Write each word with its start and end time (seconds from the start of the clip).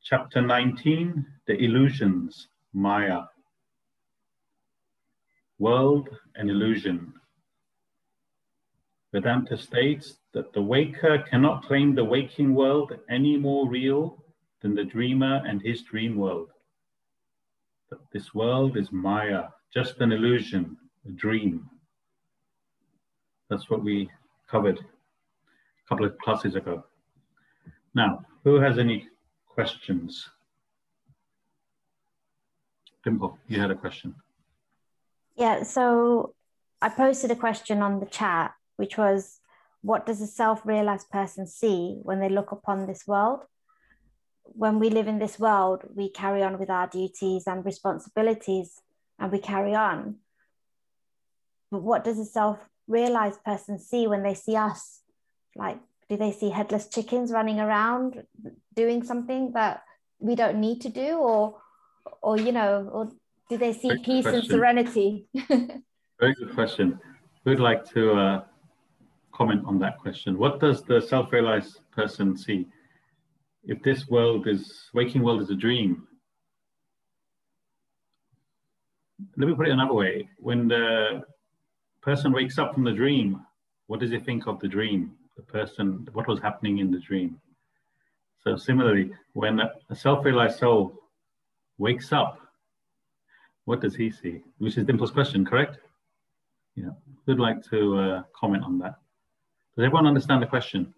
chapter 0.02 0.42
19, 0.42 1.24
The 1.46 1.56
Illusions, 1.56 2.48
Maya. 2.74 3.22
World 5.58 6.10
and 6.36 6.50
illusion. 6.50 7.14
Vedanta 9.12 9.56
states 9.56 10.18
that 10.34 10.52
the 10.52 10.62
waker 10.62 11.24
cannot 11.30 11.64
claim 11.64 11.94
the 11.94 12.04
waking 12.04 12.54
world 12.54 12.92
any 13.08 13.38
more 13.38 13.68
real 13.68 14.22
than 14.60 14.74
the 14.74 14.84
dreamer 14.84 15.42
and 15.46 15.62
his 15.62 15.82
dream 15.82 16.16
world. 16.16 16.50
That 17.90 18.00
this 18.12 18.34
world 18.34 18.76
is 18.76 18.92
Maya, 18.92 19.44
just 19.72 20.00
an 20.00 20.12
illusion, 20.12 20.76
a 21.08 21.12
dream. 21.12 21.68
That's 23.48 23.70
what 23.70 23.82
we 23.82 24.10
covered 24.46 24.78
a 24.78 25.88
couple 25.88 26.04
of 26.04 26.18
classes 26.18 26.54
ago. 26.54 26.84
Now, 27.94 28.24
who 28.44 28.60
has 28.60 28.78
any 28.78 29.08
questions? 29.46 30.28
Dimple, 33.04 33.38
you 33.48 33.60
had 33.60 33.70
a 33.70 33.74
question. 33.74 34.14
Yeah, 35.36 35.62
so 35.62 36.34
I 36.82 36.88
posted 36.90 37.30
a 37.30 37.36
question 37.36 37.80
on 37.80 38.00
the 38.00 38.06
chat, 38.06 38.52
which 38.76 38.98
was 38.98 39.40
what 39.82 40.06
does 40.06 40.20
a 40.20 40.26
self 40.26 40.66
realized 40.66 41.08
person 41.10 41.46
see 41.46 41.98
when 42.02 42.20
they 42.20 42.28
look 42.28 42.52
upon 42.52 42.86
this 42.86 43.06
world? 43.06 43.40
When 44.44 44.78
we 44.78 44.90
live 44.90 45.08
in 45.08 45.18
this 45.18 45.38
world, 45.38 45.84
we 45.94 46.10
carry 46.10 46.42
on 46.42 46.58
with 46.58 46.70
our 46.70 46.88
duties 46.88 47.44
and 47.46 47.64
responsibilities 47.64 48.80
and 49.18 49.30
we 49.30 49.38
carry 49.38 49.74
on. 49.74 50.16
But 51.70 51.82
what 51.82 52.04
does 52.04 52.18
a 52.18 52.24
self 52.24 52.58
realized 52.86 53.42
person 53.44 53.78
see 53.78 54.06
when 54.06 54.22
they 54.22 54.34
see 54.34 54.56
us? 54.56 55.02
Like, 55.54 55.78
do 56.08 56.16
they 56.16 56.32
see 56.32 56.50
headless 56.50 56.88
chickens 56.88 57.30
running 57.30 57.60
around 57.60 58.22
doing 58.74 59.02
something 59.02 59.52
that 59.52 59.82
we 60.18 60.34
don't 60.34 60.60
need 60.60 60.80
to 60.82 60.88
do? 60.88 61.18
Or, 61.18 61.60
or 62.22 62.38
you 62.38 62.52
know, 62.52 62.88
or 62.90 63.10
do 63.50 63.56
they 63.58 63.72
see 63.72 63.88
Great 63.88 64.04
peace 64.04 64.26
and 64.26 64.44
serenity? 64.44 65.26
Very 66.20 66.34
good 66.34 66.54
question. 66.54 66.98
Who'd 67.44 67.60
like 67.60 67.84
to 67.92 68.12
uh, 68.12 68.44
comment 69.32 69.62
on 69.66 69.78
that 69.80 69.98
question? 69.98 70.38
What 70.38 70.60
does 70.60 70.82
the 70.82 71.00
self 71.00 71.32
realized 71.32 71.80
person 71.92 72.36
see? 72.36 72.66
If 73.64 73.82
this 73.82 74.08
world 74.08 74.48
is, 74.48 74.88
waking 74.94 75.22
world 75.22 75.42
is 75.42 75.50
a 75.50 75.54
dream, 75.54 76.06
let 79.36 79.48
me 79.48 79.54
put 79.54 79.68
it 79.68 79.72
another 79.72 79.94
way. 79.94 80.28
When 80.38 80.68
the 80.68 81.22
person 82.08 82.32
wakes 82.32 82.56
up 82.56 82.72
from 82.72 82.84
the 82.84 82.92
dream, 83.02 83.44
what 83.86 84.00
does 84.00 84.10
he 84.10 84.18
think 84.18 84.46
of 84.46 84.58
the 84.60 84.66
dream? 84.66 85.12
The 85.36 85.42
person, 85.42 86.08
what 86.14 86.26
was 86.26 86.40
happening 86.40 86.78
in 86.78 86.90
the 86.90 86.98
dream? 86.98 87.38
So 88.42 88.56
similarly, 88.56 89.10
when 89.34 89.60
a 89.60 89.94
self-realized 89.94 90.58
soul 90.58 90.94
wakes 91.76 92.10
up, 92.10 92.38
what 93.66 93.82
does 93.82 93.94
he 93.94 94.10
see? 94.10 94.40
Which 94.56 94.78
is 94.78 94.86
Dimple's 94.86 95.10
question, 95.10 95.44
correct? 95.44 95.76
Yeah. 96.76 96.92
Who'd 97.26 97.38
like 97.38 97.62
to 97.68 97.98
uh, 97.98 98.22
comment 98.34 98.64
on 98.64 98.78
that? 98.78 98.94
Does 99.76 99.84
everyone 99.84 100.06
understand 100.06 100.42
the 100.42 100.46
question? 100.46 100.94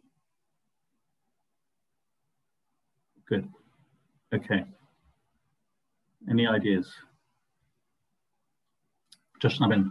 Good. 3.29 3.49
Okay. 4.33 4.63
Any 6.31 6.47
ideas? 6.47 6.89
Just 9.41 9.61
Nabin. 9.61 9.91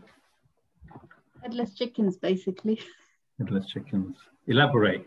Headless 1.41 1.73
chickens, 1.73 2.17
basically. 2.17 2.81
Headless 3.37 3.67
chickens. 3.67 4.17
Elaborate, 4.47 5.05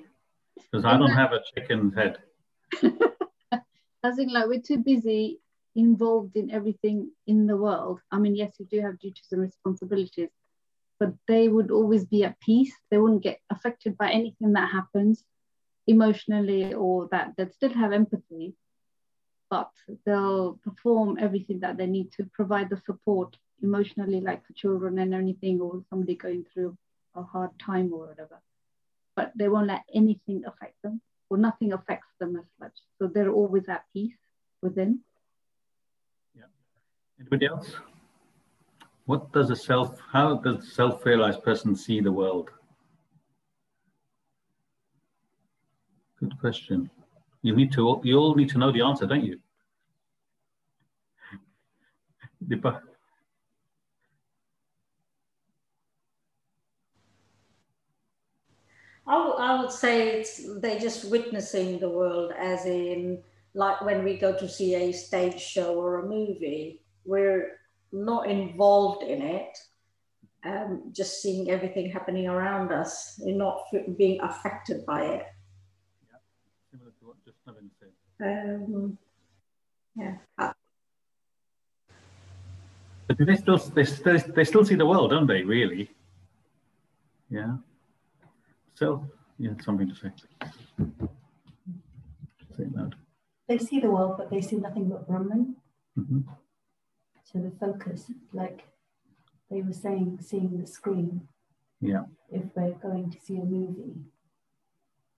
because 0.56 0.84
I 0.84 0.96
don't 0.96 1.10
have 1.10 1.32
a 1.32 1.40
chicken's 1.54 1.94
head. 1.94 2.18
I 4.04 4.10
think 4.16 4.32
like 4.32 4.46
we're 4.46 4.60
too 4.60 4.78
busy 4.78 5.38
involved 5.74 6.36
in 6.36 6.50
everything 6.50 7.10
in 7.26 7.46
the 7.46 7.56
world. 7.56 8.00
I 8.10 8.18
mean, 8.18 8.34
yes, 8.34 8.54
we 8.58 8.66
do 8.66 8.80
have 8.80 8.98
duties 8.98 9.28
and 9.30 9.40
responsibilities, 9.40 10.30
but 10.98 11.12
they 11.28 11.48
would 11.48 11.70
always 11.70 12.04
be 12.04 12.24
at 12.24 12.40
peace. 12.40 12.74
They 12.90 12.98
wouldn't 12.98 13.22
get 13.22 13.38
affected 13.50 13.96
by 13.96 14.10
anything 14.10 14.52
that 14.52 14.70
happens 14.70 15.24
emotionally 15.86 16.74
or 16.74 17.08
that 17.10 17.32
they'd 17.36 17.52
still 17.52 17.72
have 17.72 17.92
empathy, 17.92 18.54
but 19.50 19.70
they'll 20.04 20.58
perform 20.64 21.18
everything 21.20 21.60
that 21.60 21.76
they 21.76 21.86
need 21.86 22.12
to 22.12 22.24
provide 22.32 22.70
the 22.70 22.76
support 22.76 23.36
emotionally, 23.62 24.20
like 24.20 24.46
for 24.46 24.52
children 24.54 24.98
and 24.98 25.14
anything, 25.14 25.60
or 25.60 25.82
somebody 25.90 26.14
going 26.14 26.44
through 26.52 26.76
a 27.14 27.22
hard 27.22 27.50
time 27.58 27.92
or 27.92 28.08
whatever. 28.08 28.40
But 29.14 29.32
they 29.36 29.48
won't 29.48 29.68
let 29.68 29.82
anything 29.94 30.44
affect 30.46 30.80
them, 30.82 31.00
or 31.30 31.36
nothing 31.36 31.72
affects 31.72 32.08
them 32.18 32.36
as 32.36 32.44
such. 32.60 32.76
So 32.98 33.06
they're 33.06 33.30
always 33.30 33.68
at 33.68 33.84
peace 33.92 34.16
within. 34.62 35.00
Yeah 36.34 36.44
anybody 37.22 37.46
else? 37.46 37.76
What 39.06 39.32
does 39.32 39.50
a 39.50 39.56
self, 39.56 39.98
how 40.12 40.36
does 40.36 40.58
a 40.58 40.70
self-realized 40.70 41.42
person 41.42 41.74
see 41.74 42.00
the 42.00 42.12
world? 42.12 42.50
Good 46.20 46.38
question. 46.40 46.90
You 47.42 47.56
need 47.56 47.72
to, 47.72 48.00
you 48.04 48.16
all 48.16 48.34
need 48.34 48.50
to 48.50 48.58
know 48.58 48.70
the 48.70 48.82
answer, 48.82 49.06
don't 49.06 49.24
you? 49.24 49.40
I 59.06 59.60
would- 59.60 59.72
say 59.72 60.20
it's, 60.20 60.60
they're 60.60 60.78
just 60.78 61.10
witnessing 61.10 61.78
the 61.78 61.88
world, 61.88 62.32
as 62.38 62.66
in, 62.66 63.22
like 63.54 63.80
when 63.82 64.04
we 64.04 64.16
go 64.16 64.36
to 64.36 64.48
see 64.48 64.74
a 64.74 64.92
stage 64.92 65.40
show 65.40 65.74
or 65.74 66.00
a 66.00 66.06
movie, 66.08 66.80
we're 67.04 67.58
not 67.92 68.28
involved 68.30 69.02
in 69.02 69.20
it, 69.22 69.58
um, 70.44 70.84
just 70.92 71.20
seeing 71.20 71.50
everything 71.50 71.90
happening 71.90 72.28
around 72.28 72.72
us. 72.72 73.18
We're 73.22 73.36
not 73.36 73.64
f- 73.72 73.96
being 73.96 74.20
affected 74.20 74.86
by 74.86 75.04
it. 75.04 75.26
Similar 76.70 76.90
to 77.00 77.06
what 77.06 77.16
just 77.24 77.38
Navin 77.46 77.68
said. 77.78 77.92
Um, 78.20 78.98
yeah, 79.96 80.16
Uh, 80.38 80.52
But 83.08 83.18
they 83.18 83.36
still, 83.36 83.58
they 83.58 83.84
still, 83.84 84.18
they 84.18 84.44
still 84.44 84.64
see 84.64 84.74
the 84.76 84.86
world, 84.86 85.10
don't 85.10 85.26
they, 85.26 85.42
really? 85.42 85.90
Yeah. 87.28 87.56
So, 88.82 89.06
you 89.38 89.50
had 89.50 89.62
something 89.62 89.88
to 89.88 89.94
say. 89.94 90.10
Say 92.56 92.64
it 92.64 92.74
loud. 92.76 92.96
they 93.48 93.58
see 93.58 93.78
the 93.80 93.88
world, 93.90 94.14
but 94.18 94.28
they 94.30 94.40
see 94.40 94.56
nothing 94.56 94.88
but 94.88 95.06
Brahman. 95.06 95.54
Mhm. 95.96 96.24
So 97.22 97.38
the 97.38 97.52
focus, 97.64 98.10
like 98.32 98.64
they 99.50 99.62
were 99.62 99.72
saying, 99.72 100.18
seeing 100.20 100.58
the 100.60 100.66
screen. 100.66 101.28
Yeah. 101.80 102.04
If 102.28 102.44
we're 102.56 102.74
going 102.88 103.10
to 103.12 103.20
see 103.20 103.36
a 103.36 103.44
movie, 103.44 103.94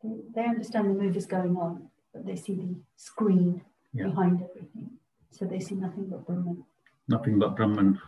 they, 0.02 0.14
they 0.34 0.44
understand 0.44 0.90
the 0.90 1.02
movie's 1.02 1.26
going 1.26 1.56
on, 1.56 1.88
but 2.12 2.26
they 2.26 2.36
see 2.36 2.54
the 2.56 2.74
screen 2.96 3.62
Yeah. 3.94 4.08
behind 4.08 4.42
everything. 4.42 4.90
So 5.30 5.46
they 5.46 5.60
see 5.60 5.74
nothing 5.76 6.06
but 6.10 6.26
Brahman. 6.26 6.64
Nothing 7.08 7.38
but 7.38 7.56
Brahman. 7.56 7.98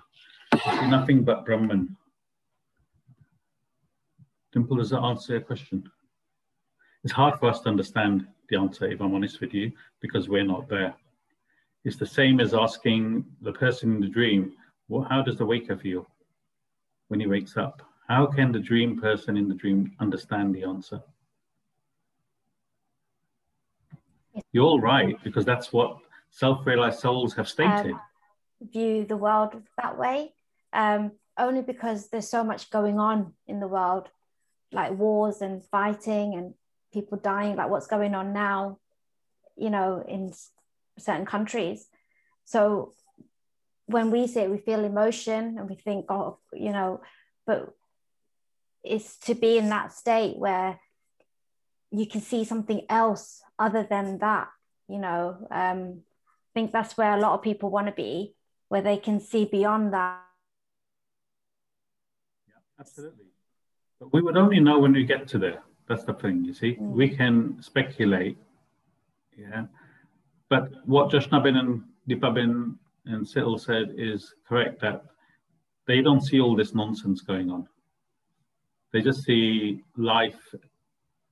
Nothing 0.96 1.24
but 1.24 1.44
Brahman. 1.46 1.96
Dimple, 4.56 4.78
does 4.78 4.88
that 4.88 5.02
answer 5.02 5.34
your 5.34 5.42
question? 5.42 5.86
It's 7.04 7.12
hard 7.12 7.38
for 7.38 7.50
us 7.50 7.60
to 7.60 7.68
understand 7.68 8.26
the 8.48 8.56
answer, 8.56 8.90
if 8.90 9.02
I'm 9.02 9.14
honest 9.14 9.42
with 9.42 9.52
you, 9.52 9.70
because 10.00 10.30
we're 10.30 10.46
not 10.46 10.66
there. 10.66 10.94
It's 11.84 11.98
the 11.98 12.06
same 12.06 12.40
as 12.40 12.54
asking 12.54 13.26
the 13.42 13.52
person 13.52 13.96
in 13.96 14.00
the 14.00 14.08
dream, 14.08 14.54
well, 14.88 15.06
how 15.10 15.20
does 15.20 15.36
the 15.36 15.44
waker 15.44 15.76
feel 15.76 16.06
when 17.08 17.20
he 17.20 17.26
wakes 17.26 17.58
up? 17.58 17.82
How 18.08 18.24
can 18.24 18.50
the 18.50 18.58
dream 18.58 18.98
person 18.98 19.36
in 19.36 19.46
the 19.46 19.54
dream 19.54 19.92
understand 20.00 20.54
the 20.54 20.64
answer? 20.64 21.02
You're 24.52 24.64
all 24.64 24.80
right, 24.80 25.22
because 25.22 25.44
that's 25.44 25.70
what 25.70 25.98
self 26.30 26.66
realized 26.66 27.00
souls 27.00 27.34
have 27.34 27.46
stated. 27.46 27.92
Um, 27.92 28.00
view 28.72 29.04
the 29.04 29.18
world 29.18 29.54
that 29.76 29.98
way. 29.98 30.32
Um, 30.72 31.12
only 31.36 31.60
because 31.60 32.08
there's 32.08 32.30
so 32.30 32.42
much 32.42 32.70
going 32.70 32.98
on 32.98 33.34
in 33.46 33.60
the 33.60 33.68
world, 33.68 34.08
like 34.72 34.92
wars 34.98 35.40
and 35.40 35.64
fighting 35.64 36.34
and 36.34 36.54
people 36.92 37.18
dying, 37.18 37.56
like 37.56 37.70
what's 37.70 37.86
going 37.86 38.14
on 38.14 38.32
now, 38.32 38.78
you 39.56 39.70
know, 39.70 40.04
in 40.06 40.32
certain 40.98 41.26
countries. 41.26 41.86
So 42.44 42.92
when 43.86 44.10
we 44.10 44.26
say 44.26 44.48
we 44.48 44.58
feel 44.58 44.84
emotion 44.84 45.58
and 45.58 45.68
we 45.68 45.76
think, 45.76 46.06
oh, 46.08 46.38
you 46.52 46.72
know, 46.72 47.00
but 47.46 47.74
it's 48.82 49.16
to 49.18 49.34
be 49.34 49.58
in 49.58 49.68
that 49.70 49.92
state 49.92 50.36
where 50.36 50.78
you 51.90 52.06
can 52.06 52.20
see 52.20 52.44
something 52.44 52.82
else 52.88 53.42
other 53.58 53.86
than 53.88 54.18
that, 54.18 54.48
you 54.88 54.98
know. 54.98 55.46
Um, 55.50 56.02
I 56.02 56.50
think 56.54 56.72
that's 56.72 56.96
where 56.96 57.12
a 57.12 57.20
lot 57.20 57.34
of 57.34 57.42
people 57.42 57.70
want 57.70 57.86
to 57.86 57.92
be, 57.92 58.34
where 58.68 58.82
they 58.82 58.96
can 58.96 59.20
see 59.20 59.44
beyond 59.44 59.92
that. 59.92 60.22
Yeah, 62.48 62.54
absolutely. 62.80 63.26
We 64.12 64.22
would 64.22 64.36
only 64.36 64.60
know 64.60 64.78
when 64.78 64.92
we 64.92 65.04
get 65.04 65.28
to 65.28 65.38
there. 65.38 65.62
That's 65.88 66.04
the 66.04 66.14
thing, 66.14 66.44
you 66.44 66.52
see. 66.52 66.74
Mm. 66.74 66.90
We 66.92 67.08
can 67.08 67.62
speculate, 67.62 68.36
yeah. 69.36 69.66
But 70.48 70.70
what 70.84 71.10
Jashnabin 71.10 71.56
and 71.56 71.82
Dipabin 72.08 72.76
and 73.06 73.26
Sital 73.26 73.60
said 73.60 73.94
is 73.96 74.34
correct 74.48 74.80
that 74.80 75.04
they 75.86 76.02
don't 76.02 76.20
see 76.20 76.40
all 76.40 76.56
this 76.56 76.74
nonsense 76.74 77.20
going 77.20 77.50
on. 77.50 77.68
They 78.92 79.00
just 79.02 79.24
see 79.24 79.82
life, 79.96 80.38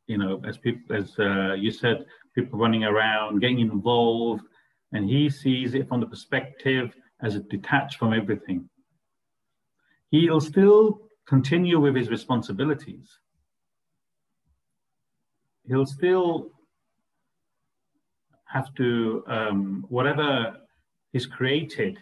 you 0.06 0.18
know, 0.18 0.40
as 0.46 0.58
people, 0.58 0.96
as 0.96 1.18
uh, 1.18 1.54
you 1.54 1.70
said, 1.70 2.04
people 2.34 2.58
running 2.58 2.84
around, 2.84 3.40
getting 3.40 3.60
involved, 3.60 4.42
and 4.92 5.08
he 5.08 5.30
sees 5.30 5.74
it 5.74 5.88
from 5.88 6.00
the 6.00 6.06
perspective 6.06 6.94
as 7.22 7.38
detached 7.50 7.98
from 7.98 8.12
everything. 8.12 8.68
He'll 10.10 10.40
still 10.40 11.03
continue 11.26 11.80
with 11.80 11.94
his 11.96 12.10
responsibilities. 12.10 13.18
He'll 15.66 15.86
still 15.86 16.50
have 18.44 18.74
to, 18.74 19.24
um, 19.26 19.84
whatever 19.88 20.56
he's 21.12 21.26
created, 21.26 21.98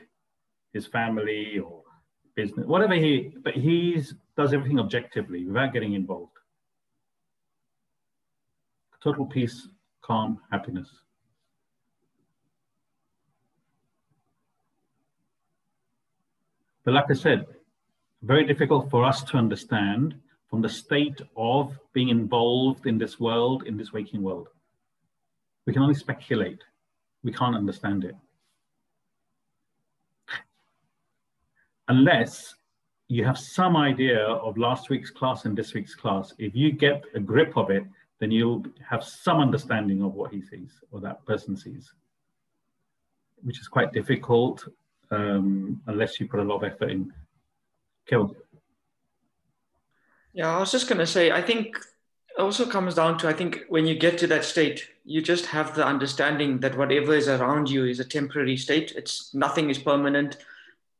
his 0.72 0.86
family 0.86 1.58
or 1.58 1.82
business, 2.34 2.66
whatever 2.66 2.94
he, 2.94 3.32
but 3.44 3.54
he 3.54 4.02
does 4.36 4.52
everything 4.52 4.80
objectively 4.80 5.44
without 5.46 5.72
getting 5.72 5.94
involved. 5.94 6.32
Total 9.02 9.26
peace, 9.26 9.68
calm, 10.00 10.40
happiness. 10.50 10.88
But 16.84 16.94
like 16.94 17.04
I 17.10 17.14
said, 17.14 17.46
very 18.22 18.44
difficult 18.44 18.90
for 18.90 19.04
us 19.04 19.22
to 19.24 19.36
understand 19.36 20.14
from 20.48 20.62
the 20.62 20.68
state 20.68 21.20
of 21.36 21.78
being 21.92 22.08
involved 22.08 22.86
in 22.86 22.98
this 22.98 23.18
world, 23.18 23.64
in 23.66 23.76
this 23.76 23.92
waking 23.92 24.22
world. 24.22 24.48
We 25.66 25.72
can 25.72 25.82
only 25.82 25.94
speculate. 25.94 26.62
We 27.22 27.32
can't 27.32 27.56
understand 27.56 28.04
it. 28.04 28.14
Unless 31.88 32.54
you 33.12 33.24
have 33.26 33.38
some 33.38 33.76
idea 33.76 34.20
of 34.20 34.56
last 34.56 34.88
week's 34.88 35.10
class 35.10 35.44
and 35.44 35.54
this 35.54 35.74
week's 35.74 35.94
class. 35.94 36.32
If 36.38 36.54
you 36.54 36.72
get 36.72 37.04
a 37.14 37.20
grip 37.20 37.58
of 37.58 37.70
it, 37.70 37.84
then 38.20 38.30
you'll 38.30 38.64
have 38.88 39.04
some 39.04 39.38
understanding 39.38 40.02
of 40.02 40.14
what 40.14 40.32
he 40.32 40.40
sees 40.40 40.80
or 40.90 41.00
that 41.00 41.22
person 41.26 41.54
sees, 41.54 41.92
which 43.42 43.60
is 43.60 43.68
quite 43.68 43.92
difficult 43.92 44.66
um, 45.10 45.82
unless 45.88 46.18
you 46.18 46.26
put 46.26 46.40
a 46.40 46.42
lot 46.42 46.64
of 46.64 46.72
effort 46.72 46.90
in. 46.90 47.12
Yeah, 50.32 50.56
I 50.56 50.58
was 50.60 50.72
just 50.72 50.88
going 50.88 50.98
to 50.98 51.06
say, 51.06 51.30
I 51.30 51.42
think 51.42 51.76
it 51.76 52.40
also 52.40 52.66
comes 52.66 52.94
down 52.94 53.18
to, 53.18 53.28
I 53.28 53.32
think 53.32 53.64
when 53.68 53.86
you 53.86 53.94
get 53.94 54.18
to 54.18 54.26
that 54.28 54.44
state, 54.44 54.88
you 55.04 55.20
just 55.20 55.46
have 55.46 55.74
the 55.74 55.86
understanding 55.86 56.60
that 56.60 56.76
whatever 56.76 57.14
is 57.14 57.28
around 57.28 57.68
you 57.68 57.84
is 57.84 58.00
a 58.00 58.04
temporary 58.04 58.56
state. 58.56 58.92
It's 58.96 59.34
nothing 59.34 59.68
is 59.68 59.78
permanent. 59.78 60.38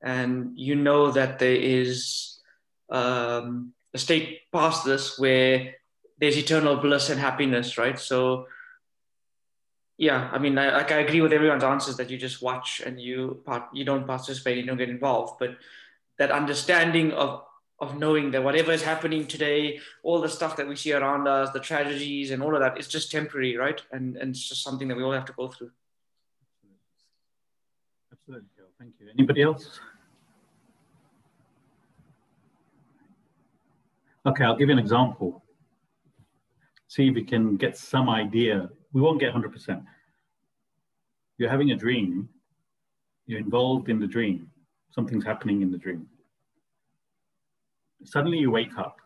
And 0.02 0.52
you 0.58 0.74
know 0.74 1.10
that 1.12 1.38
there 1.38 1.54
is 1.54 2.38
um, 2.90 3.72
a 3.94 3.98
state 3.98 4.40
past 4.52 4.84
this 4.84 5.18
where 5.18 5.74
there's 6.18 6.36
eternal 6.36 6.76
bliss 6.76 7.08
and 7.08 7.20
happiness, 7.20 7.78
right? 7.78 7.98
So 7.98 8.46
yeah, 9.96 10.28
I 10.32 10.38
mean, 10.38 10.58
I, 10.58 10.72
like 10.72 10.90
I 10.90 10.98
agree 10.98 11.20
with 11.20 11.32
everyone's 11.32 11.64
answers 11.64 11.96
that 11.96 12.10
you 12.10 12.18
just 12.18 12.42
watch 12.42 12.82
and 12.84 13.00
you 13.00 13.40
part, 13.46 13.64
you 13.72 13.84
don't 13.84 14.06
participate, 14.06 14.58
you 14.58 14.66
don't 14.66 14.76
get 14.76 14.90
involved, 14.90 15.38
but 15.38 15.56
that 16.22 16.30
understanding 16.30 17.12
of 17.12 17.44
of 17.84 17.98
knowing 17.98 18.30
that 18.30 18.44
whatever 18.44 18.70
is 18.70 18.82
happening 18.82 19.26
today, 19.26 19.80
all 20.04 20.20
the 20.20 20.28
stuff 20.28 20.56
that 20.56 20.68
we 20.68 20.76
see 20.76 20.92
around 20.92 21.26
us, 21.26 21.50
the 21.50 21.58
tragedies 21.58 22.30
and 22.30 22.40
all 22.40 22.54
of 22.54 22.60
that, 22.60 22.78
it's 22.78 22.86
just 22.86 23.10
temporary, 23.10 23.56
right? 23.56 23.80
And 23.90 24.16
and 24.16 24.30
it's 24.30 24.48
just 24.48 24.62
something 24.62 24.88
that 24.88 24.96
we 24.96 25.02
all 25.02 25.16
have 25.20 25.24
to 25.24 25.32
go 25.32 25.48
through. 25.48 25.72
Absolutely, 28.12 28.48
Thank 28.78 28.92
you. 29.00 29.08
Anybody 29.18 29.42
else? 29.42 29.80
Okay, 34.24 34.44
I'll 34.44 34.56
give 34.56 34.68
you 34.68 34.78
an 34.78 34.84
example. 34.86 35.42
See 36.86 37.08
if 37.08 37.14
we 37.16 37.24
can 37.24 37.56
get 37.56 37.76
some 37.76 38.08
idea 38.08 38.70
we 38.92 39.00
won't 39.00 39.18
get 39.18 39.34
100%. 39.34 39.84
You're 41.38 41.50
having 41.50 41.70
a 41.70 41.76
dream, 41.76 42.28
you're 43.26 43.40
involved 43.40 43.88
in 43.88 43.98
the 43.98 44.06
dream, 44.06 44.50
something's 44.90 45.24
happening 45.24 45.62
in 45.62 45.70
the 45.72 45.78
dream. 45.78 46.06
Suddenly 48.04 48.38
you 48.38 48.50
wake 48.50 48.76
up. 48.78 48.96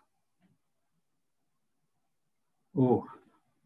Oh, 2.76 3.06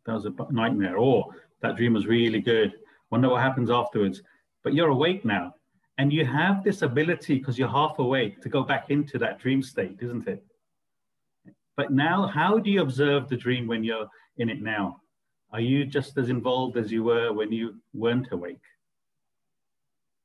that 0.07 0.15
was 0.15 0.27
a 0.27 0.35
nightmare. 0.51 0.99
Oh, 0.99 1.33
that 1.63 1.77
dream 1.77 1.95
was 1.95 2.07
really 2.07 2.41
good. 2.41 2.73
Wonder 3.11 3.29
what 3.29 3.43
happens 3.43 3.71
afterwards. 3.71 4.23
But 4.63 4.75
you're 4.75 4.89
awake 4.89 5.25
now. 5.25 5.55
And 5.99 6.13
you 6.13 6.25
have 6.25 6.65
this 6.65 6.83
ability, 6.83 7.39
because 7.39 7.59
you're 7.59 7.69
half 7.69 7.99
awake, 7.99 8.41
to 8.43 8.49
go 8.49 8.63
back 8.63 8.91
into 8.91 9.19
that 9.19 9.39
dream 9.39 9.63
state, 9.63 9.99
isn't 10.01 10.27
it? 10.27 10.43
But 11.77 11.93
now, 11.93 12.27
how 12.27 12.59
do 12.59 12.71
you 12.71 12.83
observe 12.83 13.29
the 13.29 13.37
dream 13.37 13.67
when 13.67 13.85
you're 13.85 14.07
in 14.39 14.49
it 14.49 14.63
now? 14.63 15.01
Are 15.53 15.61
you 15.61 15.85
just 15.85 16.17
as 16.17 16.29
involved 16.29 16.77
as 16.77 16.91
you 16.93 17.03
were 17.05 17.33
when 17.33 17.53
you 17.53 17.77
weren't 17.93 18.33
awake? 18.33 18.63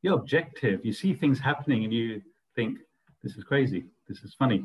You're 0.02 0.20
objective. 0.20 0.86
You 0.86 0.94
see 0.94 1.14
things 1.14 1.40
happening 1.40 1.84
and 1.84 1.94
you 1.94 2.22
think, 2.56 2.78
this 3.24 3.36
is 3.36 3.44
crazy. 3.44 3.86
This 4.08 4.20
is 4.20 4.36
funny. 4.36 4.64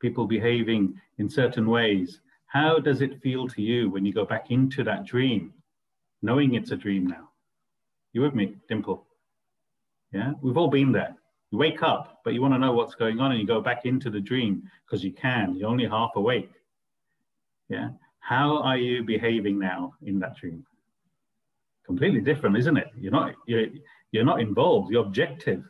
People 0.00 0.26
behaving 0.26 1.00
in 1.18 1.28
certain 1.28 1.68
ways. 1.68 2.20
How 2.46 2.78
does 2.78 3.00
it 3.00 3.22
feel 3.22 3.46
to 3.48 3.62
you 3.62 3.90
when 3.90 4.04
you 4.04 4.12
go 4.12 4.24
back 4.24 4.50
into 4.50 4.82
that 4.84 5.04
dream, 5.04 5.52
knowing 6.22 6.54
it's 6.54 6.72
a 6.72 6.76
dream 6.76 7.06
now? 7.06 7.28
You 8.12 8.22
with 8.22 8.34
me, 8.34 8.56
Dimple? 8.68 9.06
Yeah, 10.12 10.32
we've 10.42 10.56
all 10.56 10.68
been 10.68 10.90
there. 10.90 11.14
You 11.50 11.58
wake 11.58 11.82
up, 11.82 12.20
but 12.24 12.34
you 12.34 12.42
want 12.42 12.54
to 12.54 12.58
know 12.58 12.72
what's 12.72 12.94
going 12.94 13.20
on 13.20 13.32
and 13.32 13.40
you 13.40 13.46
go 13.46 13.60
back 13.60 13.84
into 13.84 14.10
the 14.10 14.20
dream 14.20 14.62
because 14.84 15.04
you 15.04 15.12
can. 15.12 15.54
You're 15.54 15.68
only 15.68 15.86
half 15.86 16.10
awake. 16.16 16.50
Yeah. 17.68 17.90
How 18.20 18.58
are 18.62 18.76
you 18.76 19.02
behaving 19.02 19.58
now 19.58 19.94
in 20.02 20.18
that 20.20 20.36
dream? 20.36 20.64
Completely 21.84 22.20
different, 22.20 22.56
isn't 22.56 22.76
it? 22.76 22.88
You're 22.96 23.12
not 23.12 23.34
you're 23.46 23.66
you're 24.12 24.24
not 24.24 24.40
involved. 24.40 24.92
You're 24.92 25.04
objective. 25.04 25.64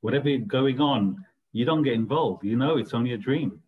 Whatever 0.00 0.28
is 0.28 0.42
going 0.46 0.80
on, 0.80 1.24
you 1.52 1.64
don't 1.64 1.82
get 1.82 1.94
involved. 1.94 2.44
You 2.44 2.56
know 2.56 2.76
it's 2.76 2.94
only 2.94 3.14
a 3.14 3.18
dream. 3.18 3.60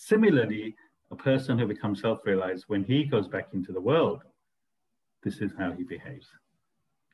Similarly, 0.00 0.76
a 1.10 1.16
person 1.16 1.58
who 1.58 1.66
becomes 1.66 2.00
self-realized 2.00 2.66
when 2.68 2.84
he 2.84 3.04
goes 3.04 3.26
back 3.26 3.48
into 3.52 3.72
the 3.72 3.80
world, 3.80 4.22
this 5.24 5.38
is 5.38 5.50
how 5.58 5.72
he 5.72 5.82
behaves. 5.82 6.28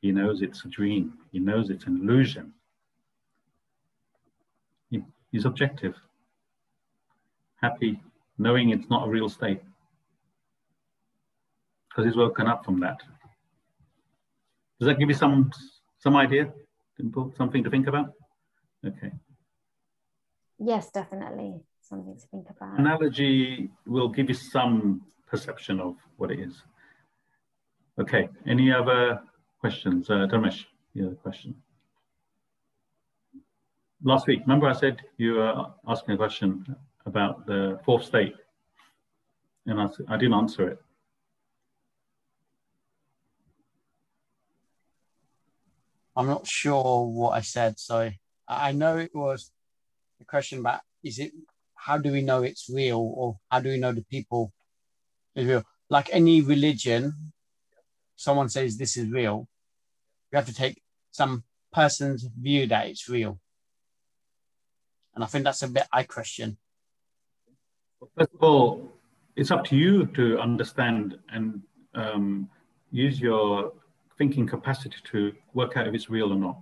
He 0.02 0.12
knows 0.12 0.42
it's 0.42 0.66
a 0.66 0.68
dream. 0.68 1.14
He 1.32 1.38
knows 1.38 1.70
it's 1.70 1.86
an 1.86 2.02
illusion. 2.02 2.52
He, 4.90 5.02
he's 5.32 5.46
objective, 5.46 5.94
happy, 7.56 8.02
knowing 8.36 8.68
it's 8.68 8.90
not 8.90 9.08
a 9.08 9.10
real 9.10 9.30
state 9.30 9.62
because 11.88 12.04
he's 12.04 12.16
woken 12.16 12.46
up 12.46 12.66
from 12.66 12.80
that. 12.80 12.98
Does 14.78 14.88
that 14.88 14.98
give 14.98 15.08
you 15.08 15.14
some 15.14 15.50
some 16.00 16.16
idea? 16.16 16.52
Something 17.38 17.64
to 17.64 17.70
think 17.70 17.86
about? 17.86 18.12
Okay. 18.86 19.10
Yes, 20.58 20.90
definitely. 20.90 21.62
Something 21.84 22.16
to 22.16 22.26
think 22.28 22.46
about. 22.48 22.78
Analogy 22.78 23.70
will 23.86 24.08
give 24.08 24.30
you 24.30 24.34
some 24.34 25.02
perception 25.26 25.80
of 25.80 25.96
what 26.16 26.30
it 26.30 26.40
is. 26.40 26.62
Okay. 28.00 28.30
Any 28.46 28.72
other 28.72 29.20
questions? 29.60 30.08
Uh, 30.08 30.26
Dharmesh, 30.26 30.64
you 30.94 31.04
have 31.04 31.12
a 31.12 31.16
question. 31.16 31.54
Last 34.02 34.26
week, 34.26 34.40
remember 34.40 34.66
I 34.66 34.72
said 34.72 35.02
you 35.18 35.34
were 35.34 35.66
asking 35.86 36.14
a 36.14 36.16
question 36.16 36.74
about 37.04 37.44
the 37.46 37.78
fourth 37.84 38.04
state, 38.04 38.34
and 39.66 39.78
I, 39.78 39.88
I 40.08 40.16
didn't 40.16 40.34
answer 40.34 40.68
it. 40.68 40.78
I'm 46.16 46.28
not 46.28 46.46
sure 46.46 47.06
what 47.06 47.30
I 47.30 47.42
said. 47.42 47.78
So 47.78 48.10
I 48.48 48.72
know 48.72 48.96
it 48.96 49.14
was 49.14 49.50
the 50.18 50.24
question 50.24 50.60
about 50.60 50.80
is 51.02 51.18
it 51.18 51.32
how 51.84 51.98
do 51.98 52.10
we 52.10 52.22
know 52.22 52.42
it's 52.42 52.70
real 52.70 53.12
or 53.14 53.36
how 53.50 53.60
do 53.60 53.68
we 53.68 53.78
know 53.78 53.92
the 53.92 54.04
people 54.04 54.52
is 55.34 55.46
real? 55.46 55.62
Like 55.90 56.08
any 56.12 56.40
religion, 56.40 57.12
someone 58.16 58.48
says 58.48 58.78
this 58.78 58.96
is 58.96 59.10
real, 59.10 59.46
you 60.32 60.36
have 60.36 60.46
to 60.46 60.54
take 60.54 60.80
some 61.10 61.44
person's 61.72 62.26
view 62.40 62.66
that 62.68 62.86
it's 62.86 63.06
real. 63.06 63.38
And 65.14 65.22
I 65.22 65.26
think 65.26 65.44
that's 65.44 65.62
a 65.62 65.68
bit 65.68 65.86
I 65.92 66.04
question. 66.04 66.56
First 68.16 68.32
of 68.32 68.42
all, 68.42 68.92
it's 69.36 69.50
up 69.50 69.64
to 69.66 69.76
you 69.76 70.06
to 70.06 70.38
understand 70.38 71.18
and 71.28 71.60
um, 71.94 72.48
use 72.92 73.20
your 73.20 73.74
thinking 74.16 74.46
capacity 74.46 74.96
to 75.12 75.34
work 75.52 75.76
out 75.76 75.86
if 75.86 75.94
it's 75.94 76.08
real 76.08 76.32
or 76.32 76.36
not. 76.36 76.56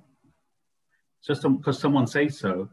Just 1.25 1.43
because 1.43 1.79
someone 1.79 2.09
says 2.09 2.41
so 2.41 2.69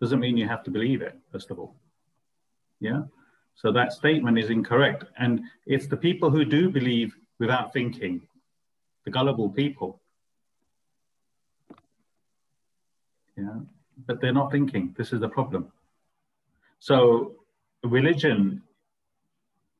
doesn't 0.00 0.20
mean 0.20 0.36
you 0.36 0.48
have 0.48 0.64
to 0.64 0.70
believe 0.70 1.02
it, 1.02 1.16
first 1.30 1.50
of 1.50 1.58
all. 1.58 1.74
Yeah? 2.80 3.02
So 3.54 3.70
that 3.72 3.92
statement 3.92 4.38
is 4.38 4.48
incorrect. 4.48 5.04
And 5.18 5.42
it's 5.66 5.86
the 5.86 5.96
people 5.96 6.30
who 6.30 6.44
do 6.44 6.70
believe 6.70 7.14
without 7.38 7.72
thinking, 7.72 8.22
the 9.04 9.10
gullible 9.10 9.50
people. 9.50 10.00
Yeah? 13.36 13.60
But 14.06 14.20
they're 14.20 14.32
not 14.32 14.50
thinking. 14.50 14.94
This 14.96 15.12
is 15.12 15.20
the 15.20 15.28
problem. 15.28 15.70
So 16.78 17.34
religion, 17.84 18.62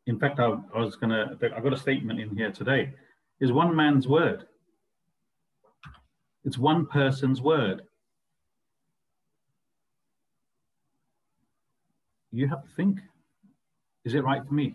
in 0.07 0.19
fact, 0.19 0.39
I, 0.39 0.57
I 0.75 0.81
was 0.81 0.97
going 0.97 1.11
to, 1.11 1.55
I've 1.57 1.62
got 1.62 1.73
a 1.73 1.79
statement 1.79 2.21
in 2.21 2.37
here 2.37 2.50
today, 2.50 2.93
is 3.41 3.53
one 3.53 3.75
man's 3.75 4.07
word. 4.07 4.47
It's 6.45 6.59
one 6.59 6.87
person's 6.87 7.41
word. 7.41 7.83
You 12.32 12.49
have 12.49 12.62
to 12.62 12.70
think 12.76 13.00
is 14.04 14.14
it 14.14 14.25
right 14.25 14.44
for 14.46 14.54
me? 14.54 14.75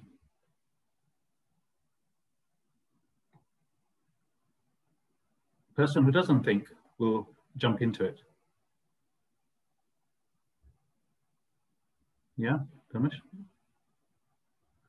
person 5.75 6.03
who 6.03 6.12
doesn't 6.12 6.43
think 6.43 6.67
will 6.97 7.27
jump 7.57 7.81
into 7.81 8.05
it. 8.05 8.19
Yeah, 12.38 12.59
Ramesh? 12.93 13.19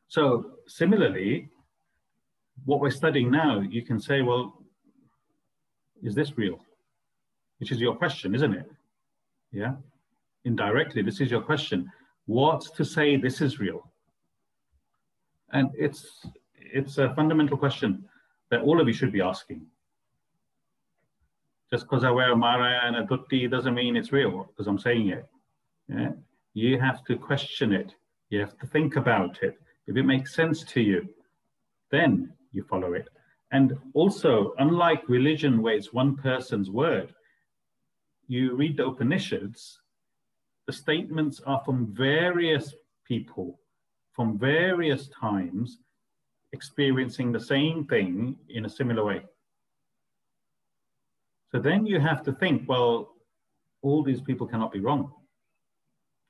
So 0.08 0.52
similarly, 0.66 1.49
what 2.64 2.80
we're 2.80 2.90
studying 2.90 3.30
now, 3.30 3.61
you 3.61 3.82
can 3.82 4.00
say, 4.00 4.23
well, 4.23 4.62
is 6.02 6.14
this 6.14 6.37
real? 6.37 6.58
Which 7.58 7.73
is 7.73 7.80
your 7.80 7.94
question, 7.96 8.35
isn't 8.35 8.54
it? 8.54 8.70
Yeah, 9.52 9.75
indirectly, 10.44 11.02
this 11.02 11.20
is 11.20 11.30
your 11.30 11.40
question. 11.40 11.90
What's 12.26 12.71
to 12.73 12.85
say 12.85 13.16
this 13.16 13.40
is 13.40 13.59
real? 13.61 13.90
And 15.52 15.71
it's, 15.75 16.26
it's 16.54 16.99
a 16.99 17.14
fundamental 17.14 17.56
question 17.56 18.04
that 18.50 18.61
all 18.61 18.80
of 18.80 18.87
you 18.87 18.92
should 18.92 19.12
be 19.12 19.21
asking. 19.21 19.66
Just 21.71 21.85
because 21.85 22.04
I 22.04 22.11
wear 22.11 22.33
a 22.33 22.37
mara 22.37 22.80
and 22.85 22.97
a 22.97 23.04
dhoti 23.04 23.50
doesn't 23.50 23.75
mean 23.75 23.97
it's 23.97 24.12
real 24.12 24.45
because 24.45 24.66
I'm 24.66 24.78
saying 24.78 25.09
it. 25.09 25.26
Yeah? 25.88 26.11
You 26.54 26.80
have 26.80 27.04
to 27.04 27.16
question 27.16 27.73
it. 27.73 27.95
You 28.30 28.40
have 28.40 28.59
to 28.59 28.66
think 28.66 28.97
about 28.97 29.42
it. 29.42 29.59
If 29.87 29.97
it 29.97 30.04
makes 30.04 30.35
sense 30.35 30.64
to 30.64 30.80
you, 30.80 31.09
then 31.90 32.33
you 32.52 32.64
follow 32.64 32.92
it. 32.92 33.09
And 33.52 33.78
also, 33.95 34.52
unlike 34.59 35.09
religion 35.09 35.62
where 35.62 35.75
it's 35.75 35.92
one 35.92 36.16
person's 36.16 36.71
word, 36.71 37.14
you 38.26 38.56
read 38.56 38.76
the 38.76 38.87
Upanishads, 38.87 39.80
the 40.66 40.73
statements 40.73 41.40
are 41.46 41.62
from 41.64 41.94
various 41.94 42.75
people 43.06 43.58
from 44.16 44.38
various 44.38 45.08
times 45.08 45.78
experiencing 46.52 47.30
the 47.30 47.40
same 47.40 47.85
thing 47.85 48.35
in 48.49 48.64
a 48.64 48.68
similar 48.68 49.04
way. 49.04 49.23
So 51.52 51.61
then 51.61 51.85
you 51.85 52.00
have 52.00 52.23
to 52.25 52.32
think, 52.32 52.66
well, 52.66 53.12
all 53.82 54.02
these 54.02 54.23
people 54.23 54.46
cannot 54.46 54.73
be 54.73 54.80
wrong. 54.80 55.12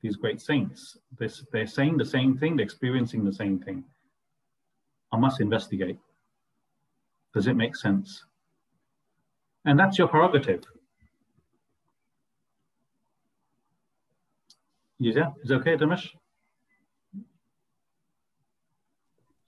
These 0.02 0.16
great 0.16 0.40
saints, 0.40 0.98
they're, 1.16 1.30
they're 1.52 1.66
saying 1.66 1.96
the 1.96 2.04
same 2.04 2.36
thing, 2.36 2.56
they're 2.56 2.64
experiencing 2.64 3.24
the 3.24 3.32
same 3.32 3.60
thing. 3.60 3.84
I 5.12 5.16
must 5.16 5.40
investigate. 5.40 5.98
Does 7.34 7.46
it 7.46 7.54
make 7.54 7.76
sense? 7.76 8.24
And 9.64 9.78
that's 9.78 9.96
your 9.96 10.08
prerogative. 10.08 10.64
Yeah, 14.98 15.30
is 15.42 15.50
it 15.50 15.54
okay, 15.54 15.76
Dharmesh? 15.76 16.08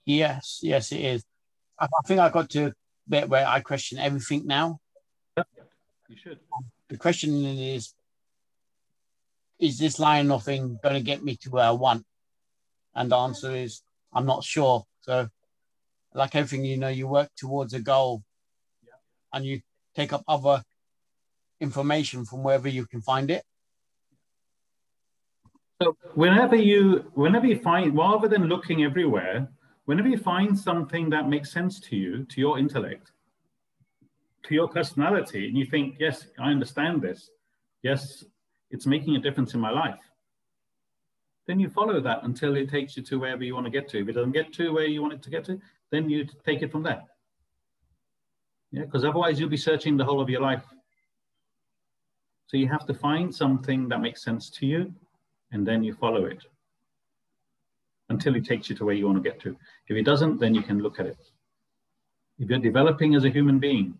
Yes, 0.05 0.59
yes, 0.61 0.91
it 0.91 1.01
is. 1.01 1.23
I, 1.79 1.85
I 1.85 2.07
think 2.07 2.19
I 2.19 2.29
got 2.29 2.49
to 2.51 2.67
a 2.67 2.73
bit 3.07 3.29
where 3.29 3.47
I 3.47 3.59
question 3.61 3.97
everything 3.97 4.45
now. 4.45 4.79
You 5.37 6.15
should. 6.15 6.39
The 6.89 6.97
question 6.97 7.45
is 7.45 7.93
Is 9.59 9.77
this 9.77 9.99
line 9.99 10.31
of 10.31 10.43
thing 10.43 10.79
going 10.81 10.95
to 10.95 11.01
get 11.01 11.23
me 11.23 11.35
to 11.37 11.49
where 11.51 11.65
I 11.65 11.71
want? 11.71 12.05
And 12.95 13.11
the 13.11 13.17
answer 13.17 13.55
is 13.55 13.81
I'm 14.13 14.25
not 14.25 14.43
sure. 14.43 14.85
So, 15.01 15.29
like 16.13 16.35
everything, 16.35 16.65
you 16.65 16.77
know, 16.77 16.89
you 16.89 17.07
work 17.07 17.29
towards 17.35 17.73
a 17.73 17.79
goal 17.79 18.23
yeah. 18.83 18.93
and 19.33 19.45
you 19.45 19.61
take 19.95 20.11
up 20.13 20.23
other 20.27 20.63
information 21.59 22.25
from 22.25 22.43
wherever 22.43 22.67
you 22.67 22.85
can 22.85 23.01
find 23.01 23.29
it. 23.29 23.43
So 25.81 25.95
whenever 26.15 26.57
you 26.57 27.09
whenever 27.13 27.45
you 27.45 27.57
find 27.59 27.95
rather 27.95 28.27
than 28.27 28.45
looking 28.45 28.83
everywhere, 28.83 29.49
whenever 29.85 30.09
you 30.09 30.17
find 30.17 30.57
something 30.57 31.09
that 31.09 31.29
makes 31.29 31.51
sense 31.51 31.79
to 31.81 31.95
you, 31.95 32.25
to 32.25 32.41
your 32.41 32.59
intellect, 32.59 33.11
to 34.43 34.53
your 34.53 34.67
personality, 34.67 35.47
and 35.47 35.57
you 35.57 35.65
think, 35.65 35.95
yes, 35.97 36.27
I 36.37 36.51
understand 36.51 37.01
this, 37.01 37.29
yes, 37.81 38.25
it's 38.71 38.85
making 38.85 39.15
a 39.15 39.19
difference 39.19 39.53
in 39.53 39.61
my 39.61 39.71
life, 39.71 39.99
then 41.47 41.61
you 41.61 41.69
follow 41.69 42.01
that 42.01 42.23
until 42.23 42.57
it 42.57 42.69
takes 42.69 42.97
you 42.97 43.03
to 43.03 43.19
wherever 43.19 43.43
you 43.43 43.53
want 43.53 43.65
to 43.65 43.71
get 43.71 43.87
to. 43.89 44.01
If 44.01 44.09
it 44.09 44.13
doesn't 44.13 44.33
get 44.33 44.51
to 44.53 44.73
where 44.73 44.85
you 44.85 45.01
want 45.01 45.13
it 45.13 45.23
to 45.23 45.29
get 45.29 45.45
to, 45.45 45.59
then 45.91 46.09
you 46.09 46.27
take 46.45 46.61
it 46.61 46.71
from 46.71 46.83
there. 46.83 47.03
Yeah, 48.71 48.83
because 48.83 49.05
otherwise 49.05 49.39
you'll 49.39 49.49
be 49.49 49.57
searching 49.57 49.95
the 49.95 50.05
whole 50.05 50.21
of 50.21 50.29
your 50.29 50.41
life. 50.41 50.65
So 52.47 52.57
you 52.57 52.67
have 52.67 52.85
to 52.85 52.93
find 52.93 53.33
something 53.33 53.87
that 53.87 54.01
makes 54.01 54.23
sense 54.23 54.49
to 54.51 54.65
you, 54.65 54.93
and 55.51 55.65
then 55.65 55.83
you 55.83 55.93
follow 55.93 56.25
it 56.25 56.43
until 58.09 58.35
it 58.35 58.45
takes 58.45 58.69
you 58.69 58.75
to 58.75 58.85
where 58.85 58.95
you 58.95 59.05
want 59.05 59.21
to 59.21 59.29
get 59.29 59.39
to. 59.41 59.55
If 59.87 59.95
it 59.95 60.03
doesn't, 60.03 60.39
then 60.39 60.55
you 60.55 60.61
can 60.61 60.79
look 60.79 60.99
at 60.99 61.05
it. 61.05 61.17
If 62.39 62.49
you're 62.49 62.59
developing 62.59 63.15
as 63.15 63.25
a 63.25 63.29
human 63.29 63.59
being, 63.59 63.97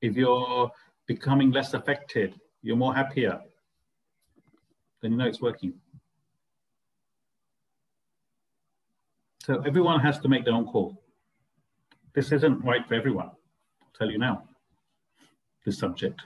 if 0.00 0.16
you're 0.16 0.70
becoming 1.06 1.50
less 1.50 1.74
affected, 1.74 2.34
you're 2.62 2.76
more 2.76 2.94
happier, 2.94 3.40
then 5.02 5.12
you 5.12 5.18
know 5.18 5.26
it's 5.26 5.40
working. 5.40 5.74
So 9.42 9.62
everyone 9.66 10.00
has 10.00 10.18
to 10.20 10.28
make 10.28 10.44
their 10.44 10.54
own 10.54 10.66
call. 10.66 11.02
This 12.14 12.30
isn't 12.32 12.64
right 12.64 12.86
for 12.86 12.94
everyone. 12.94 13.30
I'll 13.82 13.98
tell 13.98 14.10
you 14.10 14.18
now, 14.18 14.44
this 15.64 15.78
subject. 15.78 16.20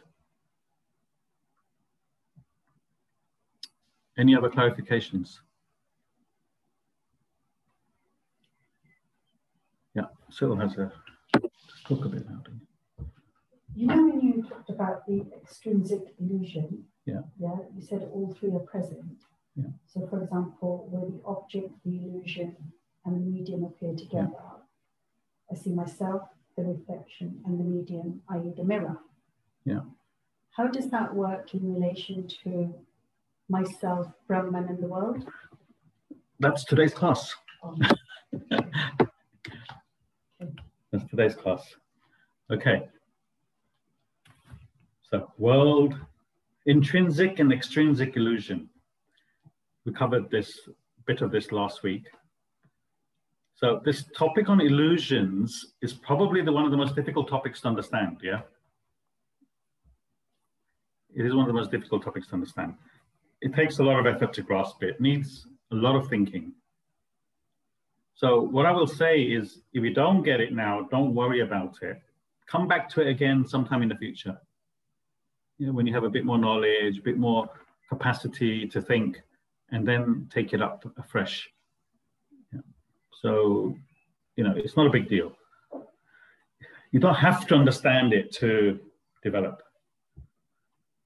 Any 4.17 4.37
other 4.37 4.49
clarifications? 4.49 5.41
Yeah, 9.95 10.05
Cyril 10.31 10.57
has 10.57 10.77
a 10.79 10.93
talk 11.87 12.05
a 12.05 12.09
bit 12.09 12.29
now. 12.29 12.43
You 13.75 13.89
know 13.89 14.07
when 14.07 14.21
you 14.21 14.43
talked 14.49 14.71
about 14.71 15.05
the 15.07 15.27
extrinsic 15.43 16.15
illusion, 16.21 16.85
yeah, 17.07 17.23
yeah, 17.39 17.57
you 17.75 17.83
said 17.83 18.09
all 18.13 18.35
three 18.39 18.53
are 18.53 18.61
present. 18.61 19.19
Yeah. 19.57 19.65
So, 19.87 20.07
for 20.09 20.23
example, 20.23 20.89
where 20.91 21.11
the 21.11 21.21
object, 21.25 21.73
the 21.85 22.05
illusion, 22.05 22.57
and 23.05 23.17
the 23.17 23.21
medium 23.21 23.65
appear 23.65 23.95
together, 23.95 24.31
yeah. 24.33 25.51
I 25.51 25.55
see 25.57 25.71
myself, 25.71 26.23
the 26.57 26.65
reflection, 26.65 27.41
and 27.45 27.59
the 27.59 27.65
medium, 27.65 28.23
i.e., 28.31 28.53
the 28.57 28.65
mirror. 28.65 28.99
Yeah. 29.65 29.81
How 30.57 30.69
does 30.69 30.89
that 30.91 31.15
work 31.15 31.53
in 31.55 31.75
relation 31.75 32.29
to 32.45 32.75
myself, 33.55 34.09
Brahman, 34.27 34.67
and 34.69 34.83
the 34.83 34.89
world? 34.89 35.25
That's 36.41 36.65
today's 36.65 36.93
class. 36.93 37.33
Oh. 37.63 37.77
That's 40.91 41.05
today's 41.09 41.37
class. 41.37 41.63
Okay. 42.51 42.89
So 45.09 45.31
world, 45.39 45.95
intrinsic 46.67 47.39
and 47.39 47.53
extrinsic 47.53 48.17
illusion. 48.17 48.69
We 49.85 49.93
covered 49.93 50.29
this 50.31 50.69
bit 51.07 51.21
of 51.23 51.31
this 51.31 51.53
last 51.53 51.85
week. 51.85 52.07
So 53.55 53.81
this 53.85 54.05
topic 54.17 54.49
on 54.49 54.61
illusions 54.61 55.75
is 55.81 55.93
probably 55.93 56.43
the 56.43 56.51
one 56.51 56.65
of 56.65 56.73
the 56.73 56.77
most 56.77 56.97
difficult 56.97 57.29
topics 57.29 57.61
to 57.61 57.69
understand, 57.69 58.19
yeah? 58.21 58.41
it 61.15 61.25
is 61.25 61.35
one 61.35 61.43
of 61.43 61.47
the 61.47 61.55
most 61.55 61.71
difficult 61.71 62.03
topics 62.03 62.27
to 62.29 62.35
understand. 62.35 62.75
It 63.45 63.55
takes 63.55 63.79
a 63.79 63.83
lot 63.83 64.01
of 64.01 64.07
effort 64.07 64.33
to 64.33 64.43
grasp 64.43 64.83
it, 64.83 65.03
needs 65.03 65.47
a 65.71 65.75
lot 65.75 65.97
of 65.97 66.09
thinking. 66.09 66.55
So 68.15 68.41
what 68.41 68.65
I 68.65 68.71
will 68.71 68.87
say 68.87 69.21
is, 69.21 69.61
if 69.75 69.85
you 69.85 69.93
don't 69.93 70.23
get 70.23 70.41
it 70.41 70.55
now, 70.55 70.89
don't 70.91 71.15
worry 71.15 71.41
about 71.41 71.77
it. 71.83 72.01
Come 72.47 72.67
back 72.67 72.89
to 72.91 73.03
it 73.03 73.09
again 73.09 73.47
sometime 73.47 73.83
in 73.83 73.91
the 73.91 73.97
future. 73.97 74.41
You 75.59 75.67
know, 75.67 75.75
when 75.75 75.87
you 75.87 75.93
have 75.93 76.05
a 76.05 76.09
bit 76.09 76.25
more 76.25 76.39
knowledge, 76.39 76.97
a 76.99 77.03
bit 77.03 77.19
more 77.19 77.51
capacity 77.91 78.67
to 78.69 78.81
think, 78.81 79.21
and 79.73 79.87
then 79.87 80.27
take 80.33 80.55
it 80.55 80.63
up 80.63 80.91
afresh. 80.97 81.47
Yeah. 82.51 82.61
So, 83.21 83.77
you 84.37 84.45
know, 84.45 84.55
it's 84.57 84.75
not 84.75 84.87
a 84.87 84.91
big 84.91 85.07
deal. 85.07 85.33
You 86.93 86.99
don't 86.99 87.15
have 87.15 87.47
to 87.49 87.55
understand 87.57 88.15
it 88.15 88.33
to 88.37 88.81
develop. 89.23 89.63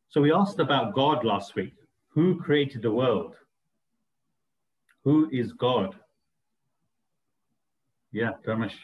So 0.09 0.21
we 0.21 0.33
asked 0.33 0.61
about 0.61 0.95
God 0.95 1.25
last 1.25 1.57
week. 1.57 1.75
Who 2.19 2.35
created 2.35 2.83
the 2.83 2.91
world? 2.91 3.37
Who 5.05 5.31
is 5.31 5.53
God? 5.53 5.95
Yeah, 8.11 8.33
Dharmesh. 8.45 8.75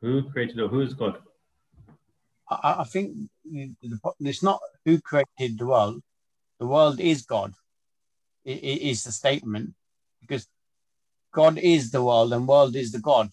Who 0.00 0.28
created 0.32 0.58
or 0.58 0.66
who 0.66 0.80
is 0.80 0.94
God? 0.94 1.18
I, 2.50 2.78
I 2.80 2.84
think 2.84 3.30
it's 4.18 4.42
not 4.42 4.58
who 4.84 5.00
created 5.00 5.56
the 5.56 5.66
world. 5.66 6.02
The 6.58 6.66
world 6.66 6.98
is 6.98 7.22
God. 7.22 7.54
It, 8.44 8.58
it 8.58 8.82
is 8.82 9.04
the 9.04 9.12
statement 9.12 9.74
because 10.20 10.48
God 11.30 11.58
is 11.58 11.92
the 11.92 12.02
world 12.02 12.32
and 12.32 12.48
world 12.48 12.74
is 12.74 12.90
the 12.90 12.98
God. 12.98 13.28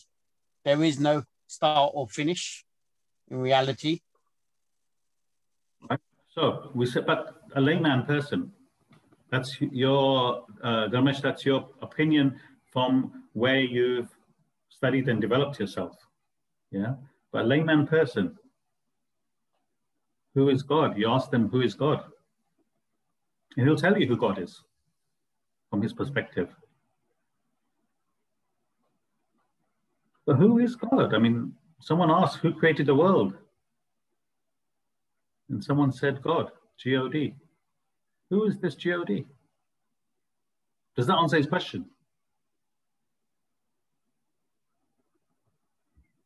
There 0.66 0.84
is 0.84 1.00
no 1.00 1.24
start 1.48 1.94
or 1.96 2.08
finish 2.08 2.64
in 3.28 3.38
reality. 3.38 4.02
So 6.36 6.70
we 6.76 6.86
said, 6.86 7.08
but 7.08 7.42
a 7.56 7.60
layman 7.60 8.04
person, 8.04 8.52
that's 9.30 9.60
your, 9.60 10.46
uh, 10.64 10.88
Dharmesh, 10.88 11.22
that's 11.22 11.46
your 11.46 11.70
opinion 11.82 12.40
from 12.72 13.24
where 13.34 13.60
you've 13.60 14.10
studied 14.70 15.10
and 15.10 15.20
developed 15.20 15.60
yourself. 15.60 15.96
Yeah. 16.72 16.96
But 17.32 17.46
a 17.46 17.48
layman 17.48 17.88
person, 17.88 18.38
who 20.34 20.50
is 20.50 20.64
God? 20.64 20.98
You 20.98 21.10
ask 21.10 21.32
them, 21.32 21.50
who 21.50 21.62
is 21.62 21.74
God? 21.74 22.04
And 23.58 23.68
he'll 23.68 23.76
tell 23.76 23.98
you 23.98 24.08
who 24.08 24.16
God 24.16 24.40
is 24.40 24.62
from 25.70 25.82
his 25.82 25.94
perspective. 25.94 26.50
But 30.26 30.36
who 30.36 30.60
is 30.60 30.76
God? 30.76 31.14
I 31.14 31.18
mean, 31.18 31.54
someone 31.82 32.12
asked, 32.12 32.38
who 32.38 32.54
created 32.54 32.86
the 32.86 32.96
world? 32.96 33.34
And 35.50 35.64
someone 35.64 35.92
said, 35.92 36.22
God, 36.22 36.52
G 36.78 36.98
O 36.98 37.08
D. 37.08 37.34
Who 38.30 38.46
is 38.46 38.60
this 38.60 38.76
G 38.76 38.94
O 38.94 39.04
D? 39.04 39.26
Does 40.96 41.08
that 41.08 41.18
answer 41.18 41.38
his 41.38 41.48
question? 41.48 41.86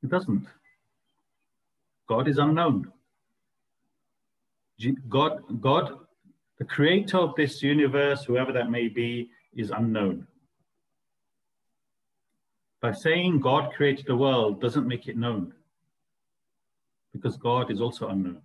It 0.03 0.09
doesn't. 0.09 0.47
God 2.07 2.27
is 2.27 2.37
unknown. 2.37 2.91
God, 5.09 5.61
God, 5.61 5.99
the 6.57 6.65
creator 6.65 7.17
of 7.17 7.35
this 7.35 7.61
universe, 7.61 8.23
whoever 8.23 8.51
that 8.51 8.71
may 8.71 8.87
be, 8.87 9.29
is 9.55 9.69
unknown. 9.69 10.25
By 12.81 12.93
saying 12.93 13.41
God 13.41 13.73
created 13.73 14.07
the 14.07 14.15
world 14.15 14.59
doesn't 14.59 14.87
make 14.87 15.07
it 15.07 15.17
known 15.17 15.53
because 17.13 17.37
God 17.37 17.69
is 17.69 17.79
also 17.79 18.07
unknown. 18.07 18.41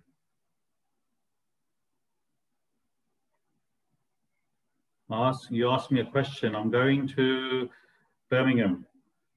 Ask, 5.09 5.49
you 5.51 5.69
asked 5.69 5.91
me 5.91 6.01
a 6.01 6.05
question. 6.05 6.55
I'm 6.55 6.69
going 6.69 7.07
to 7.09 7.69
Birmingham. 8.29 8.85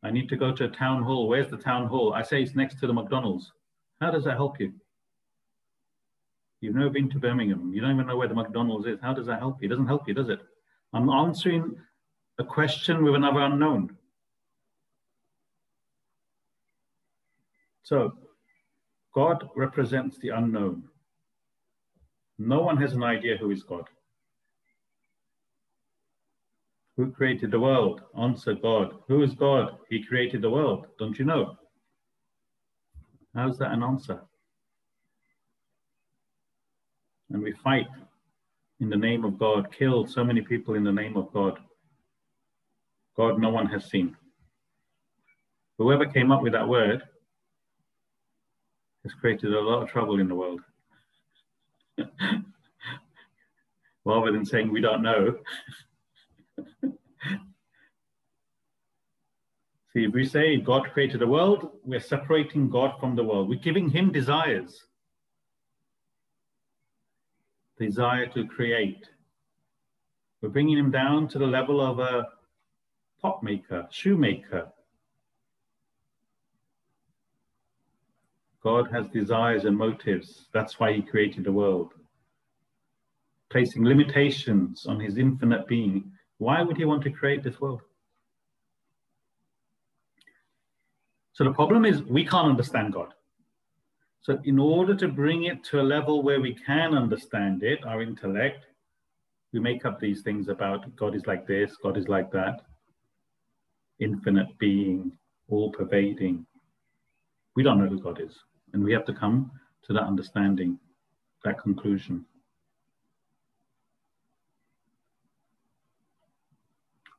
I 0.03 0.11
need 0.11 0.29
to 0.31 0.37
go 0.37 0.53
to 0.53 0.65
a 0.65 0.69
town 0.69 1.03
hall. 1.03 1.29
Where's 1.29 1.49
the 1.49 1.57
town 1.57 1.87
hall? 1.87 2.13
I 2.13 2.23
say 2.23 2.43
it's 2.43 2.57
next 2.57 2.81
to 2.81 2.87
the 2.87 2.93
McDonald's. 2.93 3.53
How 4.01 4.11
does 4.11 4.25
that 4.25 4.37
help 4.37 4.59
you? 4.59 4.73
You've 6.61 6.75
never 6.75 6.91
been 6.91 7.09
to 7.11 7.19
Birmingham. 7.19 7.73
You 7.73 7.81
don't 7.81 7.93
even 7.93 8.07
know 8.07 8.17
where 8.17 8.29
the 8.29 8.35
McDonald's 8.35 8.87
is. 8.87 8.99
How 9.01 9.15
does 9.15 9.27
that 9.27 9.39
help 9.39 9.61
you? 9.61 9.67
It 9.67 9.71
doesn't 9.71 9.87
help 9.87 10.09
you, 10.09 10.15
does 10.15 10.29
it? 10.29 10.41
I'm 10.93 11.09
answering 11.09 11.77
a 12.39 12.45
question 12.45 13.05
with 13.05 13.15
another 13.15 13.41
unknown. 13.41 13.97
So 17.83 18.15
God 19.15 19.49
represents 19.57 20.19
the 20.19 20.31
unknown. 20.31 20.85
No 22.39 22.63
one 22.63 22.77
has 22.79 22.95
an 22.95 23.03
idea 23.03 23.37
who 23.37 23.51
is 23.51 23.63
God. 23.63 23.85
Who 27.01 27.11
created 27.11 27.51
the 27.51 27.59
world? 27.59 28.03
Answer 28.21 28.53
God. 28.53 28.93
Who 29.09 29.23
is 29.23 29.33
God? 29.33 29.79
He 29.89 30.05
created 30.05 30.43
the 30.43 30.51
world. 30.51 30.87
Don't 30.99 31.19
you 31.19 31.25
know? 31.25 31.57
How's 33.35 33.57
that 33.57 33.73
an 33.73 33.83
answer? 33.83 34.21
And 37.31 37.43
we 37.43 37.53
fight 37.65 37.87
in 38.81 38.91
the 38.91 38.99
name 38.99 39.25
of 39.25 39.39
God, 39.39 39.75
kill 39.75 40.07
so 40.07 40.23
many 40.23 40.43
people 40.43 40.75
in 40.75 40.85
the 40.85 40.93
name 40.93 41.17
of 41.17 41.33
God. 41.33 41.59
God, 43.17 43.41
no 43.41 43.49
one 43.49 43.65
has 43.69 43.87
seen. 43.87 44.15
Whoever 45.79 46.05
came 46.05 46.31
up 46.31 46.43
with 46.43 46.53
that 46.53 46.69
word 46.69 47.03
has 49.05 49.15
created 49.15 49.55
a 49.55 49.61
lot 49.61 49.83
of 49.83 49.89
trouble 49.89 50.21
in 50.21 50.29
the 50.29 50.35
world. 50.35 50.61
Rather 54.05 54.33
than 54.33 54.45
saying 54.45 54.71
we 54.71 54.83
don't 54.83 55.01
know, 55.03 55.39
See, 59.93 60.05
if 60.05 60.13
we 60.15 60.25
say 60.25 60.57
God 60.57 60.91
created 60.93 61.21
the 61.21 61.27
world, 61.27 61.71
we're 61.85 61.99
separating 61.99 62.71
God 62.71 62.93
from 63.01 63.17
the 63.17 63.25
world. 63.25 63.49
We're 63.49 63.59
giving 63.59 63.91
him 63.91 64.13
desires. 64.13 64.85
Desire 67.77 68.27
to 68.29 68.47
create. 68.47 69.09
We're 70.41 70.51
bringing 70.51 70.79
him 70.79 70.93
down 70.93 71.27
to 71.29 71.39
the 71.39 71.47
level 71.47 71.81
of 71.81 71.99
a 71.99 72.29
pot 73.21 73.43
maker, 73.43 73.89
shoemaker. 73.91 74.69
God 78.63 78.91
has 78.93 79.09
desires 79.09 79.65
and 79.65 79.77
motives. 79.77 80.47
That's 80.53 80.79
why 80.79 80.93
he 80.93 81.03
created 81.03 81.45
the 81.45 81.53
world. 81.53 81.95
Placing 83.51 83.85
limitations 83.85 84.87
on 84.87 85.01
his 85.01 85.19
infinite 85.19 85.67
being 85.67 86.13
why 86.41 86.63
would 86.63 86.79
he 86.79 86.87
want 86.87 87.03
to 87.03 87.11
create 87.11 87.43
this 87.43 87.61
world? 87.61 87.83
So 91.35 91.45
the 91.45 91.53
problem 91.53 91.85
is 91.85 92.03
we 92.03 92.25
can't 92.25 92.49
understand 92.49 92.95
God. 92.95 93.13
So 94.23 94.39
in 94.45 94.59
order 94.59 94.95
to 94.95 95.09
bring 95.09 95.45
it 95.45 95.63
to 95.65 95.81
a 95.81 95.91
level 95.97 96.23
where 96.23 96.41
we 96.41 96.55
can 96.55 96.95
understand 96.95 97.63
it, 97.63 97.85
our 97.85 98.01
intellect, 98.01 98.65
we 99.53 99.61
make 99.61 99.85
up 99.85 100.01
these 100.01 100.23
things 100.23 100.49
about 100.49 100.97
God 100.97 101.15
is 101.15 101.27
like 101.27 101.47
this, 101.47 101.77
God 101.83 101.99
is 101.99 102.09
like 102.09 102.31
that, 102.33 102.63
infinite 103.99 104.59
being, 104.59 105.13
all 105.51 105.71
pervading. 105.71 106.47
We 107.55 107.63
don't 107.63 107.79
know 107.79 107.89
who 107.89 108.01
God 108.01 108.19
is. 108.19 108.35
And 108.73 108.83
we 108.83 108.95
have 108.95 109.05
to 109.05 109.13
come 109.13 109.51
to 109.85 109.93
that 109.93 110.05
understanding, 110.05 110.79
that 111.45 111.59
conclusion. 111.59 112.25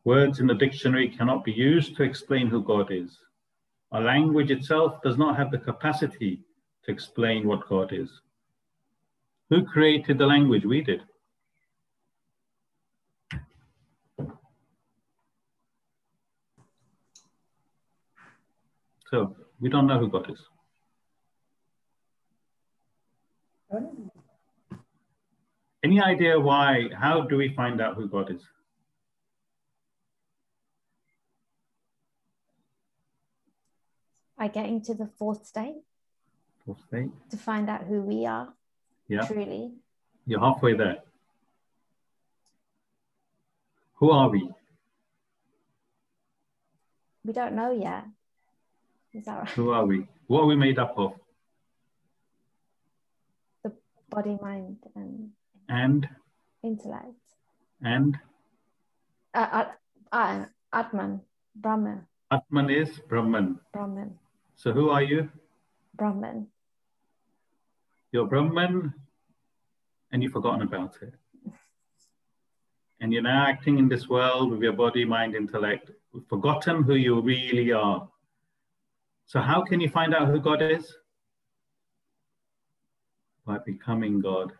Words 0.03 0.39
in 0.39 0.47
the 0.47 0.55
dictionary 0.55 1.09
cannot 1.09 1.43
be 1.43 1.51
used 1.51 1.95
to 1.97 2.03
explain 2.03 2.47
who 2.47 2.63
God 2.63 2.91
is. 2.91 3.19
Our 3.91 4.01
language 4.01 4.49
itself 4.49 5.01
does 5.03 5.17
not 5.17 5.37
have 5.37 5.51
the 5.51 5.59
capacity 5.59 6.41
to 6.85 6.91
explain 6.91 7.47
what 7.47 7.67
God 7.69 7.93
is. 7.93 8.09
Who 9.49 9.63
created 9.65 10.17
the 10.17 10.25
language? 10.25 10.65
We 10.65 10.81
did. 10.81 11.01
So 19.11 19.35
we 19.59 19.69
don't 19.69 19.87
know 19.87 19.99
who 19.99 20.09
God 20.09 20.31
is. 20.31 20.39
Any 25.83 26.01
idea 26.01 26.39
why? 26.39 26.89
How 26.97 27.21
do 27.21 27.35
we 27.37 27.53
find 27.53 27.81
out 27.81 27.95
who 27.95 28.07
God 28.07 28.31
is? 28.31 28.41
By 34.41 34.47
getting 34.47 34.81
to 34.81 34.95
the 34.95 35.07
fourth 35.19 35.45
state. 35.45 35.83
Fourth 36.65 36.81
state. 36.87 37.11
To 37.29 37.37
find 37.37 37.69
out 37.69 37.83
who 37.83 38.01
we 38.01 38.25
are. 38.25 38.47
Yeah. 39.07 39.27
Truly. 39.27 39.73
You're 40.25 40.39
halfway 40.39 40.73
there. 40.73 40.97
Who 43.99 44.09
are 44.09 44.29
we? 44.29 44.49
We 47.23 47.33
don't 47.33 47.53
know 47.53 47.71
yet. 47.71 48.05
Is 49.13 49.25
that 49.25 49.37
right? 49.37 49.49
Who 49.49 49.69
are 49.69 49.85
we? 49.85 50.07
What 50.25 50.41
are 50.41 50.47
we 50.47 50.55
made 50.55 50.79
up 50.79 50.95
of? 50.97 51.13
The 53.63 53.73
body, 54.09 54.39
mind, 54.41 54.77
and 54.95 55.29
and 55.69 56.09
Intellect. 56.63 57.13
And 57.83 58.17
Uh, 59.35 59.49
uh, 59.59 59.65
uh, 60.11 60.45
Atman. 60.73 61.21
Brahman. 61.55 62.07
Atman 62.31 62.71
is 62.71 62.89
Brahman. 63.07 63.59
Brahman. 63.71 64.17
So 64.61 64.71
who 64.71 64.91
are 64.91 65.01
you? 65.01 65.27
Brahman. 65.95 66.45
You're 68.11 68.27
Brahman 68.27 68.93
and 70.11 70.21
you've 70.21 70.33
forgotten 70.33 70.61
about 70.61 70.99
it. 71.01 71.15
And 72.99 73.11
you're 73.11 73.23
now 73.23 73.47
acting 73.47 73.79
in 73.79 73.89
this 73.89 74.07
world 74.07 74.51
with 74.51 74.61
your 74.61 74.73
body, 74.73 75.03
mind, 75.03 75.33
intellect, 75.33 75.89
You've 76.13 76.27
forgotten 76.27 76.83
who 76.83 76.93
you 76.93 77.19
really 77.21 77.71
are. 77.71 78.07
So, 79.25 79.39
how 79.39 79.63
can 79.63 79.81
you 79.81 79.89
find 79.89 80.13
out 80.13 80.27
who 80.27 80.39
God 80.39 80.61
is? 80.61 80.95
By 83.47 83.57
becoming 83.65 84.21
God. 84.21 84.51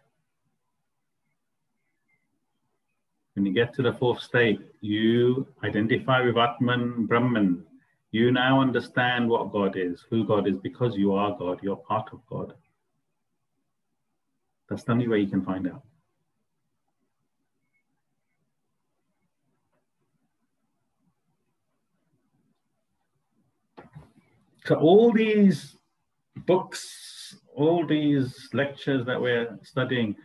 When 3.36 3.46
you 3.46 3.54
get 3.54 3.76
to 3.76 3.84
the 3.84 3.94
fourth 3.94 4.22
state, 4.22 4.62
you 4.80 5.46
identify 5.64 6.22
with 6.22 6.38
Atman, 6.38 7.06
Brahman. 7.06 7.68
You 8.12 8.32
now 8.32 8.60
understand 8.60 9.30
what 9.30 9.54
God 9.54 9.78
is, 9.78 10.06
who 10.10 10.26
God 10.26 10.48
is, 10.48 10.58
because 10.58 10.98
you 10.98 11.14
are 11.14 11.36
God, 11.38 11.60
you're 11.64 11.78
part 11.78 12.10
of 12.12 12.20
God. 12.30 12.54
That's 14.70 14.84
the 14.84 14.92
only 14.92 15.08
way 15.08 15.20
you 15.20 15.28
can 15.28 15.44
find 15.44 15.68
out. 15.68 15.84
So 24.66 24.76
all 24.76 25.12
these 25.12 25.76
books, 26.36 27.36
all 27.56 27.86
these 27.86 28.50
lectures 28.54 29.06
that 29.06 29.20
we're 29.20 29.58
studying 29.64 30.16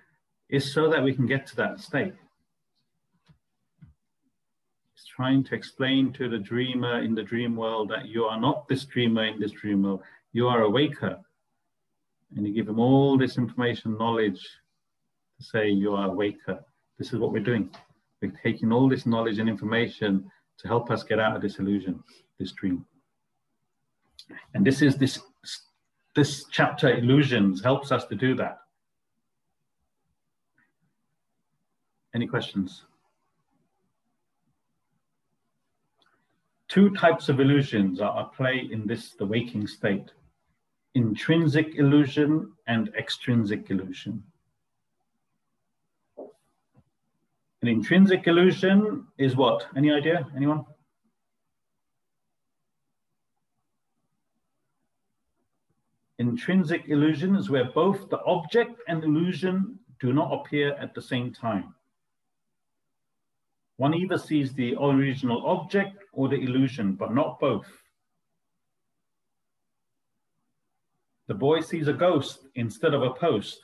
is 0.48 0.72
so 0.72 0.90
that 0.90 1.02
we 1.02 1.14
can 1.14 1.26
get 1.26 1.46
to 1.48 1.56
that 1.56 1.80
state. 1.80 2.14
Trying 5.16 5.44
to 5.44 5.54
explain 5.54 6.12
to 6.12 6.28
the 6.28 6.38
dreamer 6.38 7.00
in 7.00 7.14
the 7.14 7.22
dream 7.22 7.56
world 7.56 7.88
that 7.88 8.06
you 8.06 8.24
are 8.24 8.38
not 8.38 8.68
this 8.68 8.84
dreamer 8.84 9.24
in 9.24 9.40
this 9.40 9.52
dream 9.52 9.82
world, 9.82 10.02
you 10.34 10.46
are 10.46 10.60
a 10.60 10.70
waker. 10.70 11.18
And 12.36 12.46
you 12.46 12.52
give 12.52 12.66
them 12.66 12.78
all 12.78 13.16
this 13.16 13.38
information, 13.38 13.96
knowledge 13.96 14.46
to 15.38 15.44
say 15.44 15.70
you 15.70 15.94
are 15.94 16.08
a 16.08 16.12
waker. 16.12 16.62
This 16.98 17.14
is 17.14 17.18
what 17.18 17.32
we're 17.32 17.42
doing. 17.42 17.70
We're 18.20 18.32
taking 18.42 18.72
all 18.72 18.90
this 18.90 19.06
knowledge 19.06 19.38
and 19.38 19.48
information 19.48 20.30
to 20.58 20.68
help 20.68 20.90
us 20.90 21.02
get 21.02 21.18
out 21.18 21.34
of 21.34 21.40
this 21.40 21.58
illusion, 21.58 22.02
this 22.38 22.52
dream. 22.52 22.84
And 24.52 24.66
this 24.66 24.82
is 24.82 24.96
this 24.96 25.20
this 26.14 26.44
chapter 26.50 26.94
illusions 26.94 27.62
helps 27.62 27.92
us 27.92 28.06
to 28.06 28.14
do 28.14 28.34
that. 28.36 28.58
Any 32.14 32.26
questions? 32.26 32.85
Two 36.68 36.90
types 36.90 37.28
of 37.28 37.38
illusions 37.40 38.00
are 38.00 38.20
at 38.20 38.32
play 38.32 38.68
in 38.72 38.86
this, 38.86 39.12
the 39.12 39.26
waking 39.26 39.66
state. 39.66 40.10
Intrinsic 40.94 41.76
illusion 41.76 42.52
and 42.66 42.92
extrinsic 42.98 43.70
illusion. 43.70 44.22
An 47.62 47.68
intrinsic 47.68 48.26
illusion 48.26 49.06
is 49.18 49.36
what? 49.36 49.66
Any 49.76 49.92
idea? 49.92 50.26
Anyone? 50.36 50.64
Intrinsic 56.18 56.88
illusion 56.88 57.36
is 57.36 57.50
where 57.50 57.66
both 57.66 58.08
the 58.08 58.22
object 58.24 58.80
and 58.88 59.04
illusion 59.04 59.78
do 60.00 60.12
not 60.12 60.32
appear 60.32 60.74
at 60.74 60.94
the 60.94 61.02
same 61.02 61.32
time. 61.32 61.74
One 63.76 63.94
either 63.94 64.18
sees 64.18 64.52
the 64.52 64.74
original 64.80 65.46
object 65.46 66.02
or 66.12 66.28
the 66.28 66.36
illusion, 66.36 66.94
but 66.94 67.14
not 67.14 67.38
both. 67.38 67.66
The 71.26 71.34
boy 71.34 71.60
sees 71.60 71.88
a 71.88 71.92
ghost 71.92 72.46
instead 72.54 72.94
of 72.94 73.02
a 73.02 73.10
post. 73.10 73.60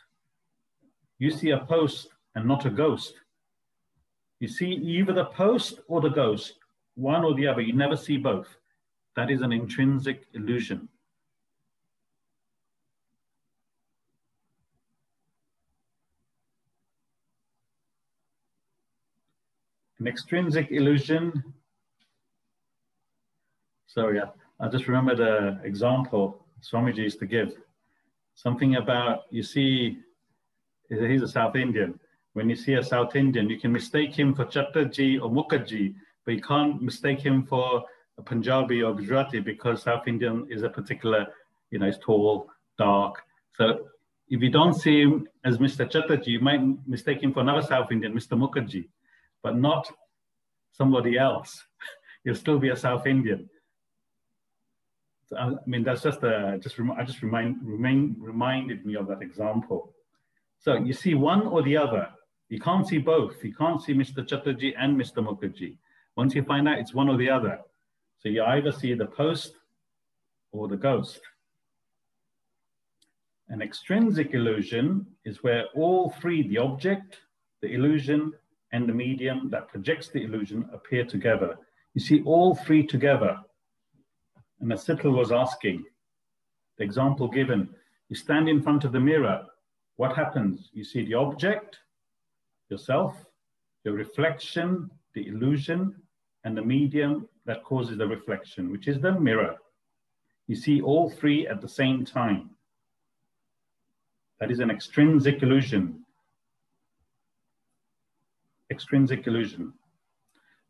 You 1.19 1.31
see 1.31 1.51
a 1.51 1.59
post 1.59 2.09
and 2.35 2.47
not 2.47 2.67
a 2.67 2.71
ghost. 2.71 3.15
You 4.41 4.49
see 4.49 4.73
either 4.73 5.13
the 5.13 5.27
post 5.27 5.81
or 5.87 6.01
the 6.01 6.09
ghost, 6.09 6.55
one 6.97 7.25
or 7.25 7.35
the 7.35 7.47
other. 7.47 7.61
You 7.61 7.75
never 7.75 7.97
see 7.97 8.17
both. 8.17 8.49
That 9.15 9.31
is 9.31 9.41
an 9.41 9.53
intrinsic 9.53 10.27
illusion. 10.35 10.89
An 20.03 20.09
extrinsic 20.09 20.73
illusion. 20.73 21.45
Sorry, 23.87 24.21
I, 24.21 24.27
I 24.59 24.69
just 24.69 24.89
remember 24.89 25.15
the 25.15 25.61
example 25.63 26.45
Swamiji 26.61 26.99
used 27.09 27.21
to 27.21 27.27
give. 27.27 27.53
Something 28.35 28.75
about, 28.77 29.27
you 29.31 29.45
see, 29.45 29.99
he's 30.89 31.23
a 31.23 31.29
South 31.29 31.55
Indian. 31.55 32.01
When 32.33 32.51
you 32.51 32.57
see 32.57 32.75
a 32.75 32.83
South 32.83 33.15
Indian, 33.15 33.49
you 33.49 33.61
can 33.61 33.71
mistake 33.71 34.13
him 34.13 34.35
for 34.35 34.45
Chatterjee 34.45 35.21
or 35.21 35.31
Mukherjee, 35.31 35.95
but 36.25 36.35
you 36.35 36.41
can't 36.41 36.83
mistake 36.83 37.21
him 37.21 37.47
for 37.47 37.85
a 38.19 38.23
Punjabi 38.23 38.83
or 38.83 38.97
Gujarati 38.97 39.39
because 39.39 39.83
South 39.83 40.09
Indian 40.09 40.49
is 40.51 40.65
a 40.65 40.69
particular, 40.69 41.29
you 41.71 41.79
know, 41.79 41.87
he's 41.87 41.99
tall, 41.99 42.51
dark. 42.77 43.23
So 43.53 43.87
if 44.29 44.43
you 44.43 44.51
don't 44.51 44.75
see 44.75 45.03
him 45.03 45.29
as 45.45 45.59
Mr. 45.59 45.89
Chatterjee, 45.89 46.33
you 46.33 46.41
might 46.41 46.61
mistake 46.89 47.23
him 47.23 47.33
for 47.33 47.41
another 47.41 47.63
South 47.63 47.93
Indian, 47.93 48.13
Mr. 48.13 48.37
Mukherjee 48.37 48.89
but 49.43 49.57
not 49.57 49.91
somebody 50.73 51.19
else. 51.19 51.65
You'll 52.25 52.37
still 52.37 52.59
be 52.59 52.71
a 52.71 52.77
South 52.77 53.07
Indian. 53.07 53.49
I 55.39 55.55
mean, 55.67 55.83
that's 55.83 56.03
just 56.03 56.23
a, 56.23 56.59
just 56.63 56.77
I 56.79 57.05
just 57.05 57.23
remind, 57.23 57.57
reminded 57.63 58.85
me 58.85 58.97
of 58.97 59.09
that 59.09 59.23
example. 59.23 59.95
So 60.59 60.75
you 60.75 60.93
see 60.93 61.15
one 61.15 61.47
or 61.47 61.63
the 61.63 61.77
other. 61.77 62.09
You 62.49 62.61
can't 62.61 62.87
see 62.87 62.99
both. 62.99 63.43
You 63.43 63.55
can't 63.55 63.83
see 63.83 63.95
Mr. 63.95 64.27
Chatterjee 64.27 64.75
and 64.79 65.01
Mr. 65.01 65.27
Mukherjee. 65.27 65.79
Once 66.17 66.35
you 66.35 66.45
find 66.45 66.69
out 66.69 66.79
it's 66.79 66.95
one 66.95 67.09
or 67.09 67.17
the 67.17 67.31
other. 67.31 67.59
So 68.19 68.29
you 68.29 68.45
either 68.45 68.71
see 68.71 68.95
the 68.95 69.07
post 69.07 69.55
or 70.53 70.69
the 70.69 70.77
ghost. 70.77 71.21
An 73.49 73.63
extrinsic 73.63 74.35
illusion 74.35 75.07
is 75.25 75.43
where 75.43 75.65
all 75.75 76.11
three, 76.21 76.47
the 76.47 76.59
object, 76.59 77.19
the 77.61 77.73
illusion, 77.73 78.33
and 78.73 78.89
the 78.89 78.93
medium 78.93 79.51
that 79.51 79.69
projects 79.69 80.09
the 80.09 80.25
illusion 80.25 80.69
appear 80.73 81.05
together. 81.05 81.57
You 81.95 82.01
see 82.01 82.23
all 82.23 82.55
three 82.55 82.87
together. 82.87 83.37
And 84.61 84.73
as 84.73 84.85
Sital 84.87 85.17
was 85.17 85.31
asking, 85.31 85.85
the 86.79 86.85
example 86.85 87.29
given, 87.29 87.69
you 88.09 88.17
stand 88.17 88.49
in 88.49 88.63
front 88.63 88.85
of 88.85 88.93
the 88.93 89.01
mirror, 89.01 89.45
what 89.97 90.17
happens? 90.17 90.71
You 90.73 90.85
see 90.85 91.05
the 91.05 91.15
object, 91.15 91.79
yourself, 92.71 93.15
the 93.85 93.93
reflection, 93.93 94.91
the 95.15 95.29
illusion, 95.29 95.95
and 96.45 96.57
the 96.57 96.63
medium 96.63 97.29
that 97.45 97.65
causes 97.65 97.99
the 97.99 98.07
reflection, 98.07 98.71
which 98.71 98.89
is 98.89 99.01
the 99.01 99.13
mirror. 99.13 99.57
You 100.47 100.57
see 100.57 100.81
all 100.81 101.11
three 101.11 101.47
at 101.47 101.61
the 101.61 101.69
same 101.69 102.05
time. 102.05 102.51
That 104.41 104.51
is 104.51 104.61
an 104.61 104.71
extrinsic 104.71 105.43
illusion 105.43 106.02
extrinsic 108.73 109.27
illusion. 109.27 109.73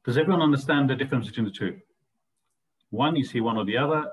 Does 0.04 0.18
everyone 0.18 0.42
understand 0.42 0.90
the 0.90 0.96
difference 0.96 1.28
between 1.28 1.46
the 1.46 1.52
two? 1.52 1.78
One, 2.90 3.16
you 3.16 3.24
see 3.24 3.40
one 3.40 3.56
or 3.56 3.64
the 3.64 3.78
other. 3.78 4.04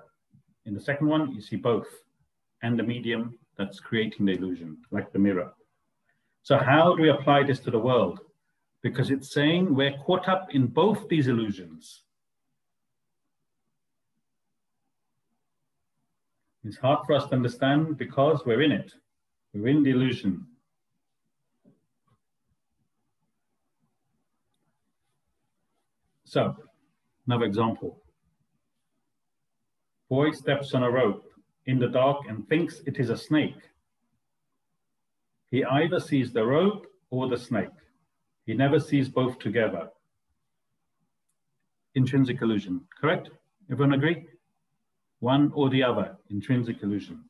In 0.65 0.73
the 0.73 0.80
second 0.80 1.08
one, 1.08 1.34
you 1.34 1.41
see 1.41 1.58
both 1.58 1.88
and 2.62 2.78
the 2.78 2.84
medium 2.84 3.38
that's 3.58 3.80
creating 3.80 4.25
the 4.25 4.34
illusion, 4.34 4.78
like 4.91 5.12
the 5.12 5.19
mirror. 5.19 5.52
So 6.43 6.58
how 6.58 6.95
do 6.95 7.02
we 7.02 7.10
apply 7.10 7.43
this 7.43 7.60
to 7.62 7.71
the 7.71 7.80
world? 7.80 8.19
Because 8.82 9.12
it's 9.12 9.34
saying 9.34 9.73
we're 9.73 9.97
caught 10.06 10.30
up 10.30 10.47
in 10.52 10.67
both 10.67 11.10
these 11.10 11.28
illusions. 11.28 12.04
It's 16.63 16.78
hard 16.78 17.06
for 17.06 17.13
us 17.13 17.25
to 17.28 17.36
understand 17.36 17.97
because 17.97 18.45
we're 18.45 18.62
in 18.62 18.71
it. 18.71 18.93
We're 19.54 19.69
in 19.69 19.84
the 19.84 19.91
illusion. 19.91 20.45
So, 26.30 26.56
another 27.26 27.46
example. 27.46 28.04
Boy 30.12 30.30
steps 30.30 30.76
on 30.76 30.84
a 30.84 30.92
rope 30.92 31.26
in 31.65 31.80
the 31.80 31.88
dark 31.88 32.18
and 32.30 32.48
thinks 32.48 32.82
it 32.86 33.00
is 33.00 33.10
a 33.10 33.18
snake. 33.18 33.58
He 35.50 35.65
either 35.65 36.00
sees 36.00 36.32
the 36.32 36.46
rope 36.46 36.86
or 37.10 37.28
the 37.28 37.38
snake. 37.38 37.74
He 38.46 38.54
never 38.54 38.80
sees 38.80 39.10
both 39.10 39.39
together. 39.39 39.89
Intrinsic 41.96 42.44
illusion, 42.44 42.82
correct? 43.02 43.32
Everyone 43.72 43.96
agree? 43.96 44.28
One 45.22 45.52
or 45.56 45.72
the 45.72 45.82
other, 45.82 46.15
intrinsic 46.30 46.84
illusion. 46.84 47.24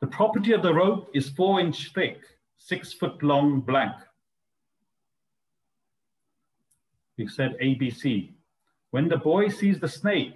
The 0.00 0.06
property 0.06 0.52
of 0.52 0.62
the 0.62 0.72
rope 0.72 1.10
is 1.14 1.30
four 1.30 1.58
inch 1.58 1.92
thick, 1.94 2.20
six 2.58 2.92
foot 2.92 3.20
long 3.24 3.60
blank. 3.60 3.96
We 7.16 7.28
said 7.28 7.56
ABC. 7.62 8.32
When 8.90 9.08
the 9.08 9.16
boy 9.16 9.48
sees 9.48 9.80
the 9.80 9.88
snake, 9.88 10.34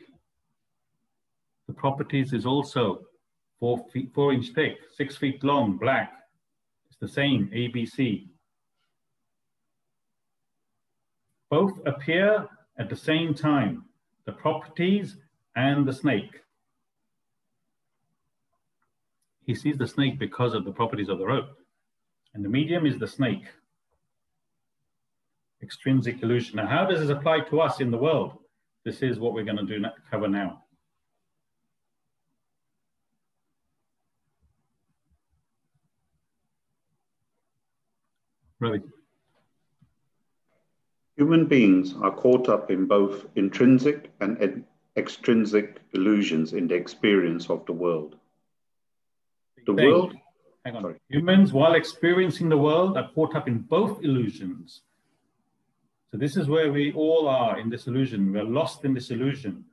the 1.67 1.75
properties 1.75 2.33
is 2.33 2.47
also 2.47 3.03
four, 3.59 3.85
feet, 3.93 4.13
four 4.15 4.33
inch 4.33 4.49
thick, 4.55 4.79
six 4.97 5.17
feet 5.17 5.45
long, 5.45 5.77
black. 5.77 6.13
It's 6.89 6.99
the 6.99 7.09
same, 7.09 7.51
ABC. 7.55 8.27
Both 11.51 11.73
appear 11.87 12.49
at 12.79 12.89
the 12.89 12.97
same 12.97 13.35
time, 13.35 13.85
the 14.25 14.33
properties 14.33 15.17
and 15.57 15.87
the 15.87 15.93
snake. 15.93 16.41
He 19.47 19.55
sees 19.55 19.77
the 19.77 19.87
snake 19.87 20.19
because 20.19 20.55
of 20.55 20.65
the 20.65 20.73
properties 20.73 21.09
of 21.09 21.19
the 21.19 21.27
rope. 21.27 21.57
And 22.35 22.45
the 22.45 22.49
medium 22.49 22.87
is 22.87 22.99
the 22.99 23.09
snake. 23.09 23.47
Extrinsic 25.63 26.23
illusion. 26.23 26.57
Now, 26.57 26.67
how 26.67 26.87
does 26.87 27.01
this 27.01 27.11
apply 27.11 27.41
to 27.41 27.61
us 27.61 27.81
in 27.81 27.91
the 27.91 27.99
world? 27.99 28.39
This 28.85 29.03
is 29.03 29.19
what 29.19 29.35
we're 29.35 29.45
going 29.45 29.59
to 29.59 29.65
do 29.67 29.85
cover 30.11 30.29
now. 30.29 30.63
Ravi. 38.59 38.83
Human 41.17 41.47
beings 41.47 41.95
are 42.01 42.11
caught 42.11 42.49
up 42.49 42.71
in 42.71 42.87
both 42.87 43.27
intrinsic 43.37 44.11
and 44.21 44.65
extrinsic 44.97 45.81
illusions 45.93 46.53
in 46.53 46.69
the 46.69 46.75
experience 46.75 47.51
of 47.51 47.65
the 47.67 47.73
world. 47.73 48.17
The 49.67 49.75
world. 49.75 50.15
Hang 50.65 50.77
on. 50.77 50.83
Sorry. 50.83 51.01
Humans, 51.09 51.53
while 51.53 51.75
experiencing 51.75 52.49
the 52.49 52.57
world, 52.57 52.97
are 52.97 53.11
caught 53.15 53.35
up 53.35 53.49
in 53.49 53.59
both 53.59 54.03
illusions. 54.03 54.83
So 56.11 56.19
this 56.19 56.37
is 56.37 56.49
where 56.49 56.73
we 56.73 56.93
all 56.93 57.29
are 57.29 57.61
in 57.61 57.71
this 57.71 57.87
illusion. 57.87 58.33
We're 58.33 58.43
lost 58.43 58.85
in 58.85 58.95
this 58.95 59.11
illusion. 59.11 59.65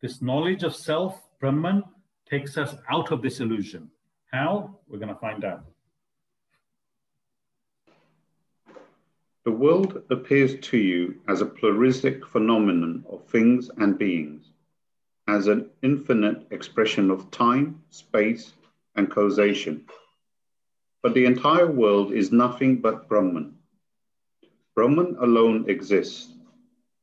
This 0.00 0.22
knowledge 0.22 0.62
of 0.62 0.74
self, 0.74 1.20
Brahman, 1.38 1.84
takes 2.28 2.56
us 2.56 2.74
out 2.88 3.12
of 3.12 3.20
this 3.20 3.40
illusion. 3.40 3.90
How? 4.32 4.78
We're 4.88 4.98
going 4.98 5.14
to 5.14 5.20
find 5.20 5.44
out. 5.44 5.64
The 9.44 9.52
world 9.52 10.02
appears 10.10 10.58
to 10.60 10.76
you 10.76 11.20
as 11.28 11.40
a 11.40 11.46
pluralistic 11.46 12.26
phenomenon 12.26 13.04
of 13.08 13.24
things 13.26 13.70
and 13.76 13.96
beings, 13.98 14.46
as 15.28 15.46
an 15.46 15.70
infinite 15.82 16.46
expression 16.50 17.10
of 17.10 17.30
time, 17.30 17.82
space, 17.90 18.54
and 18.96 19.10
causation. 19.10 19.84
But 21.02 21.14
the 21.14 21.26
entire 21.26 21.70
world 21.70 22.12
is 22.12 22.32
nothing 22.32 22.78
but 22.78 23.08
Brahman. 23.08 23.56
Brahman 24.76 25.16
alone 25.20 25.64
exists, 25.70 26.34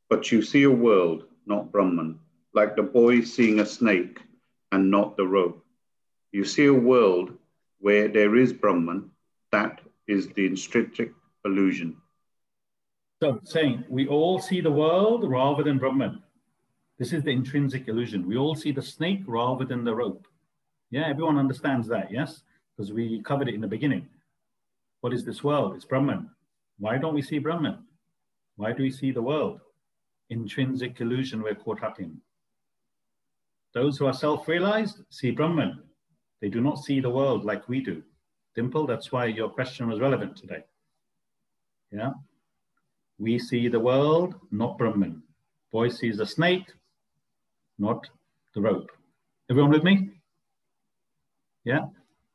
but 0.08 0.32
you 0.32 0.44
see 0.44 0.62
a 0.62 0.70
world, 0.70 1.26
not 1.48 1.72
Brahman, 1.72 2.20
like 2.54 2.76
the 2.76 2.84
boy 2.84 3.22
seeing 3.22 3.60
a 3.60 3.66
snake 3.66 4.20
and 4.72 4.92
not 4.92 5.18
the 5.18 5.26
rope. 5.26 5.66
You 6.32 6.46
see 6.46 6.68
a 6.68 6.74
world 6.74 7.34
where 7.80 8.08
there 8.08 8.36
is 8.36 8.54
Brahman, 8.54 9.10
that 9.52 9.82
is 10.08 10.28
the 10.28 10.46
intrinsic 10.46 11.14
illusion. 11.46 11.98
So 13.24 13.40
saying 13.44 13.86
we 13.90 14.08
all 14.08 14.38
see 14.40 14.62
the 14.62 14.72
world 14.72 15.28
rather 15.28 15.64
than 15.64 15.80
Brahman. 15.80 16.22
This 17.00 17.12
is 17.12 17.24
the 17.24 17.32
intrinsic 17.32 17.88
illusion. 17.88 18.28
We 18.28 18.38
all 18.38 18.54
see 18.54 18.72
the 18.72 18.84
snake 18.84 19.24
rather 19.26 19.66
than 19.66 19.84
the 19.84 19.96
rope. 19.96 20.28
Yeah, 20.92 21.08
everyone 21.08 21.40
understands 21.40 21.88
that, 21.88 22.12
yes? 22.12 22.44
Because 22.78 22.94
we 22.94 23.24
covered 23.24 23.48
it 23.48 23.56
in 23.56 23.62
the 23.62 23.68
beginning. 23.68 24.08
What 25.02 25.12
is 25.12 25.26
this 25.26 25.44
world? 25.44 25.76
It's 25.76 25.86
Brahman. 25.86 26.30
Why 26.84 26.98
don't 26.98 27.14
we 27.14 27.22
see 27.22 27.40
Brahman? 27.40 27.78
Why 28.58 28.74
do 28.74 28.84
we 28.84 28.92
see 28.92 29.12
the 29.12 29.22
world? 29.22 29.62
Intrinsic 30.30 31.00
illusion 31.00 31.42
we're 31.42 31.56
caught 31.56 31.82
up 31.82 32.02
in. 32.02 32.18
Those 33.74 33.98
who 33.98 34.06
are 34.06 34.14
self-realized 34.14 34.98
see 35.10 35.32
Brahman. 35.32 35.82
They 36.42 36.50
do 36.50 36.60
not 36.60 36.80
see 36.80 37.00
the 37.00 37.10
world 37.10 37.46
like 37.46 37.70
we 37.70 37.80
do. 37.80 38.04
Dimple, 38.54 38.86
that's 38.86 39.14
why 39.14 39.28
your 39.28 39.48
question 39.48 39.88
was 39.88 40.02
relevant 40.02 40.36
today. 40.36 40.66
Yeah. 41.90 42.12
We 43.18 43.40
see 43.40 43.70
the 43.70 43.80
world, 43.80 44.36
not 44.52 44.78
Brahman. 44.78 45.24
Boy 45.72 45.88
sees 45.88 46.20
a 46.20 46.26
snake, 46.26 46.70
not 47.80 48.10
the 48.56 48.60
rope. 48.60 48.92
Everyone 49.50 49.72
with 49.72 49.86
me? 49.86 50.10
Yeah? 51.64 51.86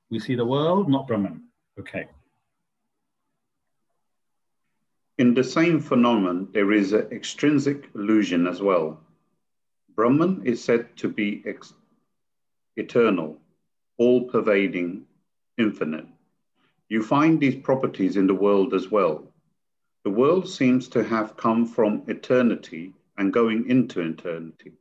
We 0.08 0.18
see 0.18 0.36
the 0.36 0.46
world, 0.46 0.88
not 0.88 1.06
Brahman. 1.06 1.42
Okay. 1.78 2.06
In 5.18 5.34
the 5.34 5.42
same 5.42 5.80
phenomenon, 5.80 6.48
there 6.52 6.70
is 6.70 6.92
an 6.92 7.08
extrinsic 7.10 7.90
illusion 7.96 8.46
as 8.46 8.62
well. 8.62 9.00
Brahman 9.96 10.42
is 10.44 10.62
said 10.62 10.96
to 10.98 11.08
be 11.08 11.44
eternal, 12.76 13.40
all 13.96 14.28
pervading, 14.28 15.06
infinite. 15.56 16.06
You 16.88 17.02
find 17.02 17.40
these 17.40 17.56
properties 17.56 18.16
in 18.16 18.28
the 18.28 18.34
world 18.34 18.72
as 18.74 18.92
well. 18.92 19.32
The 20.04 20.10
world 20.10 20.48
seems 20.48 20.88
to 20.90 21.02
have 21.02 21.36
come 21.36 21.66
from 21.66 22.04
eternity 22.06 22.94
and 23.16 23.32
going 23.32 23.68
into 23.68 24.00
eternity. 24.00 24.74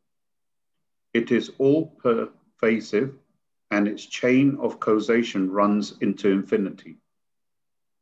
It 1.15 1.31
is 1.31 1.51
all 1.57 1.87
pervasive 1.97 3.15
and 3.71 3.87
its 3.87 4.05
chain 4.05 4.55
of 4.59 4.79
causation 4.79 5.49
runs 5.49 5.97
into 5.99 6.29
infinity. 6.29 6.97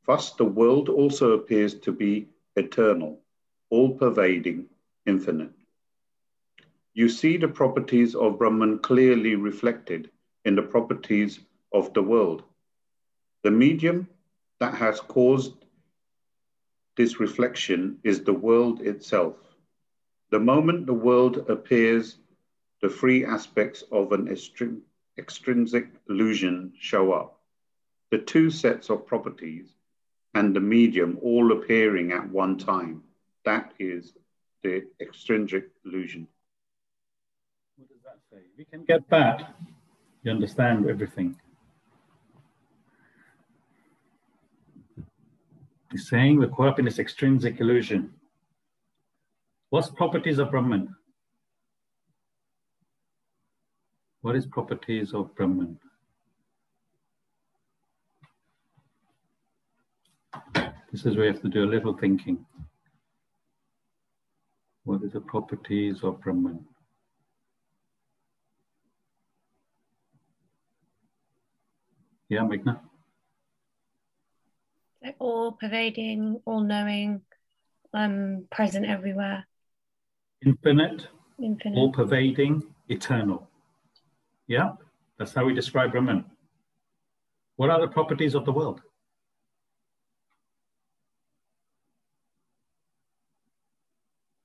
Thus, 0.07 0.33
the 0.33 0.45
world 0.45 0.89
also 0.89 1.31
appears 1.31 1.73
to 1.79 1.91
be 1.91 2.27
eternal, 2.55 3.21
all 3.69 3.95
pervading, 3.95 4.69
infinite. 5.05 5.51
You 6.93 7.09
see 7.09 7.37
the 7.37 7.47
properties 7.47 8.15
of 8.15 8.37
Brahman 8.37 8.79
clearly 8.79 9.35
reflected 9.35 10.11
in 10.45 10.55
the 10.55 10.61
properties 10.61 11.39
of 11.73 11.93
the 11.93 12.03
world. 12.03 12.43
The 13.43 13.51
medium 13.51 14.07
that 14.59 14.75
has 14.75 15.01
caused 15.01 15.65
this 16.95 17.19
reflection 17.19 17.99
is 18.03 18.23
the 18.23 18.33
world 18.33 18.81
itself. 18.81 19.35
The 20.29 20.39
moment 20.39 20.85
the 20.85 20.93
world 20.93 21.49
appears, 21.49 22.17
the 22.81 22.89
three 22.89 23.25
aspects 23.25 23.83
of 23.91 24.11
an 24.11 24.33
extrinsic 25.17 25.89
illusion 26.09 26.73
show 26.79 27.11
up. 27.11 27.41
The 28.11 28.19
two 28.19 28.49
sets 28.49 28.89
of 28.89 29.05
properties 29.05 29.74
and 30.35 30.53
the 30.53 30.59
medium 30.59 31.17
all 31.23 31.53
appearing 31.53 32.11
at 32.11 32.29
one 32.29 32.57
time. 32.57 33.01
That 33.45 33.73
is 33.79 34.13
the 34.63 34.85
extrinsic 34.99 35.69
illusion. 35.85 36.27
What 37.77 37.87
does 37.89 38.01
that 38.03 38.19
say? 38.29 38.43
You 38.57 38.65
can 38.65 38.83
get 38.83 39.09
that, 39.09 39.55
you 40.23 40.31
understand 40.31 40.89
everything. 40.89 41.39
He's 45.91 46.09
saying 46.09 46.37
we're 46.37 46.49
caught 46.49 46.67
up 46.67 46.79
in 46.79 46.85
this 46.85 46.99
extrinsic 46.99 47.61
illusion. 47.61 48.13
What's 49.69 49.89
properties 49.89 50.39
of 50.39 50.51
Brahman? 50.51 50.93
What 54.21 54.35
is 54.35 54.45
properties 54.45 55.13
of 55.13 55.33
Brahman? 55.35 55.79
This 60.95 61.05
is 61.05 61.17
where 61.17 61.25
we 61.25 61.34
have 61.34 61.41
to 61.41 61.49
do 61.49 61.65
a 61.65 61.69
little 61.69 61.97
thinking. 61.97 62.45
What 64.86 65.03
are 65.03 65.10
the 65.10 65.19
properties 65.19 65.97
of 66.03 66.21
Brahman? 66.21 66.63
Yeah, 72.29 72.43
Meghna? 72.43 72.79
all 75.19 75.51
pervading, 75.51 76.39
all 76.45 76.62
knowing, 76.62 77.19
um, 77.93 78.45
present 78.49 78.86
everywhere. 78.86 79.45
Infinite, 80.45 81.10
Infinite. 81.43 81.77
all 81.77 81.91
pervading, 81.91 82.63
eternal. 82.88 83.49
Yeah, 84.47 84.69
that's 85.19 85.34
how 85.34 85.43
we 85.43 85.53
describe 85.53 85.91
Brahman. 85.91 86.23
What 87.58 87.69
are 87.69 87.81
the 87.81 87.89
properties 87.89 88.34
of 88.34 88.45
the 88.45 88.53
world? 88.53 88.79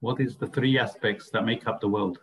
What 0.00 0.20
is 0.20 0.36
the 0.36 0.46
three 0.46 0.78
aspects 0.78 1.30
that 1.30 1.44
make 1.44 1.66
up 1.66 1.80
the 1.80 1.88
world? 1.88 2.18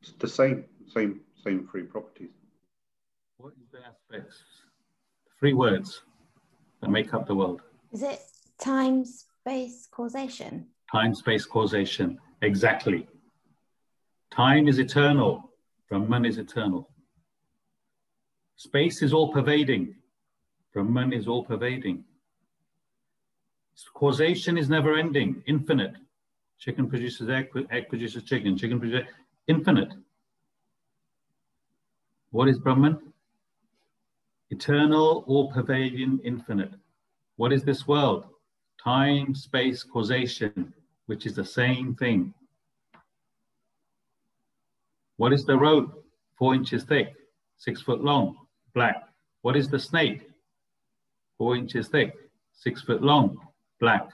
It's 0.00 0.12
the 0.18 0.28
same, 0.28 0.64
same 0.88 1.20
same 1.44 1.68
three 1.70 1.84
properties. 1.84 2.30
What 3.36 3.52
is 3.60 3.68
the 3.70 3.78
aspects, 3.86 4.42
three 5.38 5.52
words 5.52 6.02
that 6.80 6.90
make 6.90 7.14
up 7.14 7.26
the 7.26 7.34
world? 7.34 7.62
Is 7.92 8.02
it 8.02 8.20
time, 8.58 9.04
space, 9.04 9.88
causation? 9.90 10.66
Time, 10.90 11.14
space, 11.14 11.44
causation. 11.44 12.18
Exactly. 12.42 13.08
Time 14.30 14.66
is 14.66 14.78
eternal. 14.78 15.50
Brahman 15.88 16.24
is 16.24 16.38
eternal. 16.38 16.88
Space 18.56 19.02
is 19.02 19.12
all 19.12 19.32
pervading. 19.32 19.94
Brahman 20.72 21.12
is 21.12 21.28
all 21.28 21.44
pervading. 21.44 22.04
Causation 23.94 24.56
is 24.56 24.68
never 24.68 24.96
ending, 24.96 25.42
infinite. 25.46 25.94
Chicken 26.58 26.88
produces 26.88 27.28
egg, 27.28 27.50
egg 27.70 27.88
produces 27.88 28.22
chicken, 28.22 28.56
chicken 28.56 28.78
produces 28.78 29.06
infinite. 29.48 29.92
What 32.30 32.48
is 32.48 32.58
Brahman? 32.58 32.98
Eternal, 34.50 35.24
all 35.26 35.50
pervading, 35.52 36.20
infinite. 36.24 36.72
What 37.36 37.52
is 37.52 37.64
this 37.64 37.86
world? 37.86 38.26
Time, 38.82 39.34
space, 39.34 39.82
causation, 39.82 40.72
which 41.06 41.26
is 41.26 41.34
the 41.34 41.44
same 41.44 41.94
thing. 41.94 42.32
What 45.16 45.32
is 45.32 45.44
the 45.44 45.56
rope? 45.56 46.04
Four 46.38 46.54
inches 46.54 46.84
thick, 46.84 47.14
six 47.56 47.82
foot 47.82 48.02
long, 48.02 48.36
black. 48.74 49.02
What 49.42 49.56
is 49.56 49.68
the 49.68 49.78
snake? 49.78 50.31
Four 51.42 51.56
inches 51.56 51.88
thick, 51.88 52.14
six 52.52 52.82
foot 52.82 53.02
long, 53.02 53.36
black. 53.80 54.08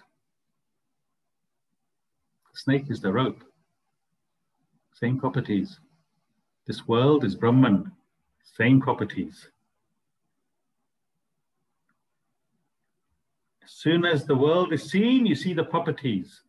Snake 2.54 2.86
is 2.88 3.02
the 3.02 3.12
rope. 3.12 3.44
Same 4.94 5.20
properties. 5.20 5.78
This 6.66 6.88
world 6.88 7.24
is 7.24 7.34
Brahman. 7.34 7.92
Same 8.56 8.80
properties. 8.80 9.50
As 13.62 13.72
soon 13.72 14.06
as 14.06 14.24
the 14.24 14.34
world 14.34 14.72
is 14.72 14.90
seen, 14.90 15.26
you 15.26 15.34
see 15.34 15.52
the 15.52 15.64
properties. 15.64 16.40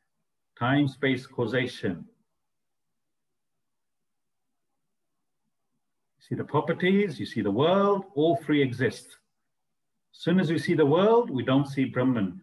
Time, 0.57 0.87
space, 0.87 1.27
causation. 1.27 2.05
You 6.15 6.21
see 6.21 6.35
the 6.35 6.45
properties, 6.45 7.19
you 7.19 7.25
see 7.25 7.41
the 7.41 7.51
world, 7.51 8.05
all 8.15 8.37
three 8.37 8.61
exist. 8.63 9.18
As 10.13 10.19
soon 10.21 10.39
as 10.39 10.51
we 10.51 10.59
see 10.59 10.73
the 10.73 10.85
world, 10.85 11.29
we 11.29 11.43
don't 11.43 11.67
see 11.67 11.85
Brahman. 11.85 12.41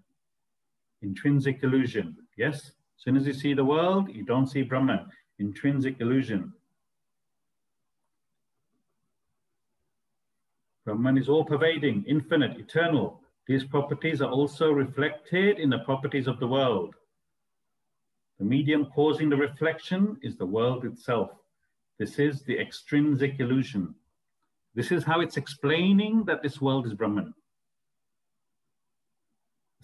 Intrinsic 1.02 1.62
illusion, 1.62 2.16
yes? 2.36 2.56
As 2.56 3.02
soon 3.04 3.16
as 3.16 3.26
you 3.26 3.32
see 3.32 3.54
the 3.54 3.64
world, 3.64 4.08
you 4.10 4.24
don't 4.24 4.46
see 4.46 4.62
Brahman. 4.62 5.06
Intrinsic 5.38 6.00
illusion. 6.00 6.52
Brahman 10.84 11.18
is 11.18 11.28
all 11.28 11.44
pervading, 11.44 12.04
infinite, 12.06 12.58
eternal. 12.58 13.20
These 13.46 13.64
properties 13.64 14.22
are 14.22 14.30
also 14.30 14.70
reflected 14.70 15.58
in 15.58 15.68
the 15.68 15.80
properties 15.80 16.26
of 16.26 16.38
the 16.38 16.46
world. 16.46 16.94
The 18.38 18.44
medium 18.44 18.86
causing 18.94 19.28
the 19.28 19.36
reflection 19.36 20.16
is 20.22 20.36
the 20.36 20.46
world 20.46 20.84
itself. 20.84 21.30
This 21.98 22.18
is 22.18 22.42
the 22.42 22.58
extrinsic 22.58 23.40
illusion. 23.40 23.94
This 24.74 24.92
is 24.92 25.04
how 25.04 25.20
it's 25.20 25.36
explaining 25.36 26.24
that 26.26 26.42
this 26.42 26.60
world 26.60 26.86
is 26.86 26.94
Brahman. 26.94 27.34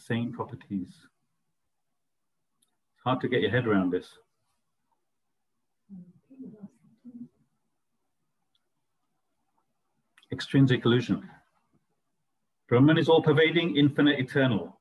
Same 0.07 0.33
properties. 0.33 0.89
It's 2.95 3.03
hard 3.05 3.21
to 3.21 3.29
get 3.29 3.41
your 3.41 3.51
head 3.51 3.67
around 3.67 3.93
this. 3.93 4.09
Extrinsic 10.33 10.85
illusion. 10.85 11.29
Brahman 12.69 12.99
is 12.99 13.09
all 13.09 13.23
pervading, 13.23 13.77
infinite, 13.77 14.19
eternal. 14.19 14.81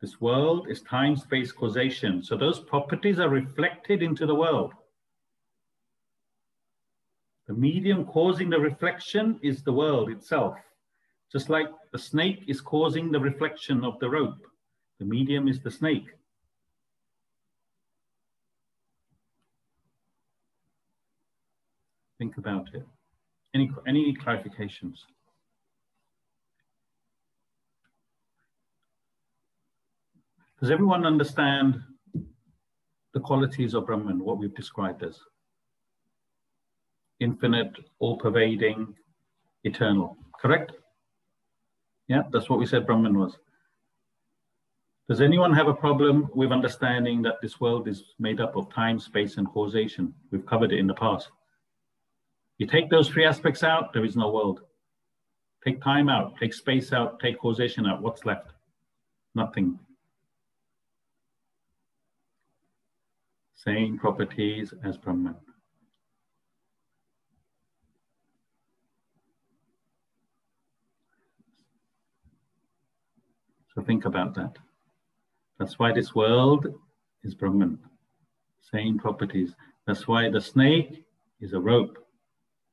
This 0.00 0.20
world 0.20 0.68
is 0.70 0.82
time, 0.82 1.16
space, 1.16 1.50
causation. 1.50 2.22
So 2.22 2.36
those 2.36 2.60
properties 2.60 3.18
are 3.18 3.30
reflected 3.30 4.02
into 4.02 4.26
the 4.26 4.34
world. 4.34 4.72
The 7.48 7.54
medium 7.54 8.04
causing 8.04 8.50
the 8.50 8.60
reflection 8.60 9.40
is 9.42 9.62
the 9.62 9.72
world 9.72 10.10
itself. 10.10 10.58
Just 11.32 11.48
like 11.48 11.68
the 11.92 11.98
snake 11.98 12.44
is 12.46 12.60
causing 12.60 13.10
the 13.10 13.20
reflection 13.20 13.84
of 13.84 13.98
the 13.98 14.08
rope, 14.08 14.46
the 14.98 15.04
medium 15.04 15.48
is 15.48 15.60
the 15.60 15.70
snake. 15.70 16.06
Think 22.18 22.38
about 22.38 22.68
it. 22.72 22.86
Any, 23.54 23.70
any 23.86 24.14
clarifications? 24.14 25.00
Does 30.60 30.70
everyone 30.70 31.04
understand 31.04 31.82
the 33.12 33.20
qualities 33.20 33.74
of 33.74 33.86
Brahman, 33.86 34.24
what 34.24 34.38
we've 34.38 34.54
described 34.54 35.02
as? 35.02 35.18
Infinite, 37.20 37.72
all 37.98 38.16
pervading, 38.16 38.94
eternal, 39.64 40.16
correct? 40.40 40.72
Yeah, 42.08 42.22
that's 42.32 42.48
what 42.48 42.58
we 42.58 42.66
said 42.66 42.86
Brahman 42.86 43.18
was. 43.18 43.36
Does 45.08 45.20
anyone 45.20 45.52
have 45.54 45.68
a 45.68 45.74
problem 45.74 46.28
with 46.34 46.50
understanding 46.50 47.22
that 47.22 47.40
this 47.40 47.60
world 47.60 47.86
is 47.86 48.02
made 48.18 48.40
up 48.40 48.56
of 48.56 48.72
time, 48.72 48.98
space, 48.98 49.36
and 49.36 49.46
causation? 49.46 50.12
We've 50.32 50.46
covered 50.46 50.72
it 50.72 50.78
in 50.78 50.88
the 50.88 50.94
past. 50.94 51.30
You 52.58 52.66
take 52.66 52.90
those 52.90 53.08
three 53.08 53.24
aspects 53.24 53.62
out, 53.62 53.92
there 53.92 54.04
is 54.04 54.16
no 54.16 54.30
world. 54.30 54.62
Take 55.64 55.80
time 55.80 56.08
out, 56.08 56.36
take 56.38 56.54
space 56.54 56.92
out, 56.92 57.20
take 57.20 57.38
causation 57.38 57.86
out. 57.86 58.02
What's 58.02 58.24
left? 58.24 58.50
Nothing. 59.34 59.78
Same 63.54 63.98
properties 63.98 64.72
as 64.84 64.96
Brahman. 64.96 65.34
So 73.76 73.82
think 73.82 74.06
about 74.06 74.34
that. 74.36 74.56
That's 75.58 75.78
why 75.78 75.92
this 75.92 76.14
world 76.14 76.66
is 77.22 77.34
Brahman. 77.34 77.78
Same 78.72 78.98
properties. 78.98 79.54
That's 79.86 80.08
why 80.08 80.30
the 80.30 80.40
snake 80.40 81.04
is 81.42 81.52
a 81.52 81.60
rope. 81.60 81.98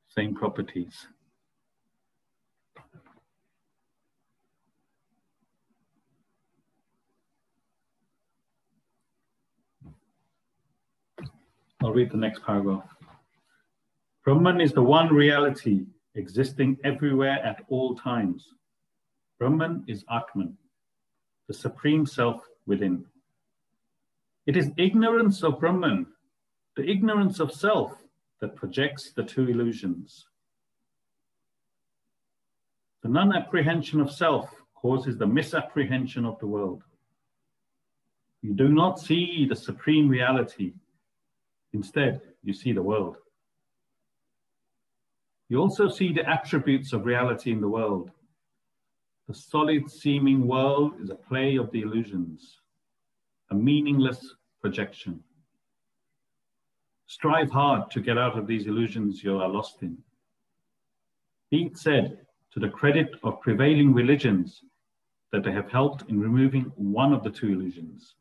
Same 0.08 0.34
properties. 0.34 1.06
I'll 11.82 11.92
read 11.92 12.10
the 12.10 12.16
next 12.16 12.42
paragraph. 12.44 12.88
Brahman 14.24 14.58
is 14.62 14.72
the 14.72 14.82
one 14.82 15.12
reality 15.12 15.84
existing 16.14 16.78
everywhere 16.82 17.44
at 17.44 17.62
all 17.68 17.94
times. 17.94 18.54
Brahman 19.38 19.84
is 19.86 20.02
Atman, 20.10 20.56
the 21.48 21.54
supreme 21.54 22.06
self 22.06 22.42
within. 22.66 23.04
It 24.46 24.56
is 24.56 24.70
ignorance 24.76 25.42
of 25.42 25.60
Brahman, 25.60 26.06
the 26.76 26.88
ignorance 26.88 27.40
of 27.40 27.52
self, 27.52 27.92
that 28.40 28.56
projects 28.56 29.12
the 29.12 29.22
two 29.22 29.48
illusions. 29.48 30.26
The 33.02 33.08
non 33.08 33.34
apprehension 33.34 34.00
of 34.00 34.10
self 34.10 34.50
causes 34.74 35.16
the 35.16 35.26
misapprehension 35.26 36.24
of 36.24 36.38
the 36.40 36.46
world. 36.46 36.82
You 38.42 38.52
do 38.52 38.68
not 38.68 38.98
see 38.98 39.46
the 39.48 39.56
supreme 39.56 40.08
reality 40.08 40.74
Instead, 41.74 42.20
you 42.44 42.54
see 42.54 42.72
the 42.72 42.82
world. 42.82 43.16
You 45.48 45.58
also 45.58 45.88
see 45.88 46.12
the 46.12 46.26
attributes 46.26 46.92
of 46.92 47.04
reality 47.04 47.50
in 47.50 47.60
the 47.60 47.68
world. 47.68 48.12
The 49.28 49.34
solid 49.34 49.90
seeming 49.90 50.46
world 50.46 51.00
is 51.00 51.10
a 51.10 51.14
play 51.14 51.56
of 51.56 51.70
the 51.70 51.80
illusions, 51.80 52.60
a 53.50 53.54
meaningless 53.54 54.34
projection. 54.60 55.22
Strive 57.06 57.50
hard 57.50 57.90
to 57.92 58.00
get 58.00 58.18
out 58.18 58.38
of 58.38 58.46
these 58.46 58.66
illusions 58.66 59.24
you 59.24 59.38
are 59.38 59.48
lost 59.48 59.82
in. 59.82 59.96
Be 61.50 61.64
it 61.64 61.78
said, 61.78 62.26
to 62.52 62.60
the 62.60 62.68
credit 62.68 63.10
of 63.22 63.40
prevailing 63.40 63.94
religions, 63.94 64.62
that 65.32 65.42
they 65.42 65.52
have 65.52 65.70
helped 65.70 66.08
in 66.08 66.20
removing 66.20 66.70
one 66.76 67.12
of 67.12 67.24
the 67.24 67.30
two 67.30 67.48
illusions. 67.48 68.14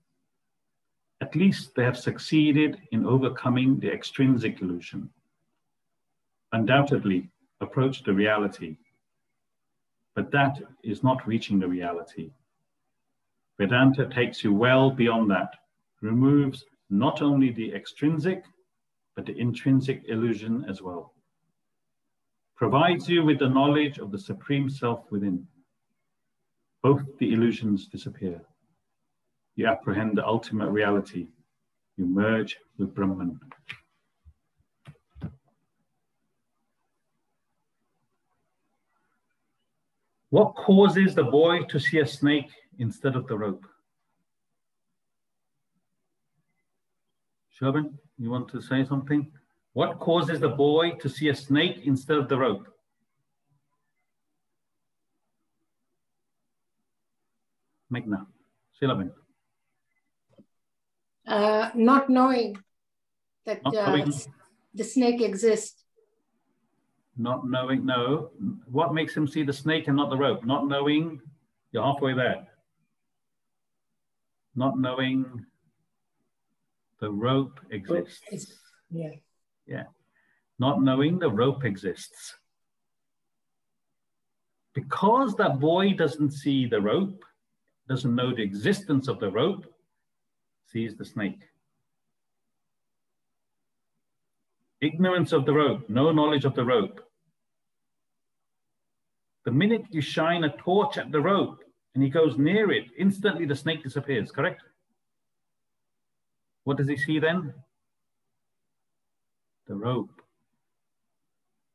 At 1.21 1.35
least 1.35 1.75
they 1.75 1.83
have 1.83 1.97
succeeded 1.97 2.79
in 2.91 3.05
overcoming 3.05 3.79
the 3.79 3.91
extrinsic 3.91 4.61
illusion. 4.61 5.09
Undoubtedly, 6.53 7.29
approach 7.61 8.03
the 8.03 8.13
reality. 8.13 8.77
But 10.15 10.31
that 10.31 10.61
is 10.83 11.03
not 11.03 11.27
reaching 11.27 11.59
the 11.59 11.67
reality. 11.67 12.31
Vedanta 13.59 14.07
takes 14.07 14.43
you 14.43 14.53
well 14.53 14.91
beyond 14.91 15.29
that, 15.31 15.55
removes 16.01 16.65
not 16.89 17.21
only 17.21 17.51
the 17.51 17.73
extrinsic, 17.73 18.43
but 19.15 19.25
the 19.25 19.37
intrinsic 19.37 20.03
illusion 20.07 20.65
as 20.69 20.81
well. 20.81 21.13
Provides 22.55 23.09
you 23.09 23.23
with 23.23 23.39
the 23.39 23.49
knowledge 23.49 23.97
of 23.97 24.11
the 24.11 24.19
supreme 24.19 24.69
self 24.69 25.11
within. 25.11 25.47
Both 26.81 27.17
the 27.17 27.33
illusions 27.33 27.87
disappear 27.87 28.41
you 29.55 29.67
apprehend 29.67 30.17
the 30.17 30.25
ultimate 30.25 30.69
reality, 30.69 31.27
You 31.97 32.07
merge 32.07 32.57
with 32.77 32.93
Brahman. 32.95 33.39
What 40.33 40.55
causes 40.55 41.13
the 41.13 41.25
boy 41.25 41.61
to 41.65 41.79
see 41.79 41.99
a 41.99 42.07
snake 42.07 42.49
instead 42.79 43.15
of 43.15 43.27
the 43.27 43.37
rope? 43.37 43.67
Sherman, 47.51 47.99
you 48.17 48.31
want 48.31 48.47
to 48.49 48.59
say 48.59 48.83
something? 48.83 49.31
What 49.73 49.99
causes 49.99 50.39
the 50.39 50.49
boy 50.49 50.93
to 51.01 51.07
see 51.07 51.29
a 51.29 51.35
snake 51.35 51.81
instead 51.85 52.17
of 52.17 52.29
the 52.29 52.39
rope? 52.39 52.67
Meghna, 57.93 58.25
Shilabin. 58.81 59.11
Uh, 61.27 61.69
not 61.75 62.09
knowing 62.09 62.57
that 63.45 63.63
Not 63.63 63.75
uh, 63.75 64.05
the 64.73 64.83
snake 64.83 65.21
exists. 65.21 65.82
Not 67.17 67.47
knowing, 67.47 67.85
no. 67.85 68.31
What 68.65 68.93
makes 68.93 69.15
him 69.15 69.27
see 69.27 69.43
the 69.43 69.53
snake 69.53 69.87
and 69.87 69.97
not 69.97 70.09
the 70.09 70.17
rope? 70.17 70.43
Not 70.43 70.67
knowing, 70.67 71.21
you're 71.71 71.83
halfway 71.83 72.13
there. 72.13 72.47
Not 74.55 74.79
knowing 74.79 75.45
the 76.99 77.11
rope 77.11 77.59
exists. 77.71 78.53
Yeah. 78.89 79.11
Yeah. 79.67 79.83
Not 80.59 80.81
knowing 80.81 81.19
the 81.19 81.31
rope 81.31 81.65
exists. 81.65 82.35
Because 84.73 85.35
that 85.35 85.59
boy 85.59 85.93
doesn't 85.93 86.31
see 86.31 86.65
the 86.65 86.81
rope, 86.81 87.23
doesn't 87.87 88.15
know 88.15 88.33
the 88.33 88.41
existence 88.41 89.07
of 89.07 89.19
the 89.19 89.29
rope, 89.29 89.65
sees 90.71 90.95
the 90.95 91.05
snake. 91.05 91.43
Ignorance 94.83 95.31
of 95.31 95.45
the 95.45 95.53
rope, 95.53 95.85
no 95.87 96.11
knowledge 96.11 96.43
of 96.43 96.55
the 96.55 96.65
rope. 96.65 96.99
The 99.45 99.51
minute 99.51 99.85
you 99.91 100.01
shine 100.01 100.43
a 100.43 100.57
torch 100.57 100.97
at 100.97 101.09
the 101.09 101.21
rope 101.21 101.63
and 101.95 102.03
he 102.03 102.09
goes 102.09 102.37
near 102.37 102.69
it, 102.69 102.87
instantly 102.97 103.45
the 103.45 103.55
snake 103.55 103.81
disappears, 103.81 104.29
correct? 104.29 104.61
What 106.65 106.75
does 106.75 106.89
he 106.89 106.97
see 106.97 107.17
then? 107.17 107.53
The 109.67 109.75
rope. 109.75 110.21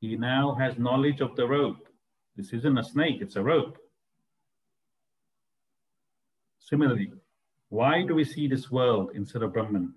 He 0.03 0.15
now 0.17 0.55
has 0.57 0.77
knowledge 0.79 1.23
of 1.23 1.35
the 1.35 1.47
rope. 1.47 1.89
This 2.37 2.53
isn't 2.53 2.77
a 2.77 2.85
snake, 2.85 3.23
it's 3.23 3.37
a 3.37 3.43
rope. 3.43 3.79
Similarly, 6.59 7.11
why 7.71 8.03
do 8.03 8.15
we 8.15 8.25
see 8.25 8.49
this 8.49 8.71
world 8.71 9.13
instead 9.15 9.43
of 9.43 9.55
Brahman? 9.55 9.95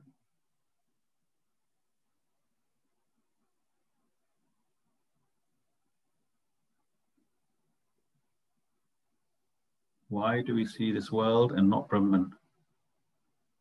Why 10.12 10.41
do 10.41 10.53
we 10.53 10.66
see 10.66 10.91
this 10.91 11.09
world 11.09 11.53
and 11.53 11.70
not 11.70 11.88
Brahman? 11.88 12.34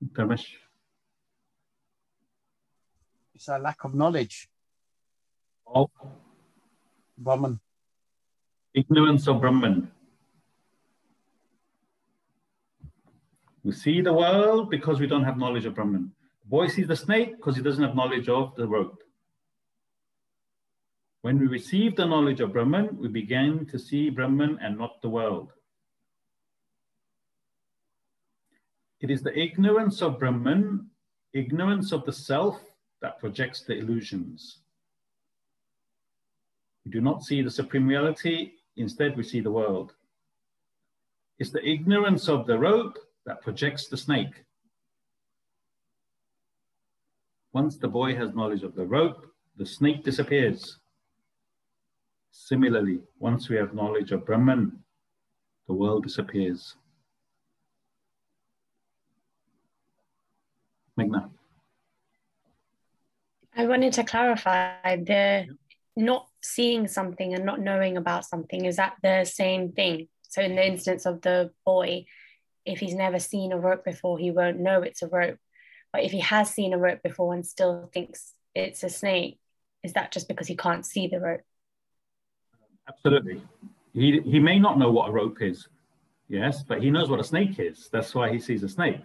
Dharmesh? 0.05 0.47
It's 3.37 3.47
a 3.47 3.57
lack 3.57 3.85
of 3.85 3.95
knowledge. 3.95 4.49
Of 5.65 5.91
Brahman. 7.17 7.61
ignorance 8.75 9.29
of 9.29 9.41
Brahman. 9.41 9.93
We 13.63 13.71
see 13.71 14.01
the 14.01 14.13
world 14.13 14.71
because 14.71 14.99
we 14.99 15.07
don't 15.07 15.23
have 15.23 15.39
knowledge 15.39 15.67
of 15.67 15.77
Brahman. 15.77 16.11
The 16.43 16.49
boy 16.49 16.67
sees 16.67 16.89
the 16.89 16.97
snake 16.97 17.37
because 17.37 17.55
he 17.55 17.63
doesn't 17.63 17.85
have 17.85 17.95
knowledge 17.95 18.29
of 18.29 18.57
the 18.57 18.67
rope. 18.67 19.01
When 21.23 21.39
we 21.39 21.47
receive 21.47 21.95
the 21.95 22.07
knowledge 22.07 22.41
of 22.41 22.53
Brahman, 22.53 22.99
we 22.99 23.07
begin 23.07 23.67
to 23.67 23.79
see 23.79 24.11
Brahman 24.11 24.59
and 24.61 24.77
not 24.77 25.01
the 25.01 25.11
world. 25.11 25.53
It 29.01 29.11
is 29.11 29.23
the 29.23 29.39
ignorance 29.39 30.03
of 30.03 30.19
Brahman, 30.19 30.91
ignorance 31.33 31.93
of 31.93 32.05
the 32.05 32.13
self, 32.13 32.61
that 33.01 33.19
projects 33.19 33.63
the 33.63 33.79
illusions. 33.79 34.59
We 36.85 36.91
do 36.91 37.01
not 37.01 37.23
see 37.23 37.41
the 37.41 37.51
supreme 37.51 37.87
reality, 37.87 38.53
instead, 38.77 39.17
we 39.17 39.23
see 39.23 39.41
the 39.41 39.51
world. 39.51 39.95
It's 41.39 41.51
the 41.51 41.67
ignorance 41.67 42.29
of 42.29 42.47
the 42.47 42.59
rope 42.59 42.99
that 43.25 43.41
projects 43.41 43.89
the 43.89 43.97
snake. 43.97 44.45
Once 47.53 47.77
the 47.77 47.89
boy 47.89 48.15
has 48.15 48.35
knowledge 48.35 48.63
of 48.63 48.75
the 48.75 48.85
rope, 48.85 49.27
the 49.57 49.67
snake 49.67 50.05
disappears. 50.05 50.79
Similarly, 52.33 53.01
once 53.19 53.49
we 53.49 53.57
have 53.57 53.75
knowledge 53.75 54.13
of 54.13 54.27
Brahman, 54.27 54.79
the 55.67 55.75
world 55.75 56.05
disappears. 56.05 56.77
Meghna. 61.01 61.31
I 63.57 63.67
wanted 63.67 63.93
to 63.95 64.05
clarify 64.05 64.97
the 64.97 65.47
not 65.97 66.27
seeing 66.43 66.89
something 66.89 67.35
and 67.35 67.45
not 67.45 67.61
knowing 67.61 67.97
about 67.97 68.25
something. 68.25 68.65
Is 68.65 68.77
that 68.77 68.97
the 69.03 69.25
same 69.25 69.73
thing? 69.73 70.09
So, 70.29 70.41
in 70.41 70.55
the 70.55 70.67
instance 70.67 71.07
of 71.07 71.21
the 71.21 71.51
boy, 71.67 72.07
if 72.65 72.79
he's 72.79 72.95
never 72.95 73.19
seen 73.19 73.53
a 73.53 73.59
rope 73.59 73.85
before, 73.85 74.19
he 74.19 74.31
won't 74.31 74.61
know 74.61 74.83
it's 74.83 75.03
a 75.03 75.09
rope. 75.09 75.39
But 75.93 76.05
if 76.05 76.13
he 76.13 76.21
has 76.21 76.51
seen 76.51 76.73
a 76.73 76.79
rope 76.79 77.03
before 77.03 77.35
and 77.35 77.45
still 77.45 77.91
thinks 77.93 78.33
it's 78.55 78.85
a 78.85 78.89
snake, 78.89 79.41
is 79.83 79.95
that 79.95 80.13
just 80.13 80.29
because 80.29 80.47
he 80.47 80.57
can't 80.57 80.87
see 80.87 81.09
the 81.09 81.21
rope? 81.21 81.41
Absolutely. 82.89 83.43
He, 83.93 84.21
he 84.21 84.39
may 84.39 84.59
not 84.59 84.79
know 84.79 84.91
what 84.91 85.09
a 85.09 85.13
rope 85.13 85.43
is, 85.43 85.67
yes, 86.29 86.63
but 86.63 86.83
he 86.83 86.91
knows 86.91 87.11
what 87.11 87.19
a 87.19 87.25
snake 87.25 87.59
is. 87.59 87.89
That's 87.93 88.15
why 88.15 88.31
he 88.31 88.39
sees 88.39 88.63
a 88.63 88.69
snake. 88.69 89.01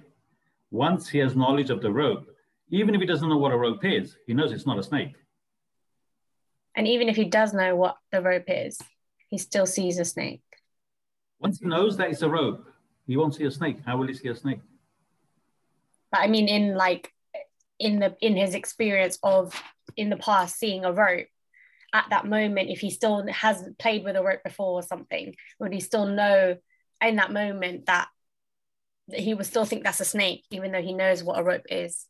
Once 0.75 1.07
he 1.07 1.19
has 1.19 1.37
knowledge 1.37 1.69
of 1.69 1.81
the 1.81 1.89
rope, 1.89 2.27
even 2.69 2.93
if 2.93 2.99
he 2.99 3.07
doesn't 3.07 3.29
know 3.29 3.37
what 3.37 3.53
a 3.53 3.57
rope 3.57 3.85
is, 3.85 4.17
he 4.27 4.33
knows 4.33 4.51
it's 4.51 4.65
not 4.65 4.77
a 4.77 4.83
snake. 4.83 5.15
And 6.75 6.85
even 6.85 7.07
if 7.07 7.15
he 7.15 7.23
does 7.23 7.53
know 7.53 7.77
what 7.77 7.95
the 8.11 8.21
rope 8.21 8.49
is, 8.49 8.77
he 9.29 9.37
still 9.37 9.65
sees 9.65 9.99
a 9.99 10.03
snake. 10.03 10.43
Once 11.39 11.59
he 11.59 11.65
knows 11.65 11.95
that 11.95 12.09
it's 12.09 12.23
a 12.23 12.29
rope, 12.29 12.67
he 13.07 13.15
won't 13.15 13.35
see 13.35 13.45
a 13.45 13.51
snake. 13.51 13.77
How 13.85 13.95
will 13.95 14.07
he 14.07 14.13
see 14.13 14.27
a 14.27 14.35
snake? 14.35 14.59
But 16.11 16.19
I 16.19 16.27
mean, 16.27 16.49
in 16.49 16.75
like 16.75 17.09
in 17.79 17.99
the 17.99 18.17
in 18.19 18.35
his 18.35 18.53
experience 18.53 19.17
of 19.23 19.53
in 19.95 20.09
the 20.09 20.17
past 20.17 20.59
seeing 20.59 20.83
a 20.83 20.91
rope, 20.91 21.27
at 21.93 22.07
that 22.09 22.27
moment, 22.27 22.69
if 22.69 22.81
he 22.81 22.89
still 22.89 23.25
hasn't 23.27 23.79
played 23.79 24.03
with 24.03 24.17
a 24.17 24.23
rope 24.23 24.43
before 24.43 24.73
or 24.73 24.83
something, 24.83 25.35
would 25.57 25.71
he 25.71 25.79
still 25.79 26.05
know 26.05 26.57
in 27.01 27.15
that 27.15 27.31
moment 27.31 27.85
that, 27.85 28.07
that 28.07 28.09
he 29.11 29.33
would 29.33 29.45
still 29.45 29.65
think 29.65 29.83
that's 29.83 29.99
a 29.99 30.05
snake, 30.05 30.43
even 30.49 30.71
though 30.71 30.81
he 30.81 30.93
knows 30.93 31.23
what 31.23 31.39
a 31.39 31.43
rope 31.43 31.65
is? 31.69 32.05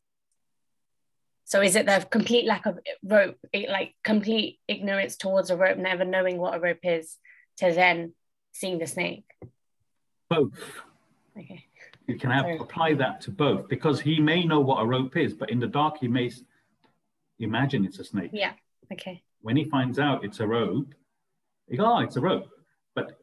So 1.45 1.61
is 1.61 1.75
it 1.75 1.85
the 1.85 2.05
complete 2.09 2.45
lack 2.45 2.65
of 2.65 2.79
rope, 3.03 3.37
like 3.53 3.93
complete 4.03 4.59
ignorance 4.67 5.15
towards 5.15 5.51
a 5.51 5.57
rope, 5.57 5.77
never 5.77 6.03
knowing 6.03 6.37
what 6.37 6.55
a 6.55 6.59
rope 6.59 6.79
is, 6.83 7.17
to 7.57 7.71
then 7.71 8.13
seeing 8.51 8.79
the 8.79 8.87
snake? 8.87 9.25
Both. 10.29 10.59
Okay. 11.37 11.65
You 12.07 12.17
can 12.17 12.31
have, 12.31 12.45
apply 12.59 12.95
that 12.95 13.21
to 13.21 13.31
both 13.31 13.67
because 13.67 13.99
he 13.99 14.19
may 14.19 14.43
know 14.43 14.59
what 14.59 14.81
a 14.81 14.85
rope 14.85 15.17
is, 15.17 15.33
but 15.33 15.49
in 15.49 15.59
the 15.59 15.67
dark, 15.67 15.97
he 15.99 16.07
may 16.07 16.31
imagine 17.39 17.85
it's 17.85 17.99
a 17.99 18.03
snake. 18.03 18.31
Yeah. 18.33 18.53
Okay. 18.91 19.21
When 19.41 19.55
he 19.55 19.65
finds 19.65 19.99
out 19.99 20.23
it's 20.23 20.39
a 20.39 20.47
rope, 20.47 20.93
he 21.67 21.77
goes, 21.77 21.85
oh, 21.85 21.89
ah, 21.89 21.99
it's 21.99 22.15
a 22.15 22.21
rope. 22.21 22.49
But 22.95 23.19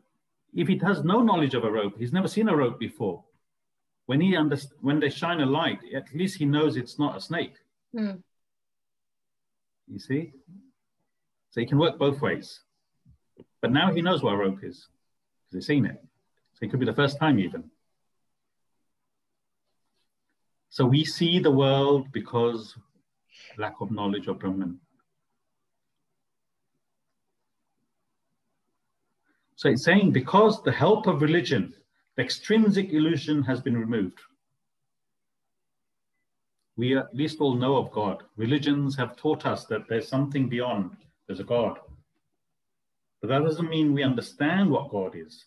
if 0.55 0.69
he 0.69 0.79
has 0.79 1.03
no 1.03 1.23
knowledge 1.23 1.55
of 1.55 1.65
a 1.65 1.71
rope, 1.71 1.95
he's 1.99 2.13
never 2.13 2.29
seen 2.29 2.49
a 2.49 2.57
rope 2.57 2.79
before. 2.79 3.25
When 4.13 4.21
he 4.21 4.33
underst- 4.33 4.77
when 4.83 5.01
they 5.01 5.09
shine 5.09 5.41
a 5.41 5.47
light, 5.47 5.81
at 5.95 6.13
least 6.13 6.37
he 6.37 6.45
knows 6.45 6.77
it's 6.77 6.99
not 6.99 7.17
a 7.17 7.21
snake. 7.21 7.55
Hmm. 7.97 8.17
You 9.87 9.99
see? 9.99 10.35
So 11.49 11.63
he 11.63 11.67
can 11.67 11.79
work 11.79 11.99
both 11.99 12.21
ways. 12.21 12.61
But 13.63 13.73
now 13.73 13.91
he 13.91 14.03
knows 14.03 14.23
what 14.23 14.35
a 14.35 14.37
rope 14.37 14.63
is 14.63 14.87
because 15.41 15.55
he's 15.55 15.67
seen 15.67 15.87
it. 15.87 15.99
So 16.53 16.67
it 16.67 16.71
could 16.71 16.79
be 16.79 16.85
the 16.85 17.01
first 17.03 17.19
time 17.19 17.39
even. 17.39 17.71
So 20.69 20.85
we 20.85 21.07
see 21.07 21.39
the 21.39 21.51
world 21.51 22.13
because 22.13 22.77
lack 23.57 23.81
of 23.81 23.91
knowledge 23.91 24.27
of 24.27 24.39
Brahman. 24.39 24.79
So 29.57 29.71
it's 29.71 29.85
saying 29.85 30.13
because 30.13 30.63
the 30.63 30.73
help 30.73 31.07
of 31.07 31.23
religion, 31.23 31.73
extrinsic 32.23 32.93
illusion 32.93 33.43
has 33.43 33.61
been 33.61 33.77
removed. 33.77 34.21
We 36.77 36.97
at 36.97 37.15
least 37.15 37.41
all 37.41 37.55
know 37.55 37.77
of 37.77 37.91
God. 37.91 38.23
Religions 38.37 38.97
have 38.97 39.17
taught 39.17 39.45
us 39.45 39.67
that 39.67 39.89
there's 39.89 40.09
something 40.09 40.49
beyond, 40.49 40.97
there's 41.27 41.41
a 41.41 41.45
God. 41.45 41.79
But 43.21 43.29
that 43.29 43.45
doesn't 43.45 43.69
mean 43.69 43.93
we 43.93 44.03
understand 44.03 44.71
what 44.71 44.91
God 44.91 45.15
is. 45.15 45.45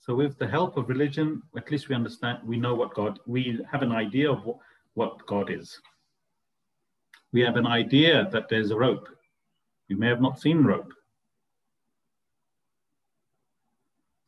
So 0.00 0.14
with 0.14 0.38
the 0.38 0.48
help 0.48 0.76
of 0.76 0.88
religion, 0.88 1.42
at 1.56 1.70
least 1.70 1.88
we 1.88 1.94
understand, 1.94 2.38
we 2.44 2.56
know 2.56 2.74
what 2.74 2.94
God, 2.94 3.18
we 3.26 3.60
have 3.70 3.82
an 3.82 3.92
idea 3.92 4.30
of 4.30 4.44
what, 4.44 4.58
what 4.94 5.26
God 5.26 5.50
is. 5.50 5.80
We 7.32 7.40
have 7.42 7.56
an 7.56 7.66
idea 7.66 8.28
that 8.32 8.48
there's 8.48 8.70
a 8.70 8.76
rope. 8.76 9.08
We 9.88 9.96
may 9.96 10.08
have 10.08 10.20
not 10.20 10.40
seen 10.40 10.64
rope. 10.64 10.92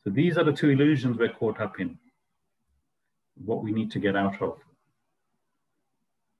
So 0.05 0.11
these 0.11 0.37
are 0.37 0.43
the 0.43 0.53
two 0.53 0.69
illusions 0.69 1.17
we're 1.17 1.33
caught 1.33 1.59
up 1.59 1.79
in, 1.79 1.97
what 3.43 3.63
we 3.63 3.71
need 3.71 3.89
to 3.91 3.99
get 3.99 4.15
out 4.15 4.39
of. 4.39 4.59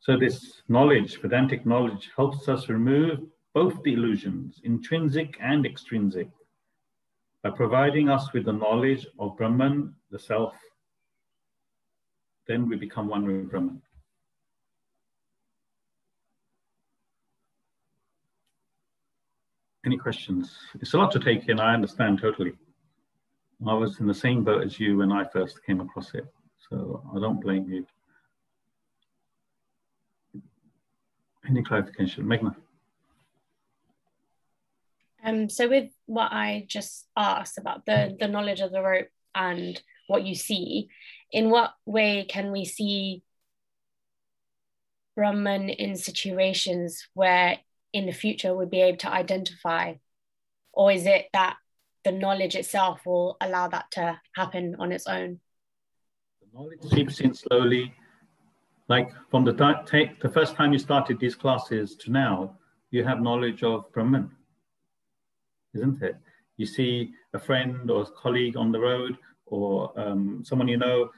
So 0.01 0.19
this 0.19 0.61
knowledge, 0.69 1.19
Vedantic 1.19 1.65
knowledge, 1.65 2.11
helps 2.15 2.47
us 2.47 2.69
remove 2.69 3.21
both 3.55 3.81
the 3.81 3.93
illusions, 3.93 4.61
intrinsic 4.63 5.35
and 5.41 5.65
extrinsic, 5.65 6.29
by 7.41 7.49
providing 7.49 8.07
us 8.07 8.31
with 8.33 8.45
the 8.45 8.53
knowledge 8.53 9.07
of 9.17 9.35
Brahman, 9.35 9.95
the 10.11 10.19
self. 10.19 10.53
Then 12.47 12.69
we 12.69 12.75
become 12.75 13.07
one 13.07 13.25
with 13.25 13.49
Brahman. 13.49 13.81
Any 19.83 19.97
questions? 19.97 20.55
It's 20.81 20.93
a 20.93 20.99
lot 20.99 21.11
to 21.13 21.19
take 21.19 21.49
in, 21.49 21.59
I 21.59 21.73
understand 21.73 22.21
totally. 22.21 22.53
I 23.67 23.73
was 23.73 23.99
in 23.99 24.07
the 24.07 24.13
same 24.13 24.43
boat 24.43 24.63
as 24.63 24.79
you 24.79 24.97
when 24.97 25.11
I 25.11 25.25
first 25.25 25.63
came 25.65 25.79
across 25.79 26.13
it, 26.13 26.25
so 26.69 27.01
I 27.15 27.19
don't 27.19 27.41
blame 27.41 27.69
you. 27.69 27.85
Any 31.47 31.63
clarification? 31.63 32.25
Meghna? 32.25 32.55
Um, 35.23 35.49
so 35.49 35.67
with 35.69 35.89
what 36.05 36.31
I 36.31 36.65
just 36.67 37.07
asked 37.15 37.57
about 37.57 37.85
the, 37.85 38.15
the 38.19 38.27
knowledge 38.27 38.59
of 38.59 38.71
the 38.71 38.81
rope 38.81 39.07
and 39.33 39.81
what 40.07 40.23
you 40.23 40.35
see, 40.35 40.89
in 41.31 41.49
what 41.49 41.73
way 41.85 42.25
can 42.29 42.51
we 42.51 42.65
see 42.65 43.23
Brahman 45.15 45.69
in 45.69 45.95
situations 45.95 47.07
where 47.13 47.57
in 47.93 48.05
the 48.05 48.11
future 48.11 48.53
we'd 48.53 48.69
be 48.69 48.81
able 48.81 48.97
to 48.99 49.11
identify? 49.11 49.95
Or 50.73 50.91
is 50.91 51.05
it 51.05 51.27
that 51.33 51.55
the 52.05 52.13
knowledge 52.13 52.55
itself 52.55 53.05
will 53.05 53.35
allow 53.41 53.67
that 53.67 53.91
to 53.91 54.19
happen 54.35 54.77
on 54.79 54.93
its 54.93 55.07
own? 55.07 55.41
The 56.39 56.57
knowledge 56.57 56.81
seeps 56.89 57.19
in 57.19 57.33
slowly 57.33 57.93
like 58.87 59.09
from 59.31 59.45
the, 59.45 59.83
take, 59.85 60.21
the 60.21 60.29
first 60.29 60.55
time 60.55 60.71
you 60.71 60.79
started 60.79 61.19
these 61.19 61.35
classes 61.35 61.95
to 61.97 62.11
now, 62.11 62.57
you 62.91 63.03
have 63.03 63.21
knowledge 63.21 63.63
of 63.63 63.91
Brahman, 63.91 64.29
isn't 65.73 66.01
it? 66.01 66.17
You 66.57 66.65
see 66.65 67.11
a 67.33 67.39
friend 67.39 67.89
or 67.89 68.03
a 68.03 68.05
colleague 68.05 68.55
on 68.55 68.71
the 68.71 68.79
road 68.79 69.17
or 69.47 69.91
um, 69.99 70.43
someone 70.45 70.67
you 70.67 70.77
know 70.77 71.09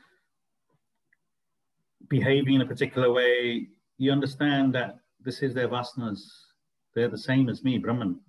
behaving 2.09 2.55
in 2.55 2.61
a 2.61 2.65
particular 2.65 3.11
way, 3.11 3.67
you 3.97 4.11
understand 4.11 4.73
that 4.73 4.99
this 5.23 5.41
is 5.41 5.53
their 5.53 5.67
vasanas. 5.67 6.21
They're 6.95 7.09
the 7.09 7.17
same 7.17 7.49
as 7.49 7.63
me, 7.63 7.77
Brahman. 7.77 8.19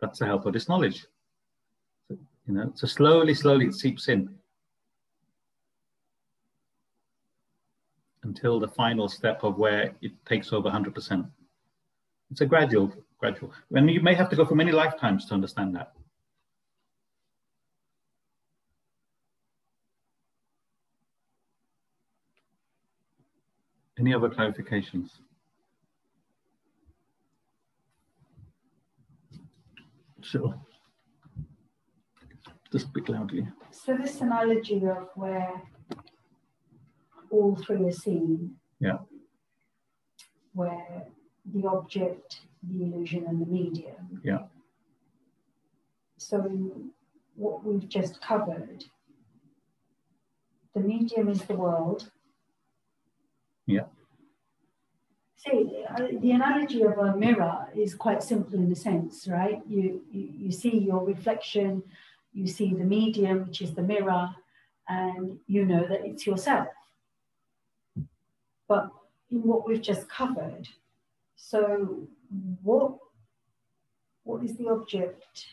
That's 0.00 0.18
the 0.18 0.26
help 0.26 0.46
of 0.46 0.54
this 0.54 0.68
knowledge. 0.68 1.06
You 2.46 2.54
know, 2.54 2.72
so 2.74 2.86
slowly, 2.86 3.34
slowly 3.34 3.66
it 3.66 3.74
seeps 3.74 4.08
in. 4.08 4.36
until 8.26 8.58
the 8.58 8.68
final 8.68 9.08
step 9.08 9.44
of 9.44 9.56
where 9.56 9.94
it 10.02 10.12
takes 10.26 10.52
over 10.52 10.68
100%. 10.68 11.30
It's 12.30 12.40
a 12.40 12.46
gradual, 12.46 12.92
gradual. 13.18 13.52
And 13.70 13.88
you 13.88 14.00
may 14.00 14.14
have 14.14 14.28
to 14.30 14.36
go 14.36 14.44
for 14.44 14.56
many 14.56 14.72
lifetimes 14.72 15.26
to 15.26 15.34
understand 15.34 15.74
that. 15.76 15.92
Any 23.98 24.12
other 24.12 24.28
clarifications? 24.28 25.10
Sure. 30.20 30.54
Just 32.76 32.88
speak 32.88 33.08
loudly. 33.08 33.48
So 33.70 33.96
this 33.96 34.20
analogy 34.20 34.84
of 34.84 35.08
where 35.14 35.62
all 37.30 37.56
three 37.56 37.86
are 37.86 37.90
seen. 37.90 38.56
Yeah. 38.80 38.98
Where 40.52 41.06
the 41.54 41.66
object, 41.66 42.40
the 42.62 42.84
illusion, 42.84 43.24
and 43.26 43.40
the 43.40 43.46
medium. 43.46 44.20
Yeah. 44.22 44.42
So, 46.18 46.44
in 46.44 46.90
what 47.34 47.64
we've 47.64 47.88
just 47.88 48.20
covered, 48.20 48.84
the 50.74 50.80
medium 50.80 51.30
is 51.30 51.40
the 51.44 51.54
world. 51.54 52.10
Yeah. 53.64 53.86
See, 55.36 55.82
uh, 55.88 56.08
the 56.20 56.32
analogy 56.32 56.82
of 56.82 56.98
a 56.98 57.16
mirror 57.16 57.68
is 57.74 57.94
quite 57.94 58.22
simple 58.22 58.58
in 58.58 58.70
a 58.70 58.76
sense, 58.76 59.26
right? 59.28 59.62
You, 59.66 60.02
you, 60.10 60.28
you 60.44 60.52
see 60.52 60.76
your 60.76 61.06
reflection, 61.06 61.82
you 62.36 62.46
see 62.46 62.74
the 62.74 62.84
medium, 62.84 63.46
which 63.46 63.62
is 63.62 63.74
the 63.74 63.82
mirror, 63.82 64.28
and 64.88 65.38
you 65.46 65.64
know 65.64 65.86
that 65.88 66.04
it's 66.04 66.26
yourself 66.26 66.68
but 68.68 68.90
in 69.30 69.42
what 69.42 69.66
we've 69.66 69.82
just 69.82 70.08
covered. 70.08 70.68
So 71.36 72.08
what, 72.62 72.96
what 74.24 74.44
is 74.44 74.56
the 74.56 74.68
object? 74.68 75.46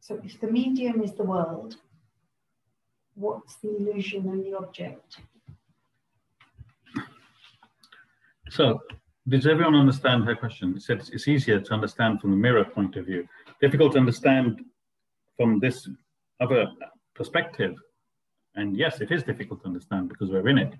So 0.00 0.20
if 0.24 0.40
the 0.40 0.48
medium 0.48 1.02
is 1.02 1.12
the 1.12 1.24
world, 1.24 1.76
what's 3.14 3.56
the 3.56 3.76
illusion 3.76 4.28
and 4.28 4.44
the 4.44 4.56
object? 4.56 5.18
So 8.50 8.80
does 9.28 9.46
everyone 9.46 9.74
understand 9.74 10.24
her 10.24 10.34
question? 10.34 10.74
It 10.76 10.82
said 10.82 11.02
it's 11.12 11.28
easier 11.28 11.60
to 11.60 11.74
understand 11.74 12.20
from 12.20 12.32
the 12.32 12.36
mirror 12.36 12.64
point 12.64 12.96
of 12.96 13.06
view. 13.06 13.28
Difficult 13.60 13.92
to 13.92 13.98
understand 13.98 14.64
from 15.42 15.58
this 15.58 15.88
other 16.40 16.68
perspective. 17.14 17.74
And 18.54 18.76
yes, 18.76 19.00
it 19.00 19.10
is 19.10 19.24
difficult 19.24 19.60
to 19.62 19.66
understand 19.66 20.08
because 20.08 20.30
we're 20.30 20.48
in 20.48 20.58
it. 20.58 20.72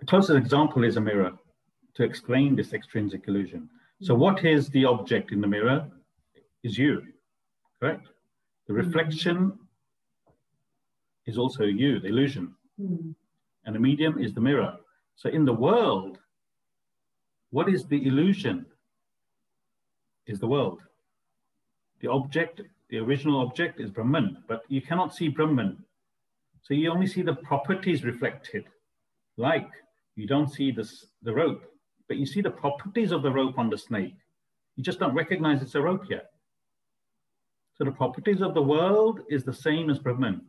The 0.00 0.06
closest 0.06 0.36
example 0.36 0.82
is 0.82 0.96
a 0.96 1.00
mirror 1.00 1.32
to 1.94 2.02
explain 2.02 2.56
this 2.56 2.72
extrinsic 2.72 3.28
illusion. 3.28 3.68
So 4.02 4.12
what 4.12 4.44
is 4.44 4.70
the 4.70 4.86
object 4.86 5.30
in 5.30 5.40
the 5.40 5.46
mirror 5.46 5.88
is 6.64 6.76
you, 6.76 7.02
correct? 7.78 8.08
The 8.66 8.72
mm-hmm. 8.72 8.86
reflection 8.86 9.52
is 11.26 11.38
also 11.38 11.62
you, 11.64 12.00
the 12.00 12.08
illusion. 12.08 12.54
Mm. 12.80 13.14
And 13.66 13.76
the 13.76 13.78
medium 13.78 14.18
is 14.18 14.32
the 14.32 14.40
mirror. 14.40 14.74
So 15.14 15.28
in 15.28 15.44
the 15.44 15.52
world, 15.52 16.18
what 17.50 17.68
is 17.68 17.84
the 17.84 18.04
illusion? 18.04 18.66
Is 20.26 20.40
the 20.40 20.46
world. 20.46 20.80
The 22.00 22.08
object, 22.08 22.62
the 22.88 22.98
original 22.98 23.40
object 23.40 23.80
is 23.80 23.90
Brahman, 23.90 24.42
but 24.48 24.62
you 24.68 24.80
cannot 24.80 25.14
see 25.14 25.28
Brahman. 25.28 25.84
So 26.62 26.74
you 26.74 26.90
only 26.90 27.06
see 27.06 27.22
the 27.22 27.34
properties 27.34 28.04
reflected, 28.04 28.64
like 29.36 29.68
you 30.16 30.26
don't 30.26 30.52
see 30.52 30.70
this, 30.70 31.06
the 31.22 31.32
rope, 31.32 31.62
but 32.08 32.16
you 32.16 32.26
see 32.26 32.40
the 32.40 32.50
properties 32.50 33.12
of 33.12 33.22
the 33.22 33.30
rope 33.30 33.58
on 33.58 33.70
the 33.70 33.78
snake. 33.78 34.16
You 34.76 34.84
just 34.84 34.98
don't 34.98 35.14
recognize 35.14 35.62
it's 35.62 35.74
a 35.74 35.80
rope 35.80 36.08
yet. 36.08 36.30
So 37.74 37.84
the 37.84 37.92
properties 37.92 38.40
of 38.40 38.54
the 38.54 38.62
world 38.62 39.20
is 39.28 39.44
the 39.44 39.52
same 39.52 39.90
as 39.90 39.98
Brahman. 39.98 40.42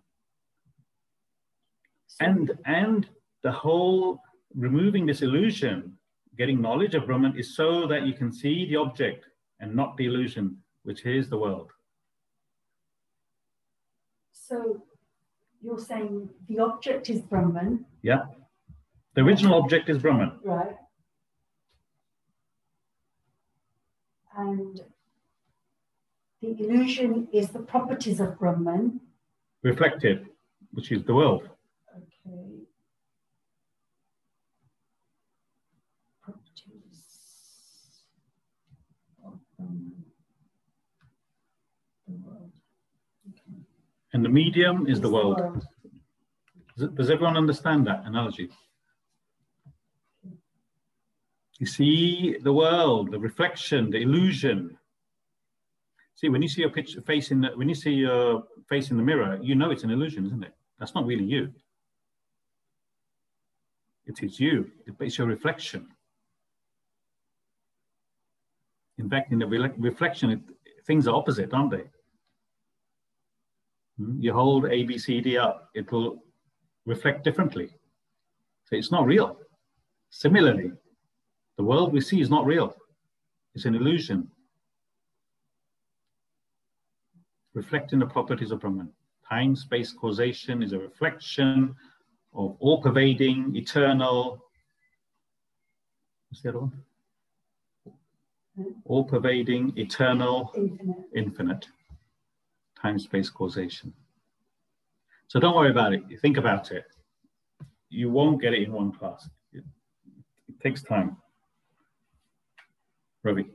And, 2.20 2.52
and 2.66 3.08
the 3.41 3.52
whole 3.52 4.22
removing 4.56 5.06
this 5.06 5.22
illusion, 5.22 5.97
getting 6.38 6.62
knowledge 6.62 6.95
of 6.95 7.08
Brahman 7.08 7.38
is 7.38 7.56
so 7.56 7.88
that 7.88 8.06
you 8.06 8.14
can 8.14 8.32
see 8.32 8.68
the 8.68 8.76
object 8.76 9.26
and 9.60 9.76
not 9.76 9.97
the 9.97 10.06
illusion, 10.06 10.58
which 10.84 11.06
is 11.06 11.30
the 11.30 11.38
world. 11.38 11.72
So 14.32 14.84
you're 15.62 15.80
saying 15.80 16.30
the 16.48 16.60
object 16.60 17.10
is 17.10 17.22
Brahman. 17.22 17.86
Yeah. 18.02 18.24
The 19.14 19.22
original 19.22 19.62
object 19.62 19.90
is 19.90 20.00
Brahman. 20.00 20.40
Right. 20.44 20.76
And 24.38 24.82
the 26.42 26.50
illusion 26.60 27.28
is 27.32 27.50
the 27.50 27.60
properties 27.60 28.20
of 28.20 28.40
Brahman. 28.40 29.02
Reflected, 29.62 30.28
which 30.72 30.92
is 30.92 31.04
the 31.04 31.14
world. 31.14 31.48
Okay. 31.96 32.66
Properties 36.24 37.04
of 39.26 39.34
Brahman. 39.58 40.04
The 42.08 42.14
world. 42.14 42.52
Okay. 43.30 43.58
And 44.14 44.26
the 44.26 44.30
medium 44.30 44.88
is 44.88 44.99
the 44.99 45.09
world. 45.09 45.66
Does, 46.78 47.09
everyone 47.09 47.38
understand 47.38 47.88
that 47.88 48.03
analogy? 48.05 48.49
You 51.59 51.66
see 51.66 52.38
the 52.41 52.51
world, 52.51 53.12
the 53.12 53.20
reflection, 53.20 53.91
the 53.91 54.01
illusion. 54.01 54.78
See, 56.16 56.30
when 56.30 56.41
you 56.41 56.49
see 56.49 56.62
your 56.62 56.72
picture 56.72 57.01
face 57.01 57.32
in 57.32 57.41
the, 57.41 57.49
when 57.55 57.70
you 57.70 57.76
see 57.76 57.91
your 57.91 58.43
face 58.68 58.91
in 58.91 58.97
the 58.97 59.03
mirror, 59.03 59.39
you 59.41 59.55
know 59.55 59.72
it's 59.72 59.84
an 59.84 59.91
illusion, 59.91 60.26
isn't 60.26 60.43
it? 60.43 60.53
That's 60.80 60.95
not 60.95 61.05
really 61.05 61.24
you. 61.24 61.51
It 64.07 64.24
is 64.24 64.39
you. 64.39 64.72
It's 64.99 65.18
your 65.18 65.28
reflection. 65.28 65.88
In 68.97 69.09
fact, 69.09 69.32
in 69.32 69.39
the 69.39 69.47
re 69.47 69.70
reflection, 69.78 70.32
it, 70.32 70.39
things 70.86 71.07
are 71.07 71.16
opposite, 71.16 71.53
aren't 71.53 71.72
they? 71.72 71.84
Hmm? 74.02 74.20
You 74.20 74.34
hold 74.34 74.66
A, 74.66 74.84
B, 74.84 74.97
C, 74.97 75.22
D 75.22 75.38
up, 75.38 75.70
it 75.76 75.91
will 75.91 76.24
reflect 76.86 77.24
differently. 77.24 77.70
So 78.66 78.76
it's 78.76 78.91
not 78.91 79.06
real. 79.06 79.38
Similarly, 80.10 80.72
the 81.58 81.64
world 81.64 81.93
we 81.93 82.02
see 82.02 82.22
is 82.22 82.30
not 82.30 82.45
real. 82.45 82.76
It's 83.54 83.66
an 83.66 83.76
illusion. 83.76 84.30
Reflecting 87.54 87.99
the 87.99 88.06
properties 88.06 88.52
of 88.52 88.62
Brahman. 88.62 88.89
Time, 89.28 89.56
space, 89.56 89.93
causation 89.93 90.64
is 90.64 90.74
a 90.74 90.80
reflection 90.80 91.76
of 92.34 92.56
all 92.60 92.82
pervading, 92.82 93.56
eternal. 93.56 94.43
What's 96.30 96.41
the 96.41 96.49
other 96.49 96.60
one? 96.60 96.84
All 98.86 99.04
pervading, 99.04 99.74
eternal, 99.78 100.52
infinite. 100.56 101.06
infinite. 101.14 101.68
Time, 102.82 102.98
space, 102.98 103.30
causation. 103.30 103.94
So 105.28 105.40
don't 105.40 105.56
worry 105.56 105.72
about 105.72 105.94
it. 105.94 106.04
You 106.10 106.18
think 106.18 106.38
about 106.38 106.72
it. 106.72 106.86
You 107.90 108.10
won't 108.10 108.42
get 108.42 108.54
it 108.54 108.64
in 108.64 108.72
one 108.72 108.92
class. 108.92 109.30
It, 109.54 109.64
it 110.50 110.60
takes 110.60 110.82
time. 110.82 111.18
Ravi. 113.24 113.46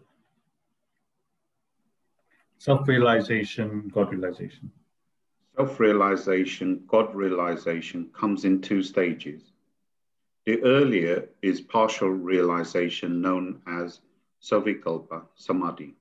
Self-realization, 2.58 3.90
God 3.92 4.10
realization. 4.12 4.70
Self-realization, 5.56 6.82
God 6.86 7.14
realization 7.14 8.10
comes 8.12 8.44
in 8.44 8.60
two 8.60 8.82
stages. 8.82 9.42
The 10.44 10.62
earlier 10.62 11.28
is 11.42 11.60
partial 11.60 12.10
realization 12.10 13.20
known 13.20 13.60
as 13.66 14.00
Savikalpa 14.42 15.22
Samadhi. 15.34 15.94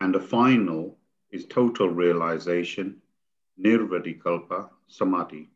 And 0.00 0.14
the 0.14 0.20
final 0.20 0.98
is 1.34 1.44
total 1.46 1.88
realization, 1.88 3.02
Nirvikalpa 3.60 4.70
Samadhi. 4.86 5.50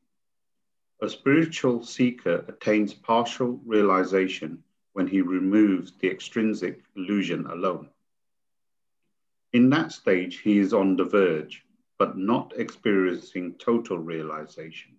A 1.01 1.09
spiritual 1.09 1.85
seeker 1.85 2.45
attains 2.49 2.93
partial 2.93 3.61
realization 3.64 4.64
when 4.95 5.07
he 5.07 5.20
removes 5.20 5.93
the 6.01 6.11
extrinsic 6.11 6.83
illusion 6.97 7.47
alone. 7.47 7.89
In 9.53 9.70
that 9.70 9.93
stage, 9.93 10.41
he 10.41 10.59
is 10.59 10.74
on 10.74 10.97
the 10.97 11.05
verge, 11.05 11.64
but 11.97 12.18
not 12.18 12.55
experiencing 12.57 13.55
total 13.55 13.99
realization, 13.99 14.97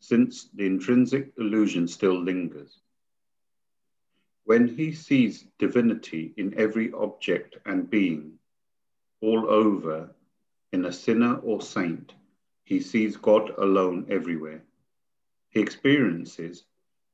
since 0.00 0.48
the 0.54 0.66
intrinsic 0.66 1.32
illusion 1.38 1.86
still 1.86 2.20
lingers. 2.20 2.80
When 4.46 4.66
he 4.66 4.92
sees 4.92 5.44
divinity 5.60 6.34
in 6.36 6.58
every 6.58 6.92
object 6.92 7.58
and 7.64 7.88
being, 7.88 8.40
all 9.22 9.48
over, 9.48 10.10
in 10.72 10.84
a 10.84 10.92
sinner 10.92 11.36
or 11.36 11.62
saint, 11.62 12.12
he 12.64 12.80
sees 12.80 13.16
God 13.16 13.50
alone 13.58 14.06
everywhere. 14.10 14.62
He 15.50 15.60
experiences 15.60 16.64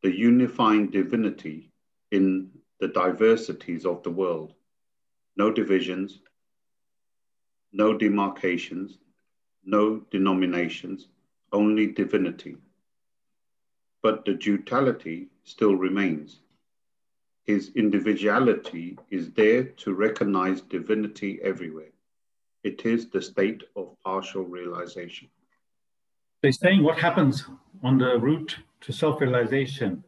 the 0.03 0.11
unifying 0.17 0.91
divinity 0.91 1.71
in 2.11 2.51
the 2.81 2.89
diversities 2.89 3.85
of 3.85 4.03
the 4.03 4.11
world. 4.11 4.55
No 5.37 5.51
divisions, 5.51 6.21
no 7.73 7.97
demarcations, 7.97 8.99
no 9.65 9.99
denominations, 10.11 11.09
only 11.53 11.89
divinity. 11.89 12.57
But 14.03 14.25
the 14.25 14.35
duality 14.35 15.29
still 15.45 15.75
remains. 15.75 16.41
His 17.45 17.73
individuality 17.75 18.99
is 19.11 19.31
there 19.33 19.65
to 19.65 19.93
recognize 19.93 20.61
divinity 20.63 21.41
everywhere. 21.43 21.93
It 22.69 22.85
is 22.85 23.09
the 23.09 23.23
state 23.23 23.63
of 23.77 23.97
partial 24.05 24.45
realization. 24.45 25.29
They're 26.43 26.53
saying 26.53 26.83
what 26.83 26.99
happens 26.99 27.45
on 27.83 27.99
the 27.99 28.19
route 28.19 28.57
to 28.83 28.93
self 28.93 29.21
realization 29.21 30.05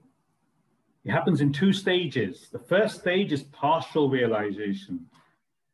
it 1.05 1.11
happens 1.11 1.41
in 1.41 1.53
two 1.53 1.73
stages. 1.73 2.49
The 2.53 2.59
first 2.59 3.01
stage 3.01 3.33
is 3.33 3.45
partial 3.45 4.11
realization. 4.11 5.07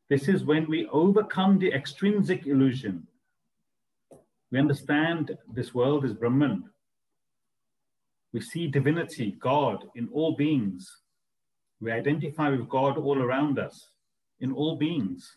This 0.09 0.29
is 0.29 0.45
when 0.45 0.69
we 0.69 0.87
overcome 0.87 1.59
the 1.59 1.73
extrinsic 1.73 2.47
illusion. 2.47 3.09
We 4.53 4.61
understand 4.61 5.37
this 5.53 5.75
world 5.75 6.05
is 6.05 6.13
Brahman. 6.13 6.71
We 8.33 8.41
see 8.41 8.69
divinity, 8.69 9.37
God, 9.41 9.85
in 9.97 10.09
all 10.13 10.37
beings. 10.37 10.89
We 11.81 11.91
identify 11.91 12.51
with 12.51 12.69
God 12.69 12.97
all 12.97 13.21
around 13.21 13.59
us, 13.59 13.89
in 14.39 14.53
all 14.53 14.77
beings, 14.77 15.37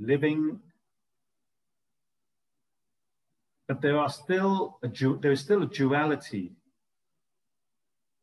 living. 0.00 0.58
But 3.68 3.80
there 3.80 3.98
are 3.98 4.08
still 4.08 4.78
a, 4.82 4.88
there 5.20 5.32
is 5.32 5.40
still 5.40 5.62
a 5.62 5.66
duality 5.66 6.52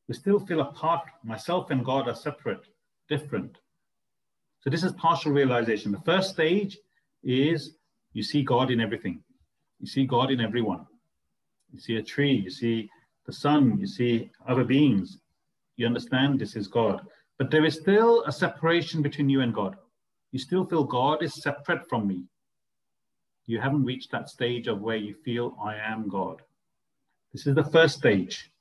we 0.08 0.14
still 0.14 0.40
feel 0.40 0.62
apart. 0.62 1.04
Myself 1.24 1.70
and 1.70 1.84
God 1.84 2.08
are 2.08 2.16
separate, 2.16 2.66
different. 3.10 3.58
So 4.62 4.70
this 4.70 4.84
is 4.84 4.94
partial 4.94 5.32
realization. 5.32 5.92
The 5.92 6.02
first 6.02 6.32
stage 6.32 6.78
is 7.24 7.76
you 8.14 8.24
see 8.24 8.44
God 8.44 8.72
in 8.72 8.80
everything. 8.80 9.22
You 9.80 9.88
see 9.88 10.06
God 10.06 10.32
in 10.32 10.40
everyone. 10.40 10.86
You 11.74 11.80
see 11.80 11.98
a 11.98 12.04
tree, 12.04 12.34
you 12.34 12.50
see 12.50 12.90
the 13.26 13.34
sun, 13.34 13.78
you 13.80 13.88
see 13.88 14.32
other 14.48 14.64
beings. 14.64 15.18
You 15.76 15.86
understand 15.86 16.40
this 16.40 16.56
is 16.56 16.68
God. 16.68 17.02
But 17.38 17.52
there 17.52 17.66
is 17.66 17.76
still 17.76 18.24
a 18.24 18.32
separation 18.32 19.02
between 19.02 19.30
you 19.30 19.42
and 19.42 19.54
God. 19.54 19.76
You 20.38 20.42
still 20.42 20.66
feel 20.66 20.84
God 20.84 21.24
is 21.24 21.34
separate 21.34 21.90
from 21.90 22.06
me. 22.06 22.26
You 23.48 23.60
haven't 23.60 23.86
reached 23.86 24.12
that 24.12 24.30
stage 24.30 24.68
of 24.68 24.82
where 24.82 24.96
you 24.96 25.16
feel 25.16 25.58
I 25.60 25.78
am 25.78 26.08
God. 26.08 26.44
This 27.34 27.48
is 27.48 27.56
the 27.56 27.64
first 27.64 27.98
stage. 27.98 28.52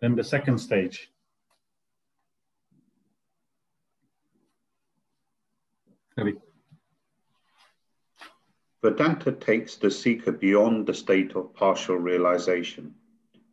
Then 0.00 0.14
the 0.14 0.22
second 0.22 0.58
stage. 0.58 1.10
Vedanta 8.80 9.32
takes 9.32 9.74
the 9.74 9.90
seeker 9.90 10.30
beyond 10.30 10.86
the 10.86 10.94
state 10.94 11.34
of 11.34 11.52
partial 11.52 11.96
realization 11.96 12.94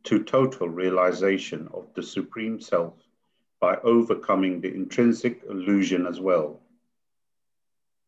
to 0.03 0.24
total 0.24 0.69
realization 0.69 1.67
of 1.74 1.91
the 1.95 2.03
Supreme 2.03 2.61
Self 2.61 2.93
by 3.62 3.78
overcoming 3.84 4.59
the 4.59 4.74
intrinsic 4.74 5.43
illusion 5.49 6.05
as 6.05 6.20
well, 6.20 6.59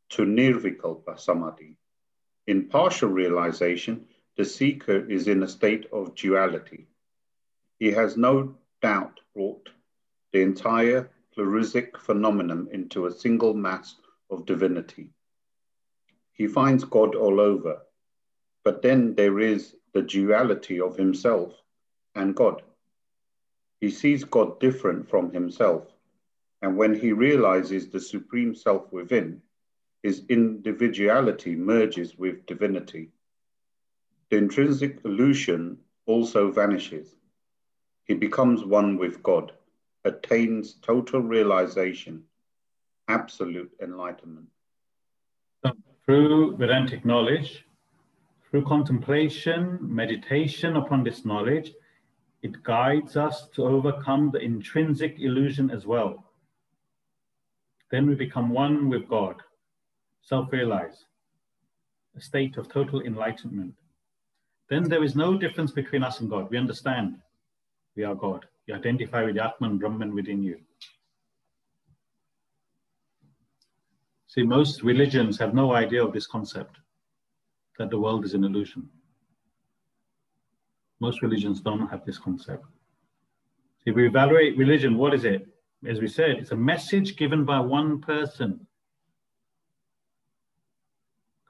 to 0.10 0.24
Nirvikalpa 0.24 1.18
Samadhi. 1.18 1.78
In 2.48 2.68
partial 2.68 3.10
realization, 3.10 4.06
the 4.36 4.44
seeker 4.44 5.10
is 5.10 5.30
in 5.30 5.44
a 5.44 5.48
state 5.48 5.86
of 5.94 6.16
duality, 6.16 6.88
he 7.80 7.92
has 7.92 8.18
no 8.18 8.56
doubt 8.82 9.20
brought 9.36 9.70
the 10.32 10.42
entire 10.42 11.10
pluralistic 11.34 11.98
phenomenon 11.98 12.68
into 12.72 13.06
a 13.06 13.12
single 13.12 13.54
mass 13.54 13.96
of 14.30 14.46
divinity. 14.46 15.10
He 16.34 16.48
finds 16.48 16.84
God 16.84 17.16
all 17.16 17.40
over, 17.40 17.82
but 18.64 18.82
then 18.82 19.16
there 19.16 19.40
is 19.40 19.76
the 19.94 20.02
duality 20.02 20.80
of 20.80 20.98
himself 20.98 21.54
and 22.16 22.36
God. 22.36 22.62
He 23.84 23.90
sees 23.90 24.24
God 24.24 24.62
different 24.62 25.10
from 25.10 25.34
himself, 25.34 25.92
and 26.62 26.78
when 26.78 26.96
he 26.96 27.12
realizes 27.12 27.90
the 27.90 28.00
supreme 28.00 28.56
self 28.56 28.90
within, 28.94 29.42
his 30.04 30.24
individuality 30.30 31.54
merges 31.58 32.18
with 32.18 32.46
divinity. 32.46 33.10
The 34.30 34.38
intrinsic 34.38 35.02
illusion 35.04 35.80
also 36.06 36.50
vanishes 36.50 37.18
he 38.06 38.14
becomes 38.14 38.64
one 38.64 38.96
with 38.98 39.22
God, 39.22 39.52
attains 40.06 40.76
total 40.76 41.20
realization, 41.20 42.24
absolute 43.10 43.74
enlightenment. 43.82 44.48
So 45.62 45.74
through 46.06 46.56
Vedantic 46.56 47.04
knowledge, 47.04 47.66
through 48.50 48.64
contemplation, 48.64 49.78
meditation 49.82 50.78
upon 50.78 51.04
this 51.04 51.26
knowledge, 51.26 51.74
it 52.44 52.62
guides 52.62 53.16
us 53.16 53.48
to 53.56 53.64
overcome 53.64 54.30
the 54.30 54.40
intrinsic 54.40 55.16
illusion 55.18 55.72
as 55.72 55.88
well. 55.88 56.26
Then 57.90 58.06
we 58.06 58.16
become 58.16 58.50
one 58.50 58.90
with 58.90 59.08
God, 59.08 59.38
self 60.22 60.52
realize, 60.52 61.06
a 62.18 62.22
state 62.22 62.58
of 62.58 62.68
total 62.68 63.02
enlightenment. 63.02 63.76
Then 64.70 64.84
there 64.84 65.04
is 65.04 65.16
no 65.16 65.38
difference 65.38 65.72
between 65.72 66.04
us 66.04 66.20
and 66.20 66.30
God. 66.30 66.50
We 66.50 66.58
understand 66.58 67.16
we 67.96 68.04
are 68.04 68.16
God. 68.16 68.46
You 68.66 68.76
identify 68.76 69.24
with 69.24 69.36
the 69.36 69.46
Atman, 69.46 69.78
Brahman 69.78 70.14
within 70.14 70.44
you. 70.44 70.60
See, 74.28 74.44
most 74.44 74.84
religions 74.84 75.38
have 75.40 75.54
no 75.54 75.74
idea 75.74 76.04
of 76.04 76.12
this 76.12 76.28
concept 76.28 76.78
that 77.78 77.90
the 77.90 78.00
world 78.00 78.26
is 78.26 78.34
an 78.34 78.44
illusion. 78.44 78.90
Most 81.00 81.22
religions 81.22 81.62
don't 81.62 81.88
have 81.88 82.06
this 82.06 82.18
concept. 82.18 82.66
If 83.86 83.96
we 83.96 84.08
evaluate 84.08 84.58
religion, 84.58 84.98
what 84.98 85.14
is 85.14 85.26
it? 85.26 85.48
As 85.86 86.00
we 86.00 86.08
said, 86.08 86.32
it's 86.32 86.52
a 86.52 86.56
message 86.56 87.18
given 87.18 87.44
by 87.44 87.60
one 87.60 88.00
person 88.00 88.66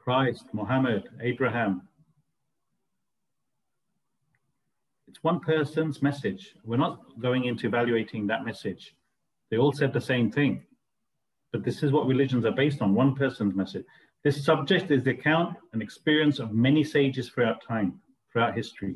Christ, 0.04 0.46
Muhammad, 0.52 1.08
Abraham. 1.22 1.88
It's 5.08 5.24
one 5.24 5.40
person's 5.40 6.02
message. 6.02 6.56
We're 6.66 6.76
not 6.76 7.00
going 7.22 7.46
into 7.46 7.68
evaluating 7.68 8.28
that 8.28 8.44
message. 8.44 8.96
They 9.50 9.58
all 9.58 9.72
said 9.72 9.94
the 9.94 10.02
same 10.02 10.30
thing. 10.30 10.64
But 11.54 11.64
this 11.64 11.84
is 11.84 11.92
what 11.92 12.08
religions 12.08 12.44
are 12.44 12.52
based 12.52 12.82
on 12.82 12.96
one 12.96 13.16
person's 13.16 13.56
message. 13.56 13.86
This 14.24 14.44
subject 14.44 14.92
is 14.92 15.04
the 15.04 15.12
account 15.12 15.56
and 15.72 15.82
experience 15.82 16.40
of 16.40 16.52
many 16.52 16.84
sages 16.84 17.30
throughout 17.30 17.64
time, 17.66 18.02
throughout 18.32 18.56
history. 18.56 18.96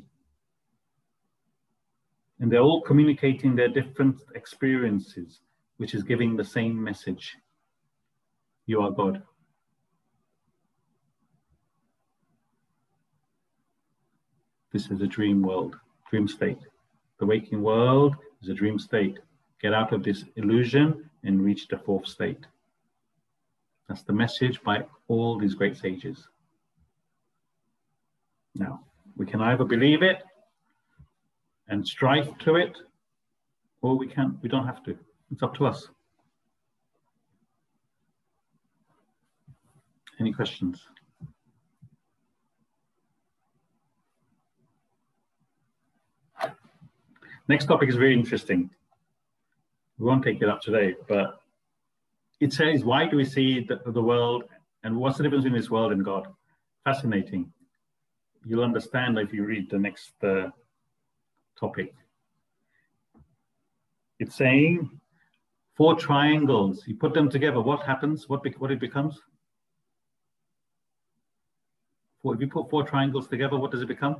And 2.39 2.51
they're 2.51 2.61
all 2.61 2.81
communicating 2.81 3.55
their 3.55 3.67
different 3.67 4.21
experiences, 4.35 5.39
which 5.77 5.95
is 5.95 6.03
giving 6.03 6.35
the 6.35 6.43
same 6.43 6.81
message. 6.81 7.35
You 8.67 8.81
are 8.81 8.91
God. 8.91 9.23
This 14.71 14.91
is 14.91 15.01
a 15.01 15.07
dream 15.07 15.41
world, 15.41 15.75
dream 16.09 16.27
state. 16.27 16.59
The 17.19 17.25
waking 17.25 17.63
world 17.63 18.15
is 18.43 18.49
a 18.49 18.53
dream 18.53 18.77
state. 18.77 19.17
Get 19.61 19.73
out 19.73 19.91
of 19.93 20.03
this 20.03 20.23
illusion 20.35 21.09
and 21.23 21.43
reach 21.43 21.67
the 21.67 21.79
fourth 21.79 22.07
state. 22.07 22.45
That's 23.87 24.03
the 24.03 24.13
message 24.13 24.61
by 24.63 24.85
all 25.07 25.39
these 25.39 25.55
great 25.55 25.77
sages. 25.77 26.27
Now, 28.53 28.81
we 29.15 29.25
can 29.25 29.41
either 29.41 29.63
believe 29.63 30.03
it 30.03 30.23
and 31.69 31.85
strive 31.85 32.37
to 32.39 32.55
it, 32.55 32.77
or 33.81 33.97
we 33.97 34.07
can't. 34.07 34.41
we 34.41 34.49
don't 34.49 34.65
have 34.65 34.83
to. 34.83 34.97
It's 35.31 35.43
up 35.43 35.55
to 35.55 35.65
us. 35.65 35.87
Any 40.19 40.33
questions? 40.33 40.81
Next 47.47 47.65
topic 47.65 47.87
is 47.87 47.95
very 47.95 48.13
interesting. 48.13 48.69
We 49.97 50.05
won't 50.05 50.23
take 50.23 50.41
it 50.41 50.49
up 50.49 50.61
today, 50.61 50.95
but 51.07 51.39
it 52.39 52.51
says, 52.51 52.83
why 52.83 53.07
do 53.07 53.15
we 53.15 53.25
see 53.25 53.61
the, 53.61 53.79
the 53.91 54.01
world 54.01 54.43
and 54.83 54.97
what's 54.97 55.17
the 55.17 55.23
difference 55.23 55.43
between 55.43 55.59
this 55.59 55.69
world 55.69 55.91
and 55.91 56.03
God? 56.03 56.27
Fascinating. 56.83 57.51
You'll 58.45 58.63
understand 58.63 59.17
if 59.17 59.33
you 59.33 59.43
read 59.45 59.69
the 59.69 59.79
next 59.79 60.11
uh, 60.23 60.49
topic. 61.59 61.93
It's 64.19 64.35
saying 64.35 64.89
four 65.75 65.95
triangles, 65.95 66.83
you 66.87 66.95
put 66.95 67.13
them 67.13 67.29
together, 67.29 67.61
what 67.61 67.83
happens? 67.83 68.27
What, 68.27 68.41
what 68.59 68.71
it 68.71 68.79
becomes? 68.79 69.19
Four, 72.21 72.35
if 72.35 72.41
you 72.41 72.47
put 72.47 72.69
four 72.69 72.83
triangles 72.83 73.27
together, 73.27 73.57
what 73.57 73.71
does 73.71 73.81
it 73.81 73.87
become? 73.87 74.17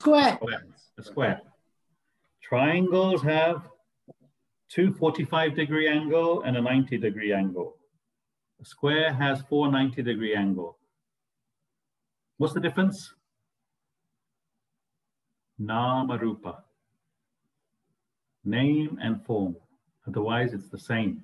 Square. 0.00 0.36
square. 0.36 0.62
A 0.98 1.02
square. 1.02 1.40
Triangles 2.42 3.22
have 3.22 3.68
two 4.70 4.94
45 4.94 5.54
degree 5.54 5.88
angle 5.88 6.42
and 6.42 6.56
a 6.56 6.62
90 6.62 6.98
degree 6.98 7.32
angle. 7.32 7.76
A 8.60 8.64
square 8.64 9.12
has 9.12 9.42
four 9.42 9.70
90 9.70 10.02
degree 10.02 10.34
angle. 10.34 10.78
What's 12.38 12.54
the 12.54 12.60
difference? 12.60 13.12
Namarupa. 15.60 16.56
Name 18.44 18.98
and 19.02 19.24
form. 19.24 19.56
Otherwise, 20.06 20.54
it's 20.54 20.68
the 20.68 20.78
same. 20.78 21.22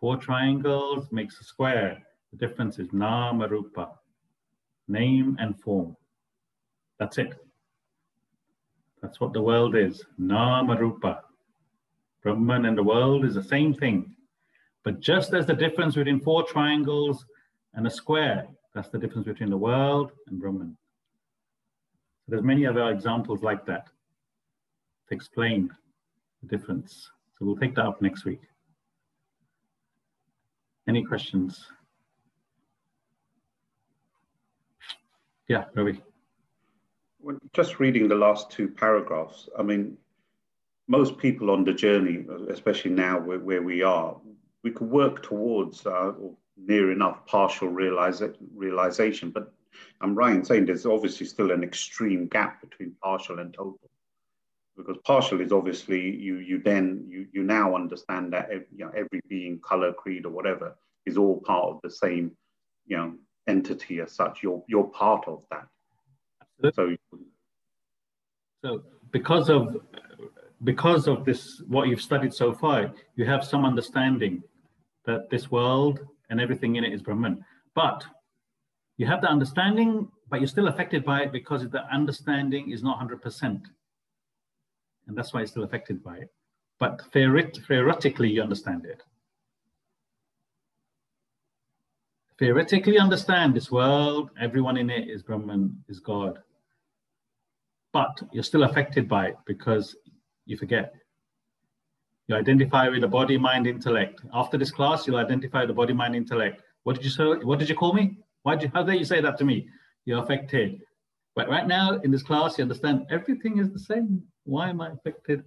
Four 0.00 0.16
triangles 0.16 1.06
makes 1.12 1.40
a 1.40 1.44
square. 1.44 2.02
The 2.32 2.38
difference 2.38 2.78
is 2.78 2.88
Namarupa. 2.88 3.90
Name 4.88 5.36
and 5.38 5.58
form. 5.60 5.96
That's 6.98 7.18
it. 7.18 7.34
That's 9.00 9.20
what 9.20 9.32
the 9.32 9.42
world 9.42 9.76
is. 9.76 10.04
Namarupa. 10.20 11.20
Brahman 12.22 12.66
and 12.66 12.78
the 12.78 12.82
world 12.82 13.24
is 13.24 13.34
the 13.34 13.42
same 13.42 13.74
thing. 13.74 14.14
But 14.84 15.00
just 15.00 15.34
as 15.34 15.46
the 15.46 15.54
difference 15.54 15.94
between 15.94 16.20
four 16.20 16.44
triangles 16.44 17.24
and 17.74 17.86
a 17.86 17.90
square, 17.90 18.46
that's 18.74 18.88
the 18.88 18.98
difference 18.98 19.26
between 19.26 19.50
the 19.50 19.56
world 19.56 20.12
and 20.26 20.40
Brahman. 20.40 20.76
There's 22.28 22.42
many 22.42 22.66
other 22.66 22.90
examples 22.90 23.42
like 23.42 23.66
that 23.66 23.86
to 25.08 25.14
explain 25.14 25.70
the 26.42 26.56
difference. 26.56 27.10
So 27.38 27.46
we'll 27.46 27.56
take 27.56 27.74
that 27.74 27.86
up 27.86 28.00
next 28.00 28.24
week. 28.24 28.40
Any 30.88 31.04
questions? 31.04 31.66
Yeah, 35.48 35.64
Ravi. 35.74 36.00
Just 37.52 37.78
reading 37.78 38.08
the 38.08 38.14
last 38.14 38.50
two 38.50 38.68
paragraphs, 38.68 39.48
I 39.58 39.62
mean, 39.62 39.96
most 40.88 41.18
people 41.18 41.50
on 41.50 41.64
the 41.64 41.72
journey, 41.72 42.24
especially 42.48 42.90
now 42.90 43.20
where, 43.20 43.38
where 43.38 43.62
we 43.62 43.82
are, 43.82 44.16
we 44.64 44.70
could 44.70 44.90
work 44.90 45.22
towards 45.22 45.86
uh, 45.86 46.12
near 46.56 46.90
enough 46.90 47.24
partial 47.26 47.68
realisa- 47.68 48.36
realization. 48.54 49.30
But 49.30 49.52
I'm 50.00 50.14
right 50.14 50.34
in 50.34 50.44
saying 50.44 50.66
there's 50.66 50.86
obviously 50.86 51.26
still 51.26 51.50
an 51.50 51.62
extreme 51.62 52.26
gap 52.28 52.60
between 52.60 52.94
partial 53.02 53.38
and 53.38 53.52
total. 53.52 53.78
Because 54.76 54.96
partial 55.04 55.40
is 55.40 55.52
obviously 55.52 56.00
you 56.00 56.36
you 56.38 56.62
then 56.62 57.04
you 57.06 57.26
you 57.32 57.42
now 57.42 57.74
understand 57.74 58.32
that 58.32 58.50
you 58.50 58.84
know 58.84 58.90
every 58.96 59.20
being, 59.28 59.60
color, 59.60 59.92
creed, 59.92 60.24
or 60.24 60.30
whatever 60.30 60.74
is 61.04 61.18
all 61.18 61.40
part 61.40 61.68
of 61.68 61.80
the 61.82 61.90
same 61.90 62.32
you 62.86 62.96
know 62.96 63.14
entity 63.46 64.00
as 64.00 64.12
such. 64.12 64.42
You're 64.42 64.62
you're 64.68 64.84
part 64.84 65.28
of 65.28 65.44
that. 65.50 65.66
So, 66.74 66.96
so 68.64 68.82
because 69.10 69.50
of 69.50 69.76
because 70.64 71.08
of 71.08 71.24
this, 71.24 71.62
what 71.68 71.88
you've 71.88 72.00
studied 72.00 72.32
so 72.32 72.52
far, 72.52 72.92
you 73.16 73.24
have 73.24 73.44
some 73.44 73.64
understanding 73.64 74.42
that 75.04 75.28
this 75.30 75.50
world 75.50 76.00
and 76.30 76.40
everything 76.40 76.76
in 76.76 76.84
it 76.84 76.92
is 76.92 77.02
Brahman. 77.02 77.44
But 77.74 78.04
you 79.02 79.08
have 79.08 79.20
the 79.20 79.28
understanding, 79.28 80.08
but 80.30 80.40
you're 80.40 80.48
still 80.48 80.68
affected 80.68 81.04
by 81.04 81.22
it 81.22 81.32
because 81.32 81.68
the 81.68 81.84
understanding 81.92 82.70
is 82.70 82.82
not 82.82 82.98
100%. 83.00 83.42
And 85.06 85.16
that's 85.16 85.32
why 85.32 85.40
you're 85.40 85.46
still 85.46 85.64
affected 85.64 86.02
by 86.02 86.16
it. 86.18 86.32
But 86.78 87.02
theoretically, 87.12 88.30
you 88.30 88.42
understand 88.42 88.86
it. 88.86 89.02
Theoretically, 92.38 92.98
understand 92.98 93.54
this 93.54 93.70
world, 93.70 94.30
everyone 94.40 94.76
in 94.76 94.88
it 94.90 95.08
is 95.08 95.22
Brahman, 95.22 95.76
is 95.88 96.00
God 96.00 96.38
but 97.92 98.22
you're 98.32 98.42
still 98.42 98.64
affected 98.64 99.08
by 99.08 99.28
it 99.28 99.36
because 99.46 99.96
you 100.46 100.56
forget. 100.56 100.94
You 102.26 102.36
identify 102.36 102.88
with 102.88 103.02
the 103.02 103.08
body, 103.08 103.36
mind, 103.36 103.66
intellect. 103.66 104.22
After 104.32 104.56
this 104.56 104.70
class, 104.70 105.06
you'll 105.06 105.16
identify 105.16 105.66
the 105.66 105.74
body, 105.74 105.92
mind, 105.92 106.16
intellect. 106.16 106.62
What 106.84 106.96
did 106.96 107.04
you 107.04 107.10
say? 107.10 107.24
What 107.24 107.58
did 107.58 107.68
you 107.68 107.74
call 107.74 107.92
me? 107.92 108.16
Why 108.42 108.58
you, 108.58 108.70
how 108.74 108.82
dare 108.82 108.96
you 108.96 109.04
say 109.04 109.20
that 109.20 109.38
to 109.38 109.44
me? 109.44 109.68
You're 110.04 110.22
affected. 110.22 110.80
But 111.34 111.48
right 111.48 111.66
now 111.66 111.98
in 112.00 112.10
this 112.10 112.22
class, 112.22 112.58
you 112.58 112.62
understand 112.62 113.06
everything 113.10 113.58
is 113.58 113.70
the 113.70 113.78
same. 113.78 114.22
Why 114.44 114.70
am 114.70 114.80
I 114.80 114.90
affected? 114.90 115.44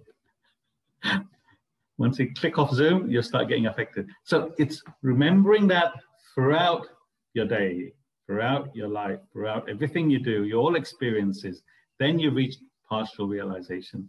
Once 1.98 2.18
you 2.18 2.32
click 2.34 2.58
off 2.58 2.72
Zoom, 2.74 3.10
you'll 3.10 3.22
start 3.22 3.48
getting 3.48 3.66
affected. 3.66 4.08
So 4.24 4.52
it's 4.58 4.82
remembering 5.02 5.66
that 5.68 5.92
throughout 6.34 6.86
your 7.34 7.46
day, 7.46 7.92
throughout 8.26 8.74
your 8.74 8.88
life, 8.88 9.20
throughout 9.32 9.68
everything 9.68 10.10
you 10.10 10.18
do, 10.18 10.44
your 10.44 10.60
all 10.60 10.76
experiences, 10.76 11.62
then 11.98 12.18
you 12.18 12.30
reach 12.30 12.56
partial 12.88 13.26
realization. 13.26 14.08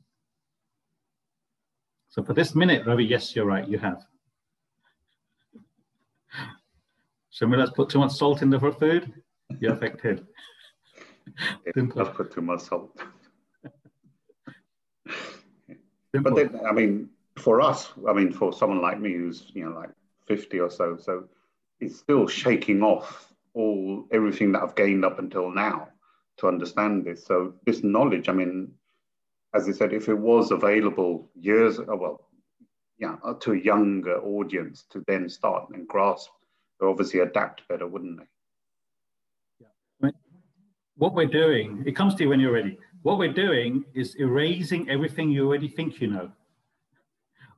So 2.09 2.23
for 2.23 2.33
this 2.33 2.55
minute, 2.55 2.85
Ravi, 2.85 3.05
yes, 3.05 3.35
you're 3.35 3.45
right, 3.45 3.67
you 3.67 3.77
have. 3.77 4.03
Shamila's 7.39 7.71
put 7.71 7.89
too 7.89 7.99
much 7.99 8.13
salt 8.13 8.41
in 8.41 8.49
the 8.49 8.59
food, 8.59 9.13
you're 9.59 9.73
affected. 9.73 10.25
I've 11.75 12.13
put 12.13 12.31
too 12.33 12.41
much 12.41 12.61
salt. 12.61 12.99
but 16.13 16.35
then, 16.35 16.59
I 16.67 16.71
mean, 16.71 17.09
for 17.37 17.61
us, 17.61 17.93
I 18.07 18.13
mean, 18.13 18.31
for 18.31 18.53
someone 18.53 18.81
like 18.81 18.99
me 18.99 19.13
who's, 19.13 19.51
you 19.53 19.65
know, 19.65 19.75
like 19.75 19.91
50 20.25 20.59
or 20.59 20.71
so, 20.71 20.97
so 20.97 21.25
it's 21.79 21.99
still 21.99 22.27
shaking 22.27 22.81
off 22.81 23.31
all 23.53 24.07
everything 24.11 24.51
that 24.53 24.63
I've 24.63 24.75
gained 24.75 25.05
up 25.05 25.19
until 25.19 25.51
now 25.51 25.89
to 26.37 26.47
understand 26.47 27.05
this. 27.05 27.25
So 27.25 27.53
this 27.65 27.83
knowledge, 27.83 28.29
I 28.29 28.33
mean, 28.33 28.71
as 29.53 29.67
I 29.67 29.71
said, 29.71 29.93
if 29.93 30.09
it 30.09 30.17
was 30.17 30.51
available 30.51 31.29
years, 31.35 31.79
uh, 31.79 31.95
well, 31.95 32.27
yeah, 32.97 33.15
to 33.41 33.51
a 33.51 33.57
younger 33.57 34.19
audience 34.19 34.85
to 34.89 35.03
then 35.07 35.29
start 35.29 35.69
and 35.69 35.87
grasp, 35.87 36.29
or 36.79 36.89
obviously 36.89 37.19
adapt 37.19 37.67
better, 37.67 37.87
wouldn't 37.87 38.19
they? 38.19 38.25
Yeah. 39.59 40.11
What 40.95 41.13
we're 41.13 41.25
doing, 41.25 41.83
it 41.85 41.95
comes 41.95 42.15
to 42.15 42.23
you 42.23 42.29
when 42.29 42.39
you're 42.39 42.51
ready. 42.51 42.77
What 43.03 43.19
we're 43.19 43.31
doing 43.31 43.85
is 43.93 44.15
erasing 44.15 44.89
everything 44.89 45.29
you 45.29 45.45
already 45.47 45.67
think 45.67 46.01
you 46.01 46.07
know. 46.07 46.31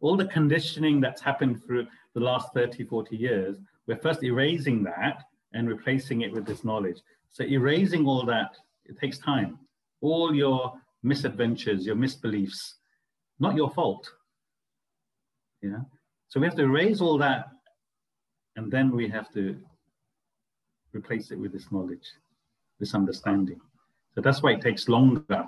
All 0.01 0.17
the 0.17 0.25
conditioning 0.25 0.99
that's 0.99 1.21
happened 1.21 1.63
through 1.63 1.87
the 2.13 2.19
last 2.19 2.53
30, 2.53 2.83
40 2.83 3.15
years, 3.15 3.57
we're 3.87 3.97
first 3.97 4.23
erasing 4.23 4.83
that 4.83 5.23
and 5.53 5.67
replacing 5.67 6.21
it 6.21 6.31
with 6.31 6.45
this 6.45 6.63
knowledge. 6.63 7.01
So 7.29 7.43
erasing 7.43 8.05
all 8.05 8.25
that, 8.25 8.57
it 8.85 8.97
takes 8.99 9.17
time. 9.17 9.59
All 10.01 10.33
your 10.33 10.73
misadventures, 11.03 11.85
your 11.85 11.95
misbeliefs, 11.95 12.73
not 13.39 13.55
your 13.55 13.69
fault. 13.69 14.09
Yeah. 15.61 15.79
So 16.27 16.39
we 16.39 16.45
have 16.45 16.55
to 16.55 16.63
erase 16.63 17.01
all 17.01 17.17
that 17.19 17.47
and 18.59 18.69
then 18.69 18.91
we 18.91 19.07
have 19.07 19.31
to 19.31 19.57
replace 20.93 21.31
it 21.31 21.39
with 21.39 21.53
this 21.53 21.71
knowledge, 21.71 22.07
this 22.77 22.93
understanding. 22.93 23.61
So 24.13 24.19
that's 24.19 24.43
why 24.43 24.51
it 24.51 24.61
takes 24.61 24.89
longer. 24.89 25.47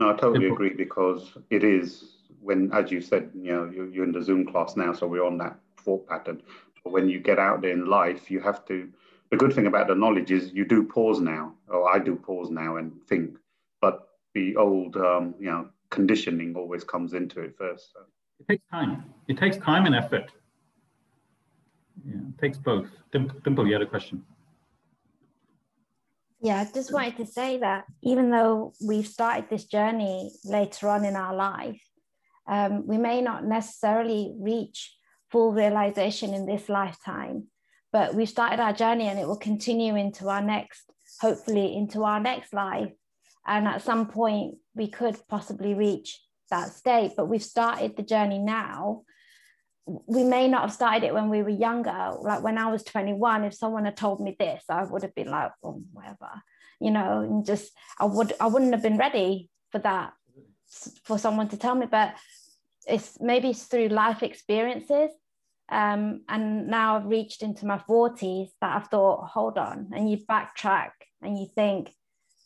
No, 0.00 0.10
I 0.10 0.16
totally 0.16 0.48
agree 0.48 0.74
because 0.74 1.38
it 1.50 1.62
is 1.62 2.16
when, 2.40 2.72
as 2.72 2.90
you 2.90 3.00
said, 3.00 3.30
you 3.32 3.52
know, 3.52 3.70
you're, 3.72 3.88
you're 3.90 4.04
in 4.04 4.10
the 4.10 4.22
Zoom 4.22 4.44
class 4.44 4.76
now, 4.76 4.92
so 4.92 5.06
we're 5.06 5.24
on 5.24 5.38
that 5.38 5.56
thought 5.76 6.08
pattern. 6.08 6.42
But 6.82 6.92
when 6.92 7.08
you 7.08 7.20
get 7.20 7.38
out 7.38 7.62
there 7.62 7.72
in 7.72 7.86
life, 7.86 8.28
you 8.28 8.40
have 8.40 8.64
to. 8.66 8.88
The 9.30 9.36
good 9.36 9.52
thing 9.52 9.66
about 9.66 9.86
the 9.86 9.94
knowledge 9.94 10.32
is 10.32 10.52
you 10.52 10.64
do 10.64 10.82
pause 10.82 11.20
now, 11.20 11.54
or 11.68 11.94
I 11.94 12.00
do 12.00 12.16
pause 12.16 12.50
now 12.50 12.78
and 12.78 12.92
think. 13.08 13.36
But 13.80 14.08
the 14.34 14.56
old, 14.56 14.96
um, 14.96 15.34
you 15.38 15.50
know, 15.50 15.68
conditioning 15.90 16.56
always 16.56 16.82
comes 16.82 17.14
into 17.14 17.40
it 17.40 17.56
first. 17.56 17.92
So. 17.92 18.00
It 18.40 18.48
takes 18.48 18.64
time. 18.68 19.04
It 19.28 19.38
takes 19.38 19.58
time 19.58 19.86
and 19.86 19.94
effort. 19.94 20.32
Yeah, 22.08 22.20
takes 22.40 22.58
both. 22.58 22.88
Dimple, 23.12 23.66
you 23.66 23.74
had 23.74 23.82
a 23.82 23.86
question. 23.86 24.24
Yeah, 26.40 26.60
I 26.60 26.72
just 26.72 26.92
wanted 26.92 27.16
to 27.16 27.26
say 27.26 27.58
that 27.58 27.84
even 28.02 28.30
though 28.30 28.72
we've 28.86 29.06
started 29.06 29.50
this 29.50 29.64
journey 29.64 30.30
later 30.44 30.88
on 30.88 31.04
in 31.04 31.16
our 31.16 31.34
life, 31.34 31.82
um, 32.46 32.86
we 32.86 32.96
may 32.96 33.20
not 33.20 33.44
necessarily 33.44 34.34
reach 34.38 34.96
full 35.30 35.52
realization 35.52 36.34
in 36.34 36.46
this 36.46 36.68
lifetime, 36.68 37.48
but 37.92 38.14
we've 38.14 38.28
started 38.28 38.60
our 38.60 38.72
journey 38.72 39.08
and 39.08 39.18
it 39.18 39.26
will 39.26 39.36
continue 39.36 39.96
into 39.96 40.28
our 40.28 40.40
next, 40.40 40.90
hopefully, 41.20 41.76
into 41.76 42.04
our 42.04 42.20
next 42.20 42.54
life. 42.54 42.92
And 43.46 43.66
at 43.66 43.82
some 43.82 44.06
point, 44.06 44.54
we 44.74 44.88
could 44.88 45.20
possibly 45.28 45.74
reach 45.74 46.20
that 46.50 46.72
state, 46.72 47.12
but 47.16 47.28
we've 47.28 47.42
started 47.42 47.96
the 47.96 48.02
journey 48.02 48.38
now. 48.38 49.02
We 50.06 50.24
may 50.24 50.48
not 50.48 50.62
have 50.62 50.72
started 50.72 51.04
it 51.04 51.14
when 51.14 51.30
we 51.30 51.42
were 51.42 51.48
younger. 51.48 52.12
Like 52.20 52.42
when 52.42 52.58
I 52.58 52.70
was 52.70 52.82
21, 52.84 53.44
if 53.44 53.54
someone 53.54 53.84
had 53.84 53.96
told 53.96 54.20
me 54.20 54.36
this, 54.38 54.64
I 54.68 54.84
would 54.84 55.02
have 55.02 55.14
been 55.14 55.30
like, 55.30 55.52
oh, 55.62 55.82
whatever, 55.92 56.42
you 56.80 56.90
know, 56.90 57.20
and 57.20 57.44
just 57.44 57.72
I 57.98 58.04
would 58.04 58.32
I 58.40 58.46
wouldn't 58.46 58.72
have 58.72 58.82
been 58.82 58.98
ready 58.98 59.50
for 59.72 59.78
that 59.78 60.12
for 61.04 61.18
someone 61.18 61.48
to 61.48 61.56
tell 61.56 61.74
me. 61.74 61.86
But 61.86 62.14
it's 62.86 63.18
maybe 63.20 63.50
it's 63.50 63.64
through 63.64 63.88
life 63.88 64.22
experiences. 64.22 65.10
Um, 65.70 66.22
and 66.28 66.68
now 66.68 66.96
I've 66.96 67.06
reached 67.06 67.42
into 67.42 67.66
my 67.66 67.78
40s 67.78 68.48
that 68.60 68.74
I've 68.74 68.88
thought, 68.88 69.28
hold 69.28 69.58
on, 69.58 69.90
and 69.94 70.10
you 70.10 70.16
backtrack 70.16 70.92
and 71.20 71.38
you 71.38 71.46
think 71.54 71.92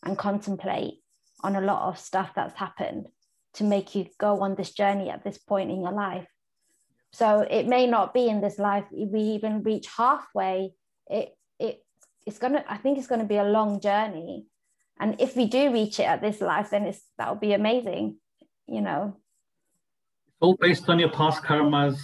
and 0.02 0.18
contemplate 0.18 0.94
on 1.42 1.56
a 1.56 1.60
lot 1.60 1.88
of 1.88 1.98
stuff 1.98 2.32
that's 2.34 2.58
happened 2.58 3.06
to 3.54 3.64
make 3.64 3.94
you 3.94 4.06
go 4.18 4.40
on 4.40 4.54
this 4.54 4.72
journey 4.72 5.10
at 5.10 5.22
this 5.24 5.38
point 5.38 5.70
in 5.70 5.82
your 5.82 5.92
life. 5.92 6.26
So 7.12 7.40
it 7.40 7.66
may 7.66 7.86
not 7.86 8.14
be 8.14 8.28
in 8.28 8.40
this 8.40 8.58
life. 8.58 8.84
We 8.90 9.20
even 9.20 9.62
reach 9.62 9.86
halfway, 9.96 10.72
it 11.08 11.36
it 11.58 11.84
it's 12.26 12.38
gonna. 12.38 12.64
I 12.68 12.76
think 12.78 12.98
it's 12.98 13.06
gonna 13.06 13.24
be 13.24 13.36
a 13.36 13.44
long 13.44 13.80
journey, 13.80 14.46
and 14.98 15.20
if 15.20 15.36
we 15.36 15.46
do 15.46 15.72
reach 15.72 16.00
it 16.00 16.04
at 16.04 16.22
this 16.22 16.40
life, 16.40 16.70
then 16.70 16.84
it's 16.84 17.02
that'll 17.18 17.34
be 17.34 17.52
amazing. 17.52 18.16
You 18.66 18.80
know. 18.80 19.16
It's 20.26 20.38
all 20.40 20.56
based 20.56 20.88
on 20.88 20.98
your 20.98 21.10
past 21.10 21.42
karmas. 21.42 21.98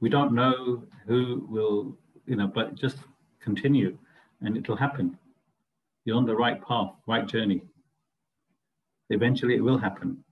We 0.00 0.08
don't 0.08 0.32
know 0.32 0.84
who 1.06 1.46
will, 1.48 1.96
you 2.26 2.34
know, 2.34 2.48
but 2.48 2.74
just 2.74 2.98
continue, 3.40 3.96
and 4.40 4.56
it'll 4.56 4.76
happen. 4.76 5.18
You're 6.04 6.16
on 6.16 6.26
the 6.26 6.34
right 6.34 6.60
path, 6.66 6.94
right 7.06 7.26
journey. 7.26 7.62
Eventually, 9.10 9.54
it 9.54 9.62
will 9.62 9.78
happen 9.78 10.24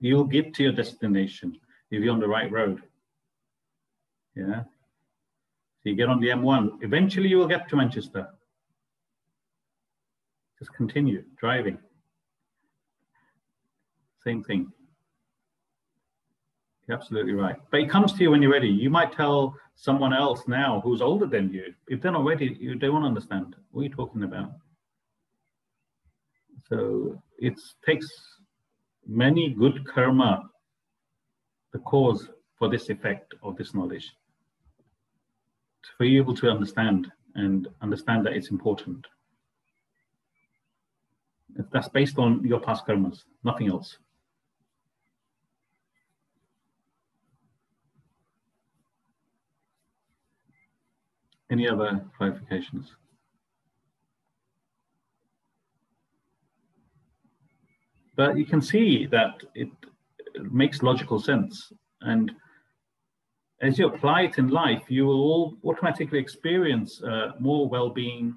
you'll 0.00 0.24
get 0.24 0.54
to 0.54 0.62
your 0.62 0.72
destination 0.72 1.58
if 1.90 2.02
you're 2.02 2.12
on 2.12 2.20
the 2.20 2.28
right 2.28 2.50
road. 2.50 2.82
Yeah. 4.34 4.62
So 4.62 5.90
you 5.90 5.94
get 5.94 6.08
on 6.08 6.20
the 6.20 6.28
M1. 6.28 6.82
Eventually, 6.82 7.28
you 7.28 7.38
will 7.38 7.46
get 7.48 7.68
to 7.68 7.76
Manchester. 7.76 8.28
Just 10.58 10.72
continue 10.74 11.22
driving. 11.38 11.78
Same 14.24 14.42
thing. 14.42 14.72
You're 16.86 16.96
absolutely 16.96 17.34
right. 17.34 17.56
But 17.70 17.80
it 17.80 17.90
comes 17.90 18.12
to 18.14 18.22
you 18.22 18.30
when 18.30 18.42
you're 18.42 18.52
ready. 18.52 18.68
You 18.68 18.90
might 18.90 19.12
tell 19.12 19.54
someone 19.74 20.12
else 20.12 20.42
now 20.48 20.80
who's 20.82 21.00
older 21.00 21.26
than 21.26 21.52
you. 21.52 21.74
If 21.86 22.00
they're 22.00 22.12
not 22.12 22.24
ready, 22.24 22.56
you, 22.58 22.78
they 22.78 22.88
won't 22.88 23.04
understand. 23.04 23.54
What 23.70 23.82
are 23.82 23.84
you 23.84 23.90
talking 23.90 24.24
about? 24.24 24.52
So 26.68 27.22
it 27.38 27.54
takes 27.86 28.08
many 29.06 29.50
good 29.50 29.86
karma 29.86 30.48
the 31.72 31.78
cause 31.80 32.28
for 32.58 32.68
this 32.68 32.88
effect 32.88 33.34
of 33.42 33.56
this 33.56 33.74
knowledge. 33.74 34.10
For 35.96 36.04
you 36.04 36.20
able 36.20 36.34
to 36.36 36.50
understand 36.50 37.10
and 37.34 37.68
understand 37.82 38.26
that 38.26 38.34
it's 38.34 38.50
important. 38.50 39.06
That's 41.72 41.88
based 41.88 42.18
on 42.18 42.44
your 42.44 42.60
past 42.60 42.86
karmas, 42.86 43.24
nothing 43.42 43.68
else. 43.68 43.98
Any 51.50 51.68
other 51.68 52.04
clarifications? 52.20 52.90
But 58.14 58.36
you 58.36 58.44
can 58.44 58.60
see 58.60 59.06
that 59.06 59.42
it 59.54 59.68
makes 60.50 60.82
logical 60.82 61.20
sense. 61.20 61.72
And 62.00 62.32
as 63.60 63.78
you 63.78 63.86
apply 63.86 64.22
it 64.22 64.38
in 64.38 64.48
life, 64.48 64.82
you 64.88 65.06
will 65.06 65.20
all 65.20 65.58
automatically 65.64 66.18
experience 66.18 67.02
uh, 67.02 67.32
more 67.40 67.68
well 67.68 67.90
being, 67.90 68.36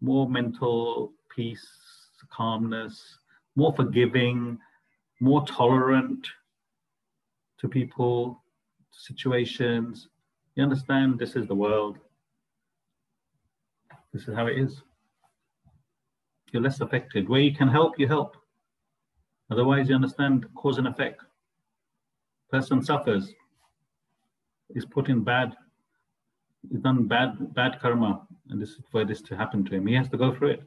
more 0.00 0.28
mental 0.28 1.12
peace, 1.34 1.66
calmness, 2.30 3.18
more 3.56 3.72
forgiving, 3.74 4.58
more 5.20 5.46
tolerant 5.46 6.26
to 7.58 7.68
people, 7.68 8.42
situations. 8.90 10.08
You 10.56 10.62
understand 10.62 11.18
this 11.18 11.36
is 11.36 11.46
the 11.46 11.54
world. 11.54 11.98
This 14.12 14.28
is 14.28 14.34
how 14.34 14.46
it 14.46 14.58
is. 14.58 14.82
You're 16.52 16.62
less 16.62 16.80
affected. 16.82 17.28
Where 17.28 17.40
you 17.40 17.54
can 17.54 17.68
help, 17.68 17.98
you 17.98 18.06
help. 18.06 18.36
Otherwise, 19.50 19.88
you 19.88 19.94
understand 19.94 20.46
cause 20.54 20.76
and 20.76 20.86
effect. 20.86 21.22
Person 22.50 22.82
suffers, 22.82 23.32
is 24.74 24.84
put 24.84 25.08
in 25.08 25.22
bad, 25.22 25.54
he's 26.70 26.80
done 26.80 27.06
bad, 27.06 27.54
bad 27.54 27.80
karma, 27.80 28.26
and 28.50 28.60
this 28.60 28.70
is 28.70 28.84
for 28.90 29.04
this 29.04 29.22
to 29.22 29.36
happen 29.36 29.64
to 29.64 29.74
him. 29.74 29.86
He 29.86 29.94
has 29.94 30.08
to 30.10 30.16
go 30.16 30.34
through 30.34 30.50
it. 30.50 30.62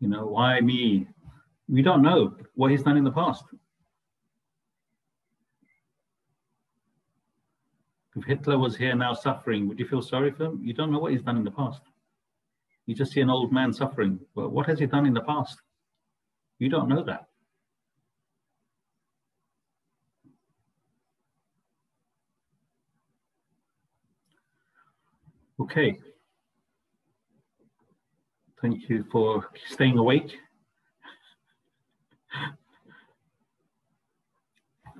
You 0.00 0.08
know, 0.08 0.26
why 0.26 0.60
me? 0.60 1.08
We 1.68 1.82
don't 1.82 2.02
know 2.02 2.36
what 2.54 2.70
he's 2.70 2.82
done 2.82 2.96
in 2.96 3.04
the 3.04 3.10
past. 3.10 3.44
If 8.16 8.24
Hitler 8.24 8.58
was 8.58 8.76
here 8.76 8.94
now 8.96 9.14
suffering, 9.14 9.68
would 9.68 9.78
you 9.78 9.86
feel 9.86 10.02
sorry 10.02 10.32
for 10.32 10.46
him? 10.46 10.60
You 10.62 10.72
don't 10.72 10.90
know 10.90 10.98
what 10.98 11.12
he's 11.12 11.22
done 11.22 11.36
in 11.36 11.44
the 11.44 11.50
past. 11.50 11.82
You 12.86 12.94
just 12.94 13.12
see 13.12 13.20
an 13.20 13.30
old 13.30 13.52
man 13.52 13.72
suffering. 13.72 14.18
Well, 14.34 14.48
what 14.48 14.66
has 14.66 14.78
he 14.78 14.86
done 14.86 15.06
in 15.06 15.14
the 15.14 15.20
past? 15.20 15.60
You 16.58 16.68
don't 16.68 16.88
know 16.88 17.04
that. 17.04 17.28
Okay. 25.60 25.98
Thank 28.62 28.88
you 28.88 29.04
for 29.10 29.48
staying 29.68 29.98
awake. 29.98 30.36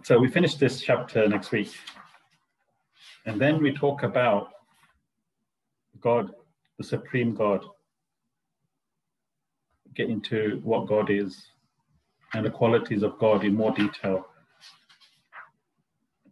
So 0.03 0.19
we 0.19 0.29
finish 0.29 0.55
this 0.57 0.81
chapter 0.81 1.29
next 1.29 1.53
week. 1.53 1.73
And 3.27 3.41
then 3.41 3.63
we 3.63 3.73
talk 3.73 4.03
about 4.03 4.51
God, 6.01 6.33
the 6.79 6.85
Supreme 6.85 7.35
God 7.35 7.65
get 9.95 10.09
into 10.09 10.61
what 10.63 10.87
God 10.87 11.11
is, 11.11 11.45
and 12.35 12.47
the 12.47 12.51
qualities 12.51 13.03
of 13.03 13.19
God 13.19 13.45
in 13.45 13.55
more 13.55 13.73
detail. 13.73 14.27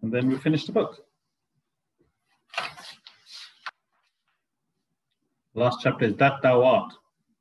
And 0.03 0.13
then 0.13 0.29
we 0.29 0.37
finish 0.37 0.67
the 0.67 0.73
book. 0.73 1.06
Last 5.57 5.81
chapter 5.83 6.05
is 6.05 6.15
That 6.17 6.43
Thou 6.43 6.63
Art, 6.63 6.93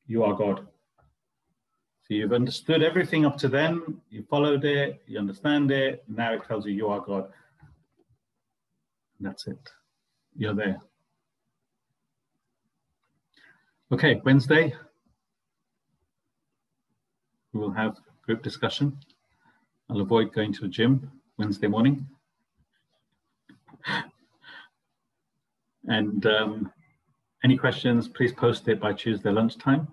You 0.08 0.24
Are 0.24 0.34
God. 0.34 0.66
So 2.08 2.14
you've 2.14 2.34
understood 2.34 2.82
everything 2.82 3.26
up 3.26 3.38
to 3.40 3.48
then, 3.48 4.02
you 4.10 4.24
followed 4.30 4.64
it, 4.64 5.02
you 5.06 5.20
understand 5.20 5.72
it, 5.72 6.04
now 6.08 6.34
it 6.34 6.44
tells 6.48 6.66
you 6.66 6.72
you 6.72 6.88
are 6.88 7.02
God. 7.02 7.30
That's 9.20 9.48
it. 9.48 9.58
You're 10.38 10.54
there. 10.54 10.80
Okay, 13.92 14.22
Wednesday, 14.24 14.74
we 17.54 17.60
will 17.60 17.72
have 17.72 17.98
group 18.24 18.44
discussion. 18.44 18.98
I'll 19.90 20.02
avoid 20.02 20.32
going 20.34 20.54
to 20.54 20.62
the 20.62 20.68
gym 20.68 21.12
Wednesday 21.38 21.68
morning. 21.68 22.08
and 25.88 26.26
um, 26.26 26.72
any 27.46 27.56
questions, 27.56 28.08
please 28.08 28.34
post 28.34 28.68
it 28.70 28.80
by 28.80 28.92
Tuesday 28.92 29.30
lunchtime 29.30 29.88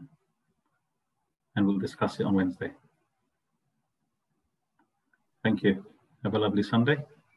and 1.55 1.67
we'll 1.67 1.79
discuss 1.79 2.19
it 2.19 2.25
on 2.25 2.33
Wednesday. 2.33 2.71
Thank 5.45 5.63
you. 5.63 5.85
Have 6.25 6.33
a 6.35 6.39
lovely 6.39 6.63
Sunday. 6.63 6.97